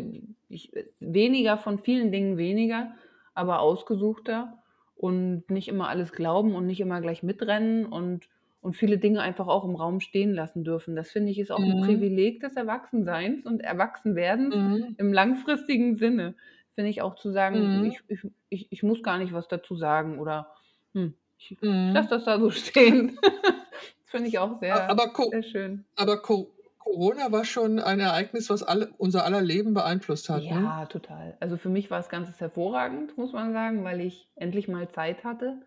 [0.47, 2.95] ich, weniger von vielen Dingen weniger,
[3.35, 4.57] aber ausgesuchter
[4.95, 8.27] und nicht immer alles glauben und nicht immer gleich mitrennen und
[8.61, 10.95] und viele Dinge einfach auch im Raum stehen lassen dürfen.
[10.95, 11.85] Das finde ich ist auch ein mhm.
[11.85, 14.95] Privileg des Erwachsenseins und Erwachsenwerdens Mhm.
[14.97, 16.35] im langfristigen Sinne.
[16.75, 17.85] Finde ich auch zu sagen, Mhm.
[17.85, 20.53] ich, ich, ich, ich muss gar nicht was dazu sagen oder
[20.93, 21.91] hm, ich, ich mhm.
[21.93, 23.17] lasse das da so stehen.
[23.21, 25.85] Das finde ich auch sehr, aber, sehr schön.
[25.95, 30.41] aber Corona war schon ein Ereignis, was alle, unser aller Leben beeinflusst hat.
[30.41, 30.49] Ne?
[30.49, 31.37] Ja, total.
[31.39, 35.23] Also für mich war es ganz hervorragend, muss man sagen, weil ich endlich mal Zeit
[35.23, 35.61] hatte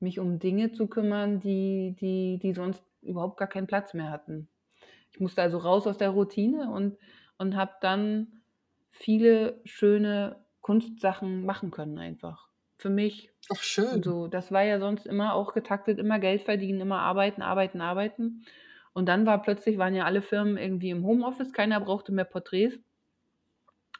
[0.00, 4.48] mich um Dinge zu kümmern, die, die, die sonst überhaupt gar keinen Platz mehr hatten.
[5.10, 6.96] Ich musste also raus aus der Routine und,
[7.38, 8.42] und habe dann
[8.90, 12.48] viele schöne Kunstsachen machen können einfach.
[12.76, 13.32] Für mich.
[13.50, 14.02] Ach schön.
[14.02, 18.44] so, das war ja sonst immer auch getaktet, immer Geld verdienen, immer arbeiten, arbeiten, arbeiten.
[18.92, 22.78] Und dann war plötzlich, waren ja alle Firmen irgendwie im Homeoffice, keiner brauchte mehr Porträts.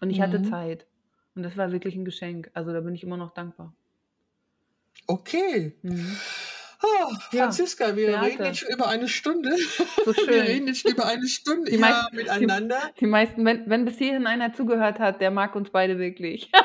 [0.00, 0.22] Und ich mhm.
[0.22, 0.86] hatte Zeit.
[1.34, 2.50] Und das war wirklich ein Geschenk.
[2.54, 3.74] Also da bin ich immer noch dankbar.
[5.06, 5.72] Okay.
[5.82, 6.16] Mhm.
[6.80, 9.56] Oh, Franziska, ja, wir reden jetzt schon über eine Stunde.
[10.04, 10.28] So schön.
[10.28, 12.80] Wir reden jetzt schon über eine Stunde die ja, meisten, miteinander.
[12.94, 16.50] Die, die, meisten, wenn, wenn bis hierhin einer zugehört hat, der mag uns beide wirklich.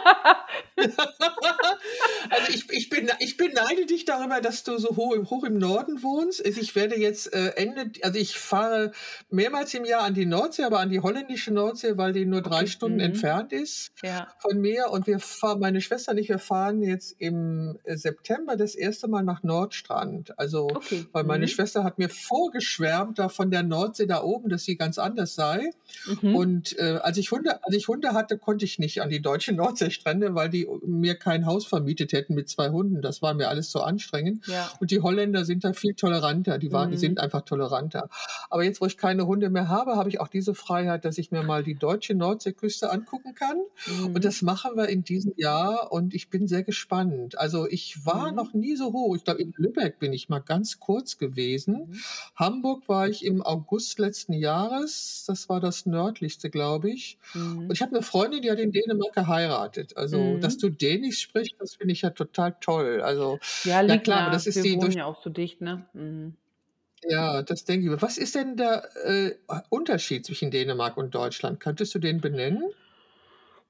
[2.33, 6.01] also ich, ich, bin, ich beneide dich darüber, dass du so hoch, hoch im Norden
[6.03, 6.43] wohnst.
[6.45, 8.91] Also ich werde jetzt äh, Ende, also ich fahre
[9.29, 12.61] mehrmals im Jahr an die Nordsee, aber an die holländische Nordsee, weil die nur drei
[12.61, 12.67] okay.
[12.67, 13.03] Stunden mhm.
[13.03, 14.27] entfernt ist ja.
[14.39, 14.89] von mir.
[14.89, 19.23] Und wir fahren, meine Schwester und ich, wir fahren jetzt im September das erste Mal
[19.23, 20.37] nach Nordstrand.
[20.39, 21.05] Also, okay.
[21.11, 21.49] weil meine mhm.
[21.49, 25.69] Schwester hat mir vorgeschwärmt da von der Nordsee da oben, dass sie ganz anders sei.
[26.21, 26.35] Mhm.
[26.35, 29.57] Und äh, als ich Hunde, als ich Hunde hatte, konnte ich nicht an die deutschen
[29.57, 33.01] Nordseestrände, weil die mir kein Haus vermietet hätten Städten mit zwei Hunden.
[33.01, 34.47] Das war mir alles zu anstrengend.
[34.47, 34.71] Ja.
[34.79, 36.57] Und die Holländer sind da viel toleranter.
[36.57, 37.01] Die waren, die Mhm.
[37.01, 38.09] sind einfach toleranter.
[38.49, 41.31] Aber jetzt, wo ich keine Hunde mehr habe, habe ich auch diese Freiheit, dass ich
[41.31, 43.57] mir mal die deutsche Nordseeküste angucken kann.
[43.87, 44.15] Mhm.
[44.15, 47.37] Und das machen wir in diesem Jahr und ich bin sehr gespannt.
[47.37, 48.35] Also ich war Mhm.
[48.37, 49.15] noch nie so hoch.
[49.15, 51.87] Ich glaube, in Lübeck bin ich mal ganz kurz gewesen.
[51.89, 51.99] Mhm.
[52.35, 55.25] Hamburg war ich im August letzten Jahres.
[55.27, 57.17] Das war das nördlichste, glaube ich.
[57.33, 57.65] Mhm.
[57.67, 59.97] Und ich habe eine Freundin, die hat in Dänemark geheiratet.
[59.97, 60.59] Also, dass Mhm.
[60.59, 63.01] du Dänisch sprichst, das finde ich ja total toll.
[63.01, 64.31] Also, Ja, liegt klar, aber nah.
[64.31, 65.89] das ist Wir die wohnen ja auch so dicht, ne?
[65.93, 66.37] Mhm.
[67.09, 68.01] Ja, das denke ich mir.
[68.01, 69.35] Was ist denn der äh,
[69.69, 71.59] Unterschied zwischen Dänemark und Deutschland?
[71.59, 72.63] Könntest du den benennen?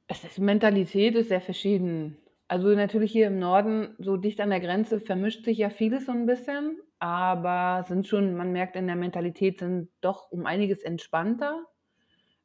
[0.07, 2.17] Es ist Mentalität ist sehr verschieden.
[2.47, 6.11] Also, natürlich hier im Norden, so dicht an der Grenze, vermischt sich ja vieles so
[6.11, 11.65] ein bisschen, aber sind schon man merkt in der Mentalität sind doch um einiges entspannter.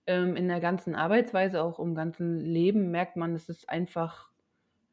[0.07, 4.31] Ähm, in der ganzen Arbeitsweise, auch im ganzen Leben merkt man, es ist einfach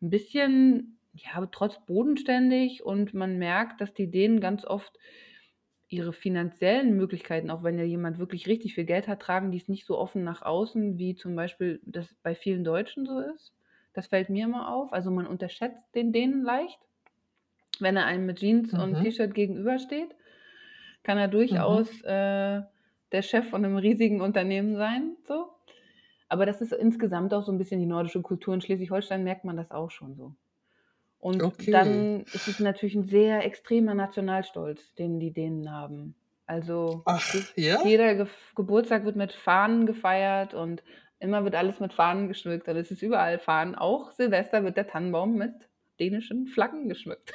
[0.01, 4.97] ein bisschen, ja, trotz bodenständig und man merkt, dass die Dänen ganz oft
[5.87, 9.85] ihre finanziellen Möglichkeiten, auch wenn ja jemand wirklich richtig viel Geld hat, tragen die's nicht
[9.85, 13.53] so offen nach außen, wie zum Beispiel das bei vielen Deutschen so ist.
[13.93, 14.93] Das fällt mir immer auf.
[14.93, 16.79] Also, man unterschätzt den Dänen leicht.
[17.79, 18.99] Wenn er einem mit Jeans und Mhm.
[18.99, 20.13] T-Shirt gegenübersteht,
[21.03, 21.85] kann er Mhm.
[21.87, 22.63] durchaus, äh,
[23.11, 25.51] der Chef von einem riesigen Unternehmen sein, so.
[26.29, 28.53] Aber das ist insgesamt auch so ein bisschen die nordische Kultur.
[28.55, 30.35] In Schleswig-Holstein merkt man das auch schon so.
[31.19, 31.71] Und Okay.
[31.73, 36.15] dann ist es natürlich ein sehr extremer Nationalstolz, den die Dänen haben.
[36.45, 37.79] Also, Ach, ja?
[37.81, 40.83] jeder Gef Geburtstag wird mit Fahnen gefeiert und
[41.19, 43.75] immer wird alles mit Fahnen geschmückt und es ist überall Fahnen.
[43.75, 45.53] Auch Silvester wird der Tannenbaum mit
[45.99, 47.33] dänischen Flaggen geschmückt.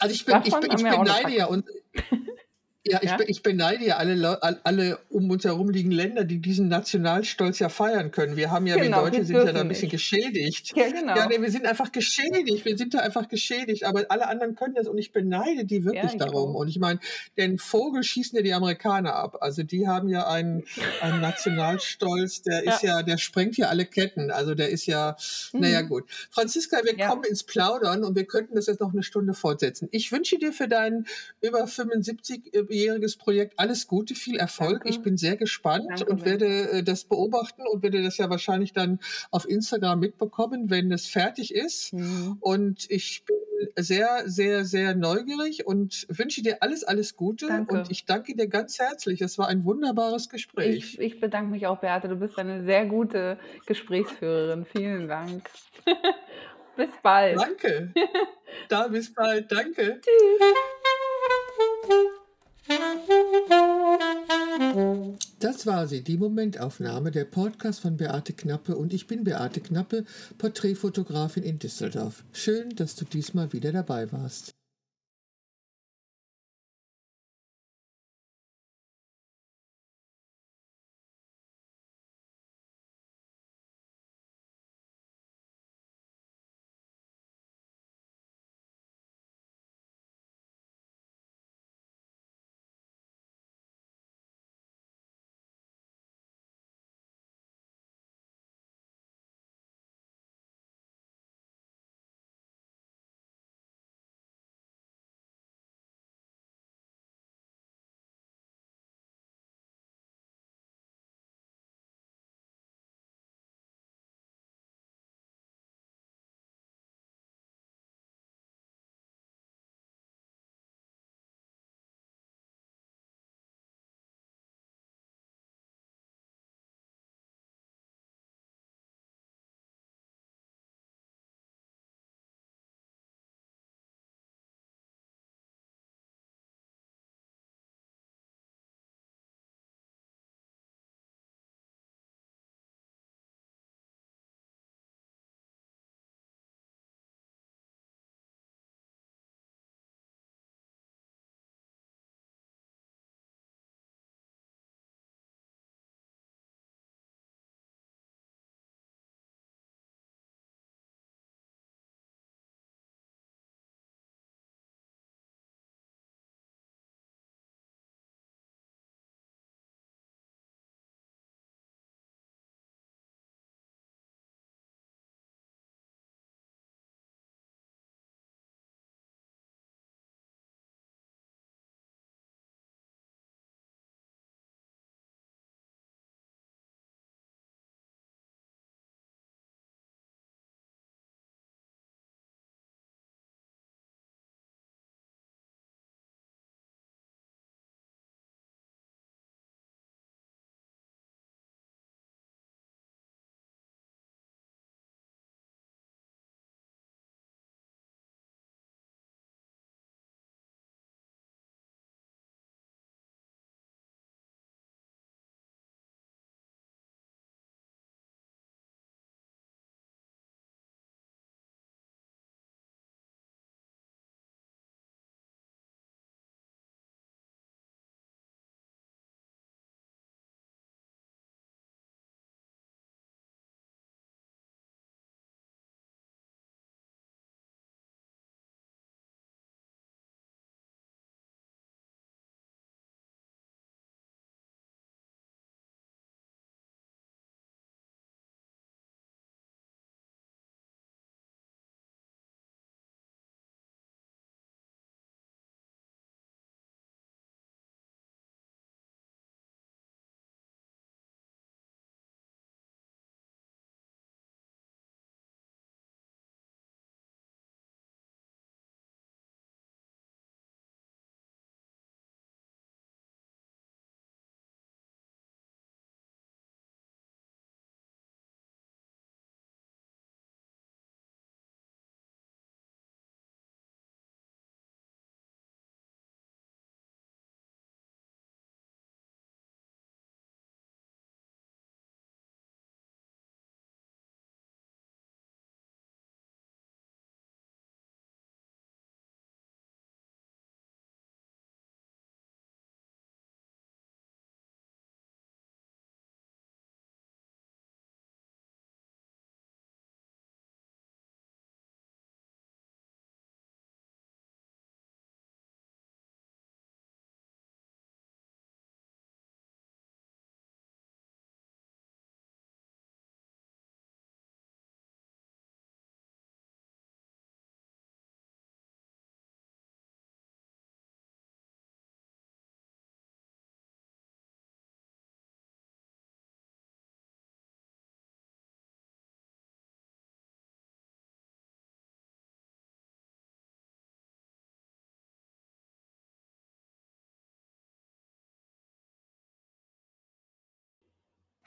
[0.00, 1.66] Also ich bin, ich, Davon bin, ich auch 'ne beneide ja und
[2.86, 3.16] ja, ich, Ja?
[3.16, 7.68] be, ich beneide ja alle, alle um uns herum liegenden Länder, die diesen Nationalstolz ja
[7.70, 8.36] feiern können.
[8.36, 9.92] Wir haben ja, wir Genau, Deutsche wir sind ja da ein bisschen nicht.
[9.92, 10.72] geschädigt.
[10.76, 11.28] Ja, Ja, genau.
[11.28, 12.64] nee, wir sind einfach geschädigt.
[12.64, 13.84] Wir sind da einfach geschädigt.
[13.84, 16.50] Aber alle anderen können das und ich beneide die Ja, wirklich ich darum.
[16.56, 16.60] auch.
[16.60, 17.00] Und ich meine,
[17.38, 19.38] den Vogel schießen ja die Amerikaner ab.
[19.40, 20.64] Also die haben ja einen,
[21.00, 22.98] einen Nationalstolz, der ist Ja.
[22.98, 24.30] ja, der sprengt ja alle Ketten.
[24.30, 25.16] Also der ist ja,
[25.52, 25.88] naja Mhm.
[25.88, 26.04] gut.
[26.30, 27.08] Franziska, wir Ja.
[27.08, 29.88] kommen ins Plaudern und wir könnten das jetzt noch eine Stunde fortsetzen.
[29.90, 31.06] Ich wünsche dir für dein
[31.40, 31.66] über
[32.74, 34.82] 75-jähriges Projekt alles Gute, viel Erfolg.
[34.84, 35.10] Ich Danke.
[35.10, 38.98] bin sehr gespannt Danke und werde äh, das beobachten und werde das ja wahrscheinlich dann
[39.30, 41.92] auf Instagram mitbekommen, wenn es fertig ist.
[41.92, 42.36] Mhm.
[42.40, 43.36] Und ich bin
[43.76, 47.46] sehr, sehr, sehr neugierig und wünsche dir alles, alles Gute.
[47.46, 47.84] Und Danke.
[47.90, 49.22] ich danke dir ganz herzlich.
[49.22, 50.98] Es war ein wunderbares Ich Gespräch.
[50.98, 52.08] ich bedanke mich auch, Beate.
[52.08, 54.66] Du bist eine sehr gute Gesprächsführerin.
[54.66, 55.48] Vielen Dank.
[56.76, 57.38] Bis bald.
[57.38, 57.92] Danke.
[58.68, 59.52] Da, bis bald.
[59.52, 60.00] Danke.
[60.00, 62.14] Tschüss.
[65.40, 70.04] Das war sie, die Momentaufnahme, der Podcast von Beate Knappe und ich bin Beate Knappe,
[70.38, 72.24] Porträtfotografin in Düsseldorf.
[72.32, 74.53] Schön, dass du diesmal wieder dabei warst.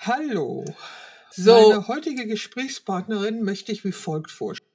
[0.07, 0.63] Hallo.
[1.31, 1.51] So.
[1.51, 4.66] Meine heutige Gesprächspartnerin möchte ich wie folgt vorstellen.